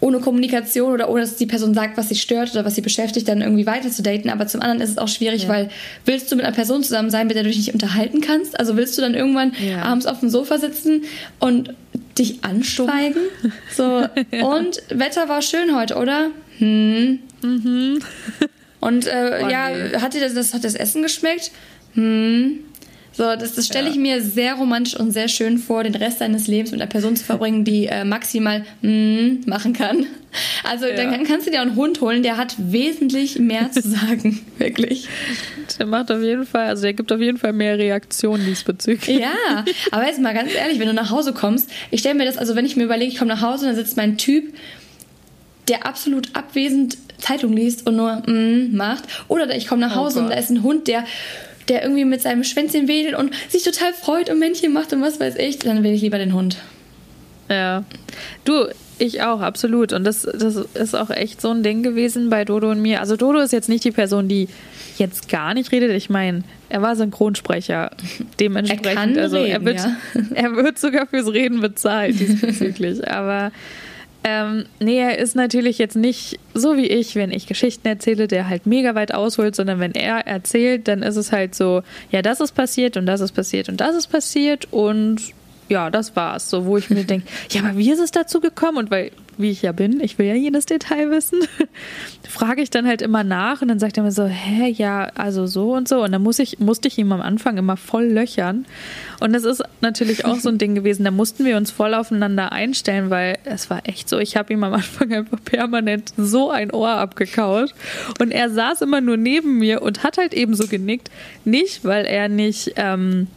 ohne 0.00 0.20
Kommunikation 0.20 0.92
oder 0.92 1.10
ohne 1.10 1.20
dass 1.20 1.36
die 1.36 1.46
Person 1.46 1.74
sagt, 1.74 1.96
was 1.96 2.08
sie 2.08 2.14
stört 2.14 2.52
oder 2.52 2.64
was 2.64 2.74
sie 2.74 2.80
beschäftigt, 2.80 3.28
dann 3.28 3.42
irgendwie 3.42 3.66
weiter 3.66 3.90
zu 3.90 4.02
daten. 4.02 4.30
Aber 4.30 4.46
zum 4.46 4.62
anderen 4.62 4.80
ist 4.80 4.90
es 4.90 4.98
auch 4.98 5.08
schwierig, 5.08 5.44
ja. 5.44 5.48
weil 5.48 5.68
willst 6.06 6.32
du 6.32 6.36
mit 6.36 6.44
einer 6.44 6.54
Person 6.54 6.82
zusammen 6.82 7.10
sein, 7.10 7.26
mit 7.26 7.36
der 7.36 7.42
du 7.42 7.50
dich 7.50 7.58
nicht 7.58 7.74
unterhalten 7.74 8.20
kannst? 8.20 8.58
Also 8.58 8.76
willst 8.76 8.96
du 8.96 9.02
dann 9.02 9.14
irgendwann 9.14 9.52
ja. 9.64 9.82
abends 9.82 10.06
auf 10.06 10.20
dem 10.20 10.30
Sofa 10.30 10.58
sitzen 10.58 11.02
und 11.38 11.74
dich 12.18 12.42
anschweigen? 12.42 13.22
So, 13.76 14.06
ja. 14.32 14.44
und 14.44 14.82
Wetter 14.90 15.28
war 15.28 15.42
schön 15.42 15.76
heute, 15.76 15.96
oder? 15.96 16.30
Hm. 16.58 17.20
Mhm. 17.42 18.00
Und 18.80 19.06
äh, 19.06 19.42
oh, 19.44 19.48
ja, 19.48 19.68
nee. 19.70 19.98
hat 19.98 20.14
dir 20.14 20.20
das, 20.20 20.34
das, 20.34 20.54
hat 20.54 20.64
das 20.64 20.74
Essen 20.74 21.02
geschmeckt? 21.02 21.50
Hm. 21.94 22.60
So, 23.12 23.24
das, 23.24 23.54
das 23.54 23.66
stelle 23.66 23.90
ich 23.90 23.96
mir 23.96 24.22
sehr 24.22 24.54
romantisch 24.54 24.98
und 24.98 25.10
sehr 25.10 25.28
schön 25.28 25.58
vor, 25.58 25.82
den 25.82 25.94
Rest 25.94 26.20
deines 26.20 26.46
Lebens 26.46 26.70
mit 26.70 26.80
einer 26.80 26.88
Person 26.88 27.16
zu 27.16 27.24
verbringen, 27.24 27.64
die 27.64 27.86
äh, 27.86 28.04
maximal 28.04 28.64
mm 28.82 29.46
machen 29.46 29.72
kann. 29.72 30.06
Also 30.64 30.86
ja. 30.86 30.94
dann 30.94 31.24
kannst 31.24 31.46
du 31.46 31.50
dir 31.50 31.60
einen 31.60 31.74
Hund 31.74 32.00
holen, 32.00 32.22
der 32.22 32.36
hat 32.36 32.54
wesentlich 32.58 33.38
mehr 33.38 33.70
zu 33.72 33.82
sagen, 33.82 34.40
wirklich. 34.58 35.08
Der 35.78 35.86
macht 35.86 36.10
auf 36.10 36.22
jeden 36.22 36.46
Fall, 36.46 36.68
also 36.68 36.82
der 36.82 36.92
gibt 36.92 37.10
auf 37.12 37.20
jeden 37.20 37.36
Fall 37.38 37.52
mehr 37.52 37.78
Reaktionen 37.78 38.44
diesbezüglich. 38.46 39.18
Ja, 39.18 39.64
aber 39.90 40.06
jetzt 40.06 40.20
mal 40.20 40.32
ganz 40.32 40.54
ehrlich, 40.54 40.78
wenn 40.78 40.86
du 40.86 40.94
nach 40.94 41.10
Hause 41.10 41.32
kommst, 41.32 41.70
ich 41.90 42.00
stelle 42.00 42.14
mir 42.14 42.26
das, 42.26 42.38
also 42.38 42.54
wenn 42.54 42.64
ich 42.64 42.76
mir 42.76 42.84
überlege, 42.84 43.10
ich 43.10 43.18
komme 43.18 43.34
nach 43.34 43.42
Hause 43.42 43.66
und 43.66 43.74
dann 43.74 43.76
sitzt 43.76 43.96
mein 43.96 44.18
Typ, 44.18 44.54
der 45.68 45.86
absolut 45.86 46.34
abwesend 46.34 46.96
Zeitung 47.20 47.52
liest 47.52 47.86
und 47.86 47.96
nur 47.96 48.22
mm 48.26 48.74
macht. 48.76 49.04
Oder 49.28 49.54
ich 49.54 49.66
komme 49.66 49.80
nach 49.80 49.96
oh 49.96 50.00
Hause 50.00 50.20
oh 50.20 50.22
und 50.22 50.30
da 50.30 50.36
ist 50.36 50.50
ein 50.50 50.62
Hund, 50.62 50.88
der 50.88 51.04
der 51.68 51.82
irgendwie 51.84 52.04
mit 52.04 52.20
seinem 52.20 52.42
Schwänzchen 52.42 52.88
wedelt 52.88 53.14
und 53.14 53.32
sich 53.48 53.62
total 53.62 53.92
freut 53.92 54.28
und 54.28 54.40
Männchen 54.40 54.72
macht 54.72 54.92
und 54.92 55.02
was 55.02 55.20
weiß 55.20 55.36
ich, 55.36 55.60
dann 55.60 55.84
will 55.84 55.92
ich 55.92 56.02
lieber 56.02 56.18
den 56.18 56.34
Hund. 56.34 56.56
Ja. 57.48 57.84
Du, 58.44 58.66
ich 58.98 59.22
auch, 59.22 59.40
absolut. 59.40 59.92
Und 59.92 60.04
das, 60.04 60.22
das 60.22 60.56
ist 60.56 60.94
auch 60.94 61.10
echt 61.10 61.40
so 61.40 61.50
ein 61.50 61.62
Ding 61.62 61.82
gewesen 61.82 62.28
bei 62.28 62.44
Dodo 62.44 62.70
und 62.70 62.82
mir. 62.82 63.00
Also 63.00 63.16
Dodo 63.16 63.38
ist 63.38 63.52
jetzt 63.52 63.68
nicht 63.68 63.84
die 63.84 63.92
Person, 63.92 64.28
die 64.28 64.48
jetzt 64.98 65.28
gar 65.28 65.54
nicht 65.54 65.72
redet. 65.72 65.90
Ich 65.92 66.10
meine, 66.10 66.42
er 66.68 66.82
war 66.82 66.94
Synchronsprecher. 66.96 67.90
Dementsprechend, 68.38 68.86
er 68.86 68.94
kann 68.94 69.18
also 69.18 69.38
reden, 69.38 69.50
er 69.50 69.64
wird, 69.64 69.78
ja. 69.78 69.96
er 70.34 70.56
wird 70.56 70.78
sogar 70.78 71.06
fürs 71.06 71.32
Reden 71.32 71.60
bezahlt 71.60 72.18
diesbezüglich. 72.20 73.08
Aber 73.10 73.52
ähm, 74.22 74.66
nee, 74.80 74.98
er 74.98 75.18
ist 75.18 75.34
natürlich 75.34 75.78
jetzt 75.78 75.96
nicht 75.96 76.38
so 76.52 76.76
wie 76.76 76.86
ich, 76.86 77.16
wenn 77.16 77.30
ich 77.30 77.46
Geschichten 77.46 77.88
erzähle, 77.88 78.28
der 78.28 78.48
halt 78.48 78.66
mega 78.66 78.94
weit 78.94 79.14
ausholt, 79.14 79.56
sondern 79.56 79.80
wenn 79.80 79.92
er 79.92 80.26
erzählt, 80.26 80.88
dann 80.88 81.02
ist 81.02 81.16
es 81.16 81.32
halt 81.32 81.54
so, 81.54 81.82
ja, 82.10 82.20
das 82.20 82.40
ist 82.40 82.52
passiert 82.52 82.96
und 82.96 83.06
das 83.06 83.20
ist 83.20 83.32
passiert 83.32 83.68
und 83.68 83.80
das 83.80 83.96
ist 83.96 84.08
passiert 84.08 84.68
und 84.72 85.32
ja, 85.70 85.88
das 85.88 86.16
war's. 86.16 86.50
So, 86.50 86.66
wo 86.66 86.76
ich 86.76 86.90
mir 86.90 87.04
denke, 87.04 87.26
ja, 87.50 87.62
aber 87.62 87.78
wie 87.78 87.90
ist 87.90 88.00
es 88.00 88.10
dazu 88.10 88.40
gekommen? 88.40 88.76
Und 88.76 88.90
weil, 88.90 89.12
wie 89.38 89.50
ich 89.50 89.62
ja 89.62 89.72
bin, 89.72 90.00
ich 90.00 90.18
will 90.18 90.26
ja 90.26 90.34
jedes 90.34 90.66
Detail 90.66 91.10
wissen, 91.10 91.40
frage 92.28 92.60
ich 92.60 92.70
dann 92.70 92.86
halt 92.86 93.00
immer 93.00 93.24
nach 93.24 93.62
und 93.62 93.68
dann 93.68 93.78
sagt 93.78 93.96
er 93.96 94.02
mir 94.02 94.12
so, 94.12 94.26
hä, 94.26 94.68
ja, 94.68 95.04
also 95.14 95.46
so 95.46 95.72
und 95.72 95.88
so. 95.88 96.02
Und 96.02 96.12
dann 96.12 96.22
muss 96.22 96.40
ich, 96.40 96.58
musste 96.58 96.88
ich 96.88 96.98
ihm 96.98 97.12
am 97.12 97.20
Anfang 97.20 97.56
immer 97.56 97.76
voll 97.76 98.06
löchern. 98.06 98.66
Und 99.20 99.32
das 99.32 99.44
ist 99.44 99.62
natürlich 99.80 100.24
auch 100.24 100.36
so 100.36 100.48
ein 100.48 100.58
Ding 100.58 100.74
gewesen, 100.74 101.04
da 101.04 101.12
mussten 101.12 101.44
wir 101.44 101.56
uns 101.56 101.70
voll 101.70 101.94
aufeinander 101.94 102.52
einstellen, 102.52 103.08
weil 103.10 103.38
es 103.44 103.70
war 103.70 103.80
echt 103.84 104.08
so, 104.08 104.18
ich 104.18 104.36
habe 104.36 104.52
ihm 104.52 104.64
am 104.64 104.74
Anfang 104.74 105.12
einfach 105.12 105.38
permanent 105.44 106.12
so 106.16 106.50
ein 106.50 106.72
Ohr 106.72 106.90
abgekaut. 106.90 107.74
Und 108.20 108.32
er 108.32 108.50
saß 108.50 108.82
immer 108.82 109.00
nur 109.00 109.16
neben 109.16 109.58
mir 109.58 109.82
und 109.82 110.02
hat 110.02 110.18
halt 110.18 110.34
eben 110.34 110.54
so 110.54 110.66
genickt. 110.66 111.10
Nicht, 111.44 111.84
weil 111.84 112.06
er 112.06 112.28
nicht. 112.28 112.72
Ähm, 112.74 113.28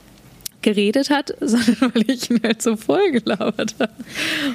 geredet 0.63 1.09
hat, 1.09 1.33
sondern 1.41 1.93
weil 1.93 2.09
ich 2.09 2.29
ihn 2.29 2.41
halt 2.43 2.61
so 2.61 2.75
voll 2.75 3.11
gelabert 3.11 3.75
habe. 3.79 3.93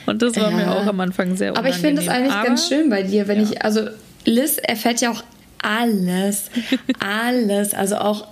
Und 0.07 0.23
das 0.23 0.37
war 0.37 0.51
ja. 0.51 0.57
mir 0.57 0.71
auch 0.73 0.87
am 0.87 1.01
Anfang 1.01 1.37
sehr 1.37 1.53
unangenehm. 1.53 1.57
Aber 1.57 1.69
ich 1.69 1.77
finde 1.77 2.03
das 2.03 2.09
eigentlich 2.13 2.33
Aber, 2.33 2.47
ganz 2.47 2.69
schön 2.69 2.91
bei 2.91 3.03
dir, 3.03 3.29
wenn 3.29 3.39
ja. 3.39 3.49
ich, 3.51 3.63
also 3.63 3.83
Liz 4.25 4.59
erfährt 4.59 5.01
ja 5.01 5.11
auch 5.11 5.23
alles, 5.63 6.51
alles, 6.99 7.75
also 7.75 7.97
auch 7.97 8.27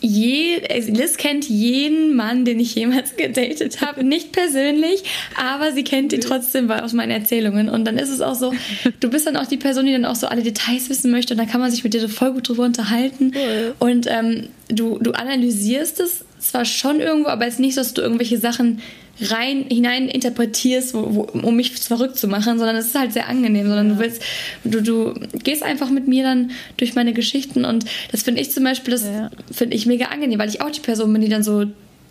je, 0.00 0.60
Liz 0.86 1.16
kennt 1.16 1.48
jeden 1.48 2.14
Mann, 2.14 2.44
den 2.44 2.60
ich 2.60 2.74
jemals 2.74 3.16
gedatet 3.16 3.80
habe. 3.80 4.04
Nicht 4.04 4.32
persönlich, 4.32 5.04
aber 5.36 5.72
sie 5.72 5.84
kennt 5.84 6.12
ihn 6.12 6.20
trotzdem 6.20 6.70
aus 6.70 6.92
meinen 6.92 7.10
Erzählungen. 7.10 7.68
Und 7.68 7.84
dann 7.84 7.98
ist 7.98 8.10
es 8.10 8.20
auch 8.20 8.34
so, 8.34 8.52
du 9.00 9.10
bist 9.10 9.26
dann 9.26 9.36
auch 9.36 9.46
die 9.46 9.56
Person, 9.56 9.86
die 9.86 9.92
dann 9.92 10.04
auch 10.04 10.16
so 10.16 10.26
alle 10.28 10.42
Details 10.42 10.88
wissen 10.88 11.10
möchte. 11.10 11.34
Und 11.34 11.38
dann 11.38 11.48
kann 11.48 11.60
man 11.60 11.70
sich 11.70 11.84
mit 11.84 11.94
dir 11.94 12.00
so 12.00 12.08
voll 12.08 12.32
gut 12.32 12.48
drüber 12.48 12.64
unterhalten. 12.64 13.32
Cool. 13.34 13.74
Und 13.78 14.06
ähm, 14.08 14.48
du, 14.68 14.98
du 14.98 15.12
analysierst 15.12 16.00
es 16.00 16.24
zwar 16.48 16.64
schon 16.64 17.00
irgendwo, 17.00 17.28
aber 17.28 17.46
es 17.46 17.54
ist 17.54 17.60
nicht 17.60 17.74
so, 17.74 17.80
dass 17.80 17.94
du 17.94 18.02
irgendwelche 18.02 18.38
Sachen 18.38 18.80
rein 19.20 19.64
hinein 19.68 20.08
interpretierst, 20.08 20.94
wo, 20.94 21.14
wo, 21.14 21.22
um 21.46 21.56
mich 21.56 21.72
verrückt 21.72 22.18
zu 22.18 22.28
machen, 22.28 22.58
sondern 22.58 22.76
es 22.76 22.86
ist 22.86 22.98
halt 22.98 23.12
sehr 23.12 23.28
angenehm, 23.28 23.66
sondern 23.66 23.88
ja. 23.88 23.94
du 23.94 24.00
willst, 24.00 24.22
du, 24.64 24.80
du 24.80 25.14
gehst 25.42 25.62
einfach 25.62 25.90
mit 25.90 26.06
mir 26.06 26.22
dann 26.22 26.52
durch 26.76 26.94
meine 26.94 27.12
Geschichten 27.12 27.64
und 27.64 27.84
das 28.12 28.22
finde 28.22 28.40
ich 28.40 28.50
zum 28.50 28.64
Beispiel, 28.64 28.92
das 28.92 29.04
ja. 29.04 29.30
finde 29.50 29.76
ich 29.76 29.86
mega 29.86 30.06
angenehm, 30.06 30.38
weil 30.38 30.48
ich 30.48 30.60
auch 30.60 30.70
die 30.70 30.80
Person 30.80 31.12
bin, 31.12 31.22
die 31.22 31.28
dann 31.28 31.42
so 31.42 31.64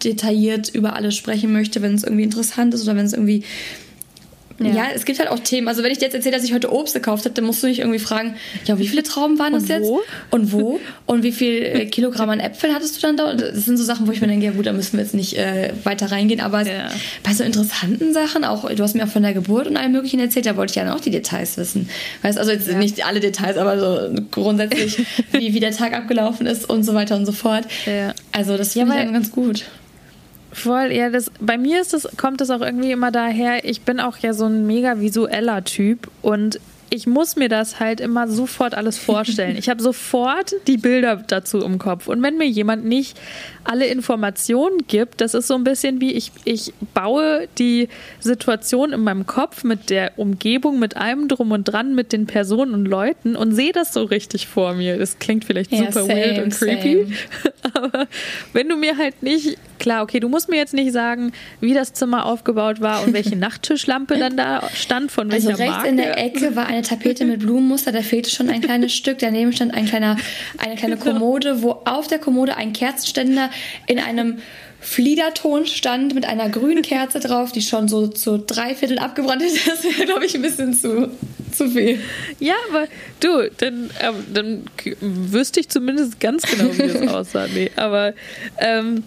detailliert 0.04 0.70
über 0.70 0.96
alles 0.96 1.16
sprechen 1.16 1.52
möchte, 1.54 1.82
wenn 1.82 1.96
es 1.96 2.04
irgendwie 2.04 2.24
interessant 2.24 2.74
ist 2.74 2.84
oder 2.84 2.96
wenn 2.96 3.06
es 3.06 3.14
irgendwie 3.14 3.44
ja. 4.60 4.74
ja. 4.74 4.86
es 4.94 5.06
gibt 5.06 5.20
halt 5.20 5.30
auch 5.30 5.40
Themen. 5.40 5.68
Also 5.68 5.84
wenn 5.84 5.92
ich 5.92 6.00
dir 6.00 6.06
jetzt 6.06 6.16
erzähle, 6.16 6.36
dass 6.36 6.44
ich 6.44 6.54
heute 6.54 6.72
Obst 6.72 6.94
gekauft 6.94 7.26
habe, 7.26 7.34
dann 7.34 7.46
musst 7.46 7.62
du 7.62 7.68
nicht 7.68 7.80
irgendwie 7.80 8.00
fragen, 8.00 8.36
ja, 8.66 8.80
wie 8.80 8.88
viele 8.88 9.04
Trauben 9.04 9.38
waren 9.40 9.54
das 9.54 9.64
Und 9.64 9.70
jetzt? 9.70 9.90
Und 10.32 10.52
wo? 10.52 10.80
Und 11.06 11.24
wie 11.24 11.32
viel 11.32 11.64
äh, 11.64 11.86
Kilogramm 11.86 12.30
an 12.30 12.40
Äpfel 12.40 12.74
hattest 12.74 12.98
du 12.98 13.02
dann 13.02 13.18
da? 13.18 13.34
Das 13.34 13.66
sind 13.66 13.78
so 13.78 13.84
Sachen, 13.84 14.08
wo 14.08 14.12
ich 14.12 14.22
mir 14.22 14.28
denke, 14.28 14.46
ja 14.46 14.52
gut, 14.52 14.66
da 14.66 14.74
müssen 14.74 14.94
wir 14.98 15.04
jetzt 15.04 15.14
nicht 15.14 15.38
äh, 15.38 15.74
weiter 15.84 16.12
reingehen. 16.12 16.42
Aber 16.42 16.62
ja. 16.66 16.90
bei 17.24 17.34
so 17.34 17.44
interessanten 17.44 18.14
Sachen, 18.14 18.44
auch 18.44 18.70
du 18.70 18.84
hast 18.84 18.96
mir 18.96 19.04
auch 19.04 19.10
von 19.10 19.24
der 19.24 19.34
Geburt 19.34 19.68
und 19.68 19.78
allem 19.78 19.92
möglichen 19.92 20.20
erzählt, 20.20 20.46
da 20.46 20.58
wollte 20.58 20.72
ich 20.72 20.76
ja 20.76 20.94
auch 20.94 21.02
die 21.02 21.12
Details 21.12 21.58
wissen. 21.58 21.90
Weißt 22.22 22.38
also 22.38 22.52
jetzt 22.52 22.68
ja. 22.68 22.78
nicht 22.78 23.06
alle 23.06 23.20
Details, 23.20 23.58
aber 23.58 23.80
so 23.80 24.22
grundsätzlich, 24.32 24.98
wie, 25.32 25.54
wie 25.54 25.60
der 25.60 25.72
Tag 25.72 25.94
abgelaufen 25.94 26.48
ist 26.48 26.70
und 26.70 26.84
so 26.84 26.94
weiter 26.94 27.16
und 27.16 27.26
so 27.26 27.32
fort. 27.32 27.66
Also 28.32 28.58
das 28.58 28.74
finde 28.74 28.94
ich 28.96 29.02
dann 29.02 29.14
ganz 29.14 29.32
gut. 29.32 29.66
Voll, 30.52 30.92
ja, 30.94 31.10
das, 31.10 31.32
bei 31.40 31.58
mir 31.58 31.82
ist 31.82 31.94
das, 31.94 32.08
kommt 32.18 32.42
das 32.42 32.50
auch 32.50 32.62
irgendwie 32.62 32.92
immer 32.92 33.12
daher, 33.12 33.66
ich 33.66 33.82
bin 33.82 34.00
auch 34.00 34.18
ja 34.18 34.34
so 34.34 34.46
ein 34.46 34.66
mega 34.66 35.00
visueller 35.00 35.64
Typ 35.64 36.10
und 36.22 36.60
ich 36.90 37.08
muss 37.08 37.36
mir 37.36 37.50
das 37.50 37.80
halt 37.80 38.00
immer 38.00 38.28
sofort 38.28 38.76
alles 38.76 38.98
vorstellen. 38.98 39.58
Ich 39.58 39.70
habe 39.70 39.82
sofort 39.82 40.54
die 40.68 40.78
Bilder 40.78 41.18
dazu 41.28 41.60
im 41.60 41.80
Kopf. 41.80 42.08
Und 42.08 42.22
wenn 42.24 42.38
mir 42.38 42.48
jemand 42.48 42.86
nicht 42.86 43.18
alle 43.64 43.88
Informationen 43.88 44.88
gibt, 44.88 45.20
das 45.20 45.34
ist 45.34 45.48
so 45.48 45.56
ein 45.56 45.64
bisschen 45.64 46.00
wie 46.00 46.14
ich, 46.14 46.32
ich 46.46 46.74
baue 46.94 47.48
die 47.58 47.90
Situation 48.20 48.94
in 48.94 49.02
meinem 49.02 49.26
Kopf 49.28 49.64
mit 49.64 49.90
der 49.90 50.18
Umgebung, 50.18 50.80
mit 50.80 50.96
allem 50.96 51.28
drum 51.28 51.52
und 51.52 51.66
dran, 51.66 51.94
mit 51.94 52.14
den 52.14 52.28
Personen 52.28 52.74
und 52.74 52.86
Leuten 52.86 53.36
und 53.36 53.54
sehe 53.54 53.74
das 53.74 53.94
so 53.94 54.04
richtig 54.04 54.48
vor 54.48 54.74
mir. 54.74 54.98
Das 54.98 55.20
klingt 55.20 55.44
vielleicht 55.44 55.72
ja, 55.72 55.80
super 55.92 56.06
same, 56.06 56.16
weird 56.16 56.44
und 56.44 56.54
creepy. 56.54 57.04
Same. 57.04 57.54
Aber 57.74 58.08
wenn 58.54 58.70
du 58.70 58.78
mir 58.78 58.98
halt 58.98 59.22
nicht, 59.22 59.58
klar, 59.80 60.04
okay, 60.04 60.20
du 60.20 60.30
musst 60.30 60.50
mir 60.50 60.58
jetzt 60.58 60.74
nicht 60.74 60.94
sagen, 60.94 61.34
wie 61.60 61.74
das 61.74 61.94
Zimmer 61.94 62.26
aufgebaut 62.26 62.80
war 62.80 63.04
und 63.04 63.14
welche 63.14 63.36
Nachttischlampe 63.38 64.18
dann 64.18 64.38
da 64.38 64.64
stand, 64.74 65.12
von 65.12 65.30
welcher 65.32 65.50
Also 65.50 65.62
rechts 65.62 65.76
Marke. 65.76 65.90
in 65.90 65.98
der 65.98 66.18
Ecke 66.18 66.56
war 66.56 66.70
eine 66.78 66.86
Tapete 66.86 67.26
mit 67.26 67.40
Blumenmuster, 67.40 67.92
da 67.92 68.02
fehlte 68.02 68.30
schon 68.30 68.50
ein 68.50 68.62
kleines 68.62 68.94
Stück. 68.96 69.20
Daneben 69.20 69.52
stand 69.52 69.74
ein 69.74 69.86
kleiner, 69.86 70.18
eine 70.58 70.76
kleine 70.76 70.98
Kommode, 70.98 71.62
wo 71.62 71.72
auf 71.86 72.08
der 72.08 72.20
Kommode 72.20 72.56
ein 72.56 72.74
Kerzenständer 72.74 73.50
in 73.88 74.00
einem 74.00 74.38
Fliederton 74.80 75.66
stand 75.66 76.14
mit 76.14 76.26
einer 76.26 76.50
grünen 76.50 76.84
Kerze 76.84 77.20
drauf, 77.20 77.52
die 77.52 77.62
schon 77.62 77.88
so 77.88 78.08
zu 78.08 78.38
drei 78.38 78.76
Viertel 78.76 79.00
abgebrannt 79.00 79.42
ist. 79.42 79.68
Das 79.68 79.84
wäre, 79.84 80.06
glaube 80.06 80.26
ich, 80.26 80.36
ein 80.36 80.44
bisschen 80.44 80.74
zu, 80.74 81.10
zu 81.52 81.70
viel. 81.70 82.00
Ja, 82.40 82.54
aber 82.70 82.88
du, 83.20 83.50
dann, 83.58 83.90
ähm, 84.00 84.16
dann 84.32 84.64
wüsste 85.02 85.60
ich 85.60 85.70
zumindest 85.70 86.20
ganz 86.20 86.44
genau, 86.44 86.72
wie 86.78 86.88
das 86.88 87.08
aussah. 87.14 87.48
Nee, 87.48 87.72
aber 87.76 88.14
ähm, 88.60 89.04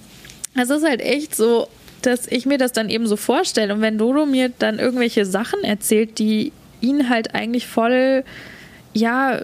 es 0.61 0.71
ist 0.71 0.85
halt 0.85 1.01
echt 1.01 1.37
so, 1.37 1.69
dass 2.03 2.27
ich 2.27 2.47
mir 2.47 2.59
das 2.59 2.73
dann 2.73 2.91
eben 2.91 3.07
so 3.07 3.17
vorstelle. 3.17 3.73
Und 3.73 3.81
wenn 3.81 3.97
Dodo 3.97 4.27
mir 4.27 4.51
dann 4.59 4.81
irgendwelche 4.81 5.25
Sachen 5.25 5.63
erzählt, 5.63 6.19
die 6.19 6.53
ihn 6.81 7.09
halt 7.09 7.35
eigentlich 7.35 7.67
voll, 7.67 8.25
ja, 8.93 9.41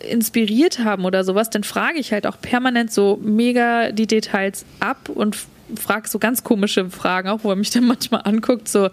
inspiriert 0.00 0.80
haben 0.80 1.04
oder 1.04 1.24
sowas, 1.24 1.50
dann 1.50 1.64
frage 1.64 1.98
ich 1.98 2.12
halt 2.12 2.26
auch 2.26 2.40
permanent 2.40 2.92
so 2.92 3.18
mega 3.22 3.90
die 3.90 4.06
Details 4.06 4.64
ab 4.80 5.08
und 5.08 5.36
frage 5.76 6.08
so 6.08 6.18
ganz 6.18 6.44
komische 6.44 6.90
Fragen, 6.90 7.28
auch 7.28 7.40
wo 7.42 7.50
er 7.50 7.56
mich 7.56 7.70
dann 7.70 7.84
manchmal 7.86 8.22
anguckt, 8.24 8.68
so, 8.68 8.90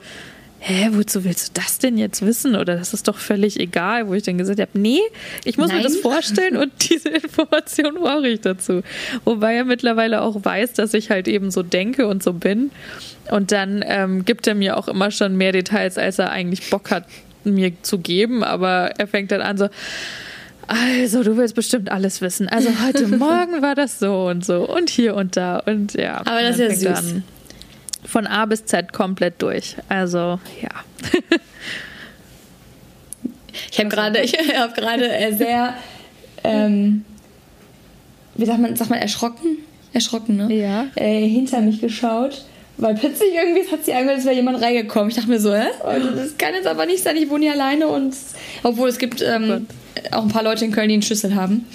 hä, 0.59 0.89
wozu 0.91 1.23
willst 1.23 1.49
du 1.49 1.61
das 1.61 1.79
denn 1.79 1.97
jetzt 1.97 2.23
wissen? 2.23 2.55
Oder 2.55 2.75
das 2.75 2.93
ist 2.93 3.07
doch 3.07 3.17
völlig 3.17 3.59
egal, 3.59 4.07
wo 4.07 4.13
ich 4.13 4.23
dann 4.23 4.37
gesagt 4.37 4.59
habe, 4.59 4.71
nee, 4.75 4.99
ich 5.43 5.57
muss 5.57 5.69
Nein. 5.69 5.77
mir 5.77 5.83
das 5.83 5.97
vorstellen 5.97 6.55
und 6.55 6.71
diese 6.89 7.09
Information 7.09 7.95
brauche 7.95 8.27
ich 8.27 8.41
dazu. 8.41 8.81
Wobei 9.25 9.55
er 9.55 9.65
mittlerweile 9.65 10.21
auch 10.21 10.43
weiß, 10.43 10.73
dass 10.73 10.93
ich 10.93 11.09
halt 11.09 11.27
eben 11.27 11.51
so 11.51 11.63
denke 11.63 12.07
und 12.07 12.21
so 12.21 12.33
bin. 12.33 12.71
Und 13.31 13.51
dann 13.51 13.83
ähm, 13.87 14.23
gibt 14.23 14.45
er 14.45 14.55
mir 14.55 14.77
auch 14.77 14.87
immer 14.87 15.09
schon 15.09 15.35
mehr 15.35 15.51
Details, 15.51 15.97
als 15.97 16.19
er 16.19 16.31
eigentlich 16.31 16.69
Bock 16.69 16.91
hat, 16.91 17.05
mir 17.43 17.71
zu 17.81 17.99
geben. 17.99 18.43
Aber 18.43 18.91
er 18.97 19.07
fängt 19.07 19.31
dann 19.31 19.41
an 19.41 19.57
so, 19.57 19.69
also, 20.67 21.23
du 21.23 21.35
willst 21.35 21.55
bestimmt 21.55 21.91
alles 21.91 22.21
wissen. 22.21 22.47
Also, 22.47 22.69
heute 22.85 23.07
Morgen 23.17 23.61
war 23.61 23.75
das 23.75 23.99
so 23.99 24.27
und 24.27 24.45
so 24.45 24.67
und 24.67 24.89
hier 24.89 25.15
und 25.15 25.35
da 25.35 25.59
und 25.59 25.93
ja. 25.95 26.19
Aber 26.19 26.41
das 26.41 26.59
ist 26.59 26.81
ja 26.81 26.95
süß. 26.95 27.15
Von 28.05 28.25
A 28.25 28.45
bis 28.45 28.65
Z 28.65 28.93
komplett 28.93 29.41
durch. 29.41 29.75
Also, 29.89 30.39
ja. 30.61 30.69
ich 33.71 33.79
habe 33.79 33.89
gerade, 33.89 34.21
ich 34.21 34.33
habe 34.55 34.73
gerade 34.73 35.35
sehr, 35.37 35.73
ähm, 36.43 37.03
wie 38.35 38.45
sagt 38.45 38.59
man, 38.59 38.75
sagt 38.75 38.89
man 38.89 38.99
erschrocken? 38.99 39.57
Erschrocken, 39.93 40.37
ne? 40.37 40.53
Ja. 40.53 40.87
Äh, 40.95 41.27
hinter 41.27 41.59
mich 41.61 41.81
geschaut 41.81 42.45
weil 42.81 42.95
plötzlich 42.95 43.29
irgendwie 43.33 43.71
hat 43.71 43.85
sie 43.85 43.93
angehört, 43.93 44.17
als 44.17 44.25
wäre 44.25 44.35
jemand 44.35 44.61
reingekommen. 44.61 45.09
Ich 45.09 45.15
dachte 45.15 45.29
mir 45.29 45.39
so, 45.39 45.53
hä? 45.53 45.67
Also 45.83 46.09
das 46.09 46.37
kann 46.37 46.55
jetzt 46.55 46.67
aber 46.67 46.87
nicht 46.87 47.03
sein, 47.03 47.15
ich 47.15 47.29
wohne 47.29 47.45
hier 47.45 47.53
alleine 47.53 47.87
und 47.87 48.15
obwohl 48.63 48.89
es 48.89 48.97
gibt 48.97 49.21
ähm, 49.21 49.67
auch 50.11 50.23
ein 50.23 50.29
paar 50.29 50.43
Leute 50.43 50.65
in 50.65 50.71
Köln, 50.71 50.89
die 50.89 50.93
einen 50.95 51.03
Schlüssel 51.03 51.35
haben. 51.35 51.67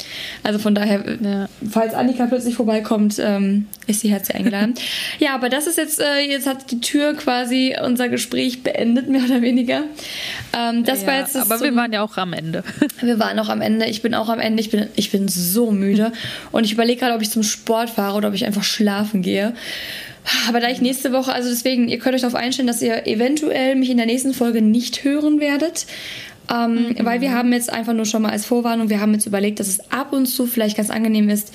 Also 0.43 0.59
von 0.59 0.75
daher, 0.75 1.05
ja. 1.21 1.49
falls 1.71 1.95
Annika 1.95 2.27
plötzlich 2.27 2.57
vorbeikommt, 2.57 3.21
ähm, 3.21 3.67
ist 3.87 4.01
sie 4.01 4.11
herzlich 4.11 4.37
eingeladen. 4.37 4.75
ja, 5.19 5.35
aber 5.35 5.49
das 5.49 5.67
ist 5.67 5.79
jetzt, 5.79 6.01
äh, 6.01 6.21
jetzt 6.29 6.47
hat 6.47 6.71
die 6.71 6.81
Tür 6.81 7.15
quasi 7.15 7.77
unser 7.81 8.09
Gespräch 8.09 8.63
beendet, 8.63 9.09
mehr 9.09 9.23
oder 9.25 9.43
weniger. 9.43 9.85
Ähm, 10.59 10.85
das 10.85 11.03
ja, 11.03 11.07
war 11.07 11.19
jetzt 11.19 11.37
das 11.37 11.49
aber 11.49 11.63
wir 11.63 11.75
waren 11.77 11.93
ja 11.93 12.03
auch 12.03 12.17
am 12.17 12.33
Ende. 12.33 12.65
wir 13.01 13.19
waren 13.19 13.39
auch 13.39 13.49
am 13.49 13.61
Ende. 13.61 13.87
Ich 13.87 14.03
bin 14.03 14.15
auch 14.15 14.29
am 14.29 14.41
Ende. 14.41 14.61
Ich 14.61 14.71
bin, 14.71 14.89
ich 14.97 15.13
bin 15.13 15.29
so 15.29 15.71
müde. 15.71 16.13
Und 16.51 16.65
ich 16.65 16.73
überlege 16.73 17.01
gerade, 17.01 17.15
ob 17.15 17.23
ich 17.23 17.31
zum 17.31 17.43
Sport 17.45 17.91
fahre 17.91 18.17
oder 18.17 18.29
ob 18.29 18.35
ich 18.35 18.45
einfach 18.45 18.65
schlafen 18.65 19.23
gehe. 19.23 19.55
Aber 20.49 20.61
da 20.61 20.69
ich 20.71 20.81
nächste 20.81 21.13
Woche, 21.13 21.33
also 21.33 21.49
deswegen, 21.49 21.89
ihr 21.89 21.99
könnt 21.99 22.15
euch 22.15 22.23
darauf 22.23 22.35
einstellen, 22.35 22.67
dass 22.67 22.83
ihr 22.83 23.07
eventuell 23.07 23.77
mich 23.77 23.91
in 23.91 23.97
der 23.97 24.07
nächsten 24.07 24.35
Folge 24.35 24.63
nicht 24.63 25.05
hören 25.05 25.41
werdet. 25.41 25.87
Ähm, 26.53 26.89
mhm. 26.89 26.97
Weil 27.05 27.21
wir 27.21 27.33
haben 27.33 27.53
jetzt 27.53 27.73
einfach 27.73 27.93
nur 27.93 28.05
schon 28.05 28.23
mal 28.23 28.31
als 28.31 28.47
Vorwarnung, 28.47 28.89
wir 28.89 29.01
haben 29.01 29.13
jetzt 29.13 29.27
überlegt, 29.27 29.61
dass 29.61 29.69
es 29.69 29.91
ab 29.91 30.13
und 30.13 30.27
zu 30.27 30.47
vielleicht 30.47 30.77
ganz 30.77 30.91
angenehm 30.91 31.29
ist, 31.29 31.53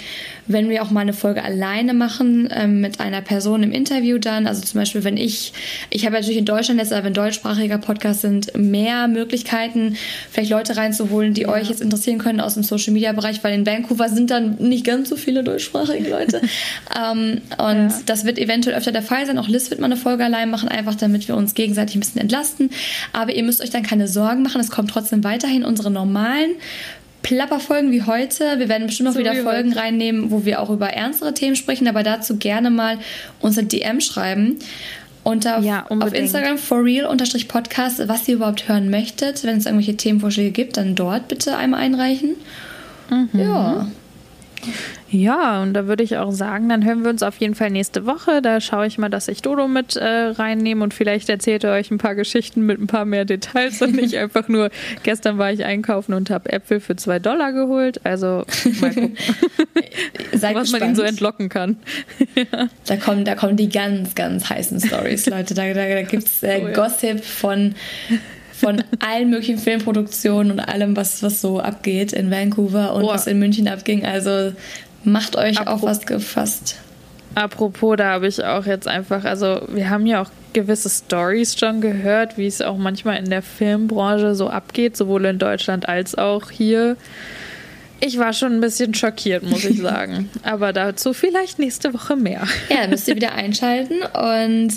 wenn 0.48 0.70
wir 0.70 0.84
auch 0.84 0.92
mal 0.92 1.02
eine 1.02 1.14
Folge 1.14 1.44
alleine 1.44 1.94
machen 1.94 2.50
ähm, 2.52 2.82
mit 2.82 3.00
einer 3.00 3.22
Person 3.22 3.64
im 3.64 3.72
Interview 3.72 4.18
dann. 4.18 4.48
Also 4.48 4.62
zum 4.62 4.80
Beispiel, 4.80 5.04
wenn 5.04 5.18
ich, 5.18 5.54
ich 5.90 6.06
habe 6.06 6.16
natürlich 6.16 6.38
in 6.38 6.46
Deutschland 6.46 6.80
jetzt, 6.80 6.92
aber 6.92 7.06
wenn 7.06 7.14
deutschsprachiger 7.14 7.78
Podcast 7.78 8.22
sind, 8.22 8.58
mehr 8.58 9.08
Möglichkeiten, 9.08 9.96
vielleicht 10.32 10.52
Leute 10.52 10.76
reinzuholen, 10.76 11.34
die 11.34 11.42
ja. 11.42 11.50
euch 11.50 11.70
jetzt 11.70 11.82
interessieren 11.82 12.18
können 12.18 12.42
aus 12.42 12.56
dem 12.56 12.64
Social 12.64 12.94
Media 12.94 13.12
Bereich, 13.14 13.44
weil 13.44 13.54
in 13.54 13.66
Vancouver 13.66 14.10
sind 14.10 14.30
dann 14.30 14.56
nicht 14.58 14.86
ganz 14.86 15.10
so 15.10 15.16
viele 15.16 15.44
deutschsprachige 15.44 16.10
Leute. 16.10 16.42
ähm, 16.98 17.42
und 17.58 17.90
ja. 17.90 18.00
das 18.06 18.26
wird 18.26 18.38
eventuell 18.40 18.76
öfter 18.76 18.92
der 18.92 19.04
Fall 19.04 19.26
sein. 19.26 19.38
Auch 19.38 19.48
Liz 19.48 19.70
wird 19.70 19.80
mal 19.80 19.86
eine 19.86 19.98
Folge 19.98 20.26
allein 20.26 20.50
machen, 20.50 20.70
einfach 20.70 20.96
damit 20.96 21.28
wir 21.28 21.36
uns 21.36 21.54
gegenseitig 21.54 21.96
ein 21.96 22.02
bisschen 22.02 22.22
entlasten. 22.22 22.72
Aber 23.14 23.34
ihr 23.34 23.44
müsst 23.44 23.62
euch 23.62 23.70
dann 23.70 23.84
keine 23.84 24.08
Sorgen 24.08 24.44
machen. 24.44 24.60
Es 24.60 24.70
kommt 24.70 24.81
trotzdem 24.88 25.24
weiterhin 25.24 25.64
unsere 25.64 25.92
normalen 25.92 26.52
Plapperfolgen 27.24 27.92
wie 27.92 28.04
heute. 28.04 28.60
Wir 28.60 28.68
werden 28.68 28.88
bestimmt 28.88 29.08
noch 29.08 29.14
so 29.14 29.20
wieder 29.20 29.36
Folgen 29.36 29.72
heute. 29.72 29.80
reinnehmen, 29.80 30.32
wo 30.32 30.46
wir 30.46 30.60
auch 30.60 30.70
über 30.70 30.90
ernstere 30.90 31.34
Themen 31.34 31.56
sprechen, 31.56 31.88
aber 31.88 32.04
dazu 32.04 32.38
gerne 32.38 32.70
mal 32.70 32.98
unsere 33.40 33.66
DM 33.66 34.02
schreiben. 34.02 34.58
Unter, 35.24 35.60
ja, 35.60 35.86
auf 35.88 36.14
Instagram 36.14 36.58
for 36.58 36.84
real 36.84 37.06
podcast, 37.48 38.08
was 38.08 38.28
ihr 38.28 38.36
überhaupt 38.36 38.68
hören 38.68 38.90
möchtet. 38.90 39.44
Wenn 39.44 39.58
es 39.58 39.68
irgendwelche 39.68 39.96
Themenvorschläge 39.96 40.50
gibt, 40.50 40.78
dann 40.78 40.96
dort 40.96 41.28
bitte 41.28 41.58
einmal 41.58 41.82
einreichen. 41.82 42.36
Mhm. 43.12 43.30
Ja. 43.40 43.88
Ja, 45.10 45.62
und 45.62 45.74
da 45.74 45.88
würde 45.88 46.04
ich 46.04 46.18
auch 46.18 46.32
sagen, 46.32 46.70
dann 46.70 46.86
hören 46.86 47.04
wir 47.04 47.10
uns 47.10 47.22
auf 47.22 47.38
jeden 47.38 47.54
Fall 47.54 47.70
nächste 47.70 48.06
Woche. 48.06 48.42
Da 48.42 48.62
schaue 48.62 48.88
ich 48.88 48.98
mal, 48.98 49.10
dass 49.10 49.28
ich 49.28 49.42
Dodo 49.42 49.68
mit 49.68 49.96
äh, 49.98 50.06
reinnehme 50.06 50.84
und 50.84 50.94
vielleicht 50.94 51.28
erzählt 51.28 51.64
er 51.64 51.74
euch 51.74 51.92
ein 51.92 51.98
paar 51.98 52.16
Geschichten 52.16 52.66
mit 52.66 52.80
ein 52.80 52.88
paar 52.88 53.06
mehr 53.06 53.26
Details 53.26 53.82
und 53.82 53.96
nicht 53.96 54.16
einfach 54.18 54.48
nur, 54.48 54.70
gestern 55.04 55.38
war 55.38 55.52
ich 55.52 55.66
einkaufen 55.66 56.14
und 56.14 56.30
habe 56.30 56.52
Äpfel 56.52 56.80
für 56.80 56.96
zwei 56.96 57.20
Dollar 57.20 57.52
geholt. 57.52 58.06
Also 58.06 58.46
mal 58.80 58.94
gucken, 58.94 59.18
was 60.32 60.42
gespannt. 60.42 60.72
man 60.72 60.90
ihn 60.90 60.96
so 60.96 61.02
entlocken 61.02 61.50
kann. 61.50 61.78
ja. 62.36 62.70
da, 62.86 62.96
kommen, 62.98 63.26
da 63.26 63.36
kommen 63.36 63.58
die 63.58 63.70
ganz, 63.70 64.16
ganz 64.16 64.50
heißen 64.50 64.80
Stories, 64.80 65.26
Leute. 65.28 65.54
Da, 65.54 65.74
da, 65.74 65.88
da 65.88 66.02
gibt 66.04 66.24
es 66.24 66.44
äh, 66.44 66.62
oh, 66.64 66.68
ja. 66.68 66.74
Gossip 66.74 67.24
von 67.24 67.76
von 68.62 68.84
allen 69.00 69.30
möglichen 69.30 69.58
Filmproduktionen 69.58 70.54
und 70.54 70.60
allem, 70.60 70.96
was, 70.96 71.22
was 71.22 71.42
so 71.42 71.60
abgeht 71.60 72.14
in 72.14 72.32
Vancouver 72.32 72.94
und 72.94 73.04
oh. 73.04 73.08
was 73.10 73.28
in 73.28 73.40
München 73.40 73.68
abging. 73.68 74.06
Also 74.06 74.54
Macht 75.04 75.36
euch 75.36 75.60
Apropos, 75.60 75.84
auf 75.84 75.90
was 75.90 76.06
gefasst. 76.06 76.78
Apropos, 77.34 77.98
da 77.98 78.12
habe 78.12 78.28
ich 78.28 78.44
auch 78.44 78.66
jetzt 78.66 78.88
einfach, 78.88 79.24
also 79.24 79.62
wir 79.70 79.90
haben 79.90 80.06
ja 80.06 80.22
auch 80.22 80.30
gewisse 80.54 80.90
Stories 80.90 81.58
schon 81.58 81.82
gehört, 81.82 82.38
wie 82.38 82.46
es 82.46 82.62
auch 82.62 82.78
manchmal 82.78 83.18
in 83.18 83.30
der 83.30 83.42
Filmbranche 83.42 84.36
so 84.36 84.50
abgeht, 84.50 84.98
sowohl 84.98 85.26
in 85.26 85.40
Deutschland 85.40 85.88
als 85.88 86.16
auch 86.16 86.52
hier. 86.52 86.98
Ich 88.04 88.18
war 88.18 88.34
schon 88.34 88.54
ein 88.54 88.62
bisschen 88.62 88.96
schockiert, 88.96 89.44
muss 89.44 89.64
ich 89.64 89.78
sagen. 89.82 90.30
Aber 90.42 90.74
dazu 90.74 91.14
vielleicht 91.14 91.60
nächste 91.60 91.94
Woche 91.94 92.16
mehr. 92.16 92.48
Ja, 92.70 92.88
müsst 92.88 93.08
ihr 93.08 93.16
wieder 93.16 93.34
einschalten. 93.34 94.02
Und 94.02 94.74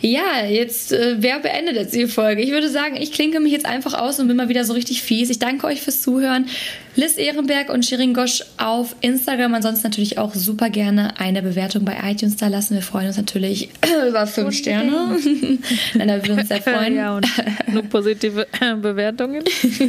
ja, 0.00 0.44
jetzt, 0.48 0.92
äh, 0.92 1.16
wer 1.18 1.38
beendet 1.38 1.76
jetzt 1.76 1.94
die 1.94 2.08
Folge? 2.08 2.42
Ich 2.42 2.50
würde 2.50 2.68
sagen, 2.68 2.96
ich 2.96 3.12
klinke 3.12 3.38
mich 3.38 3.52
jetzt 3.52 3.66
einfach 3.66 3.94
aus 3.94 4.18
und 4.18 4.26
bin 4.26 4.36
mal 4.36 4.48
wieder 4.48 4.64
so 4.64 4.72
richtig 4.72 5.02
fies. 5.02 5.30
Ich 5.30 5.38
danke 5.38 5.68
euch 5.68 5.82
fürs 5.82 6.02
Zuhören. 6.02 6.46
Liz 6.96 7.16
Ehrenberg 7.16 7.70
und 7.70 7.84
Shirin 7.84 8.14
Gosch 8.14 8.44
auf 8.56 8.94
Instagram. 9.00 9.54
Ansonsten 9.54 9.88
natürlich 9.88 10.18
auch 10.18 10.32
super 10.34 10.70
gerne 10.70 11.18
eine 11.18 11.42
Bewertung 11.42 11.84
bei 11.84 11.96
iTunes 12.04 12.36
da 12.36 12.46
lassen. 12.46 12.74
Wir 12.74 12.82
freuen 12.82 13.08
uns 13.08 13.16
natürlich 13.16 13.68
über 14.08 14.26
fünf 14.28 14.46
und 14.46 14.52
Sterne. 14.52 15.16
Nein, 15.94 16.08
da 16.08 16.14
würden 16.14 16.36
wir 16.36 16.38
uns 16.38 16.48
sehr 16.48 16.62
freuen. 16.62 16.94
Ja, 16.94 17.16
und 17.16 17.26
nur 17.66 17.82
positive 17.82 18.46
Bewertungen. 18.80 19.42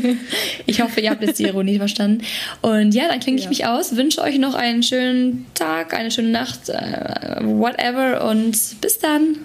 ich 0.66 0.82
hoffe, 0.82 1.02
ihr 1.02 1.12
habt 1.12 1.22
jetzt 1.22 1.38
die 1.38 1.44
Ironie 1.44 1.78
verstanden. 1.78 2.24
Und 2.62 2.75
ja, 2.82 3.08
dann 3.08 3.20
klinge 3.20 3.38
ich 3.38 3.46
ja. 3.46 3.50
mich 3.50 3.66
aus. 3.66 3.96
Wünsche 3.96 4.22
euch 4.22 4.38
noch 4.40 4.56
einen 4.56 4.84
schönen 4.84 5.46
Tag, 5.54 5.94
eine 5.94 6.12
schöne 6.12 6.30
Nacht, 6.30 6.70
uh, 6.70 7.60
whatever. 7.60 8.30
Und 8.30 8.82
bis 8.82 9.00
dann. 9.00 9.38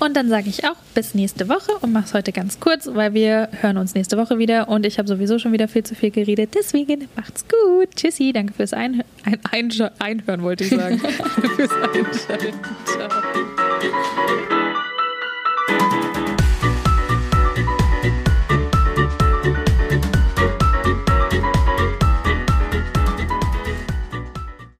Und 0.00 0.16
dann 0.16 0.28
sage 0.28 0.48
ich 0.48 0.64
auch 0.64 0.76
bis 0.94 1.14
nächste 1.14 1.48
Woche 1.48 1.72
und 1.80 1.92
mache 1.92 2.06
es 2.06 2.14
heute 2.14 2.32
ganz 2.32 2.58
kurz, 2.58 2.88
weil 2.92 3.14
wir 3.14 3.48
hören 3.60 3.76
uns 3.76 3.94
nächste 3.94 4.16
Woche 4.16 4.38
wieder 4.38 4.68
und 4.68 4.84
ich 4.84 4.98
habe 4.98 5.06
sowieso 5.06 5.38
schon 5.38 5.52
wieder 5.52 5.68
viel 5.68 5.84
zu 5.84 5.94
viel 5.94 6.10
geredet. 6.10 6.50
Deswegen 6.54 7.08
macht's 7.16 7.44
gut. 7.46 7.94
Tschüssi, 7.94 8.32
danke 8.32 8.54
fürs 8.54 8.72
Einhören, 8.72 9.06
ein, 9.24 9.70
Einhören 10.00 10.42
wollte 10.42 10.64
ich 10.64 10.70
sagen. 10.70 10.98
fürs 11.56 11.70
Einschalten. 11.70 12.54
Ciao. 12.86 14.63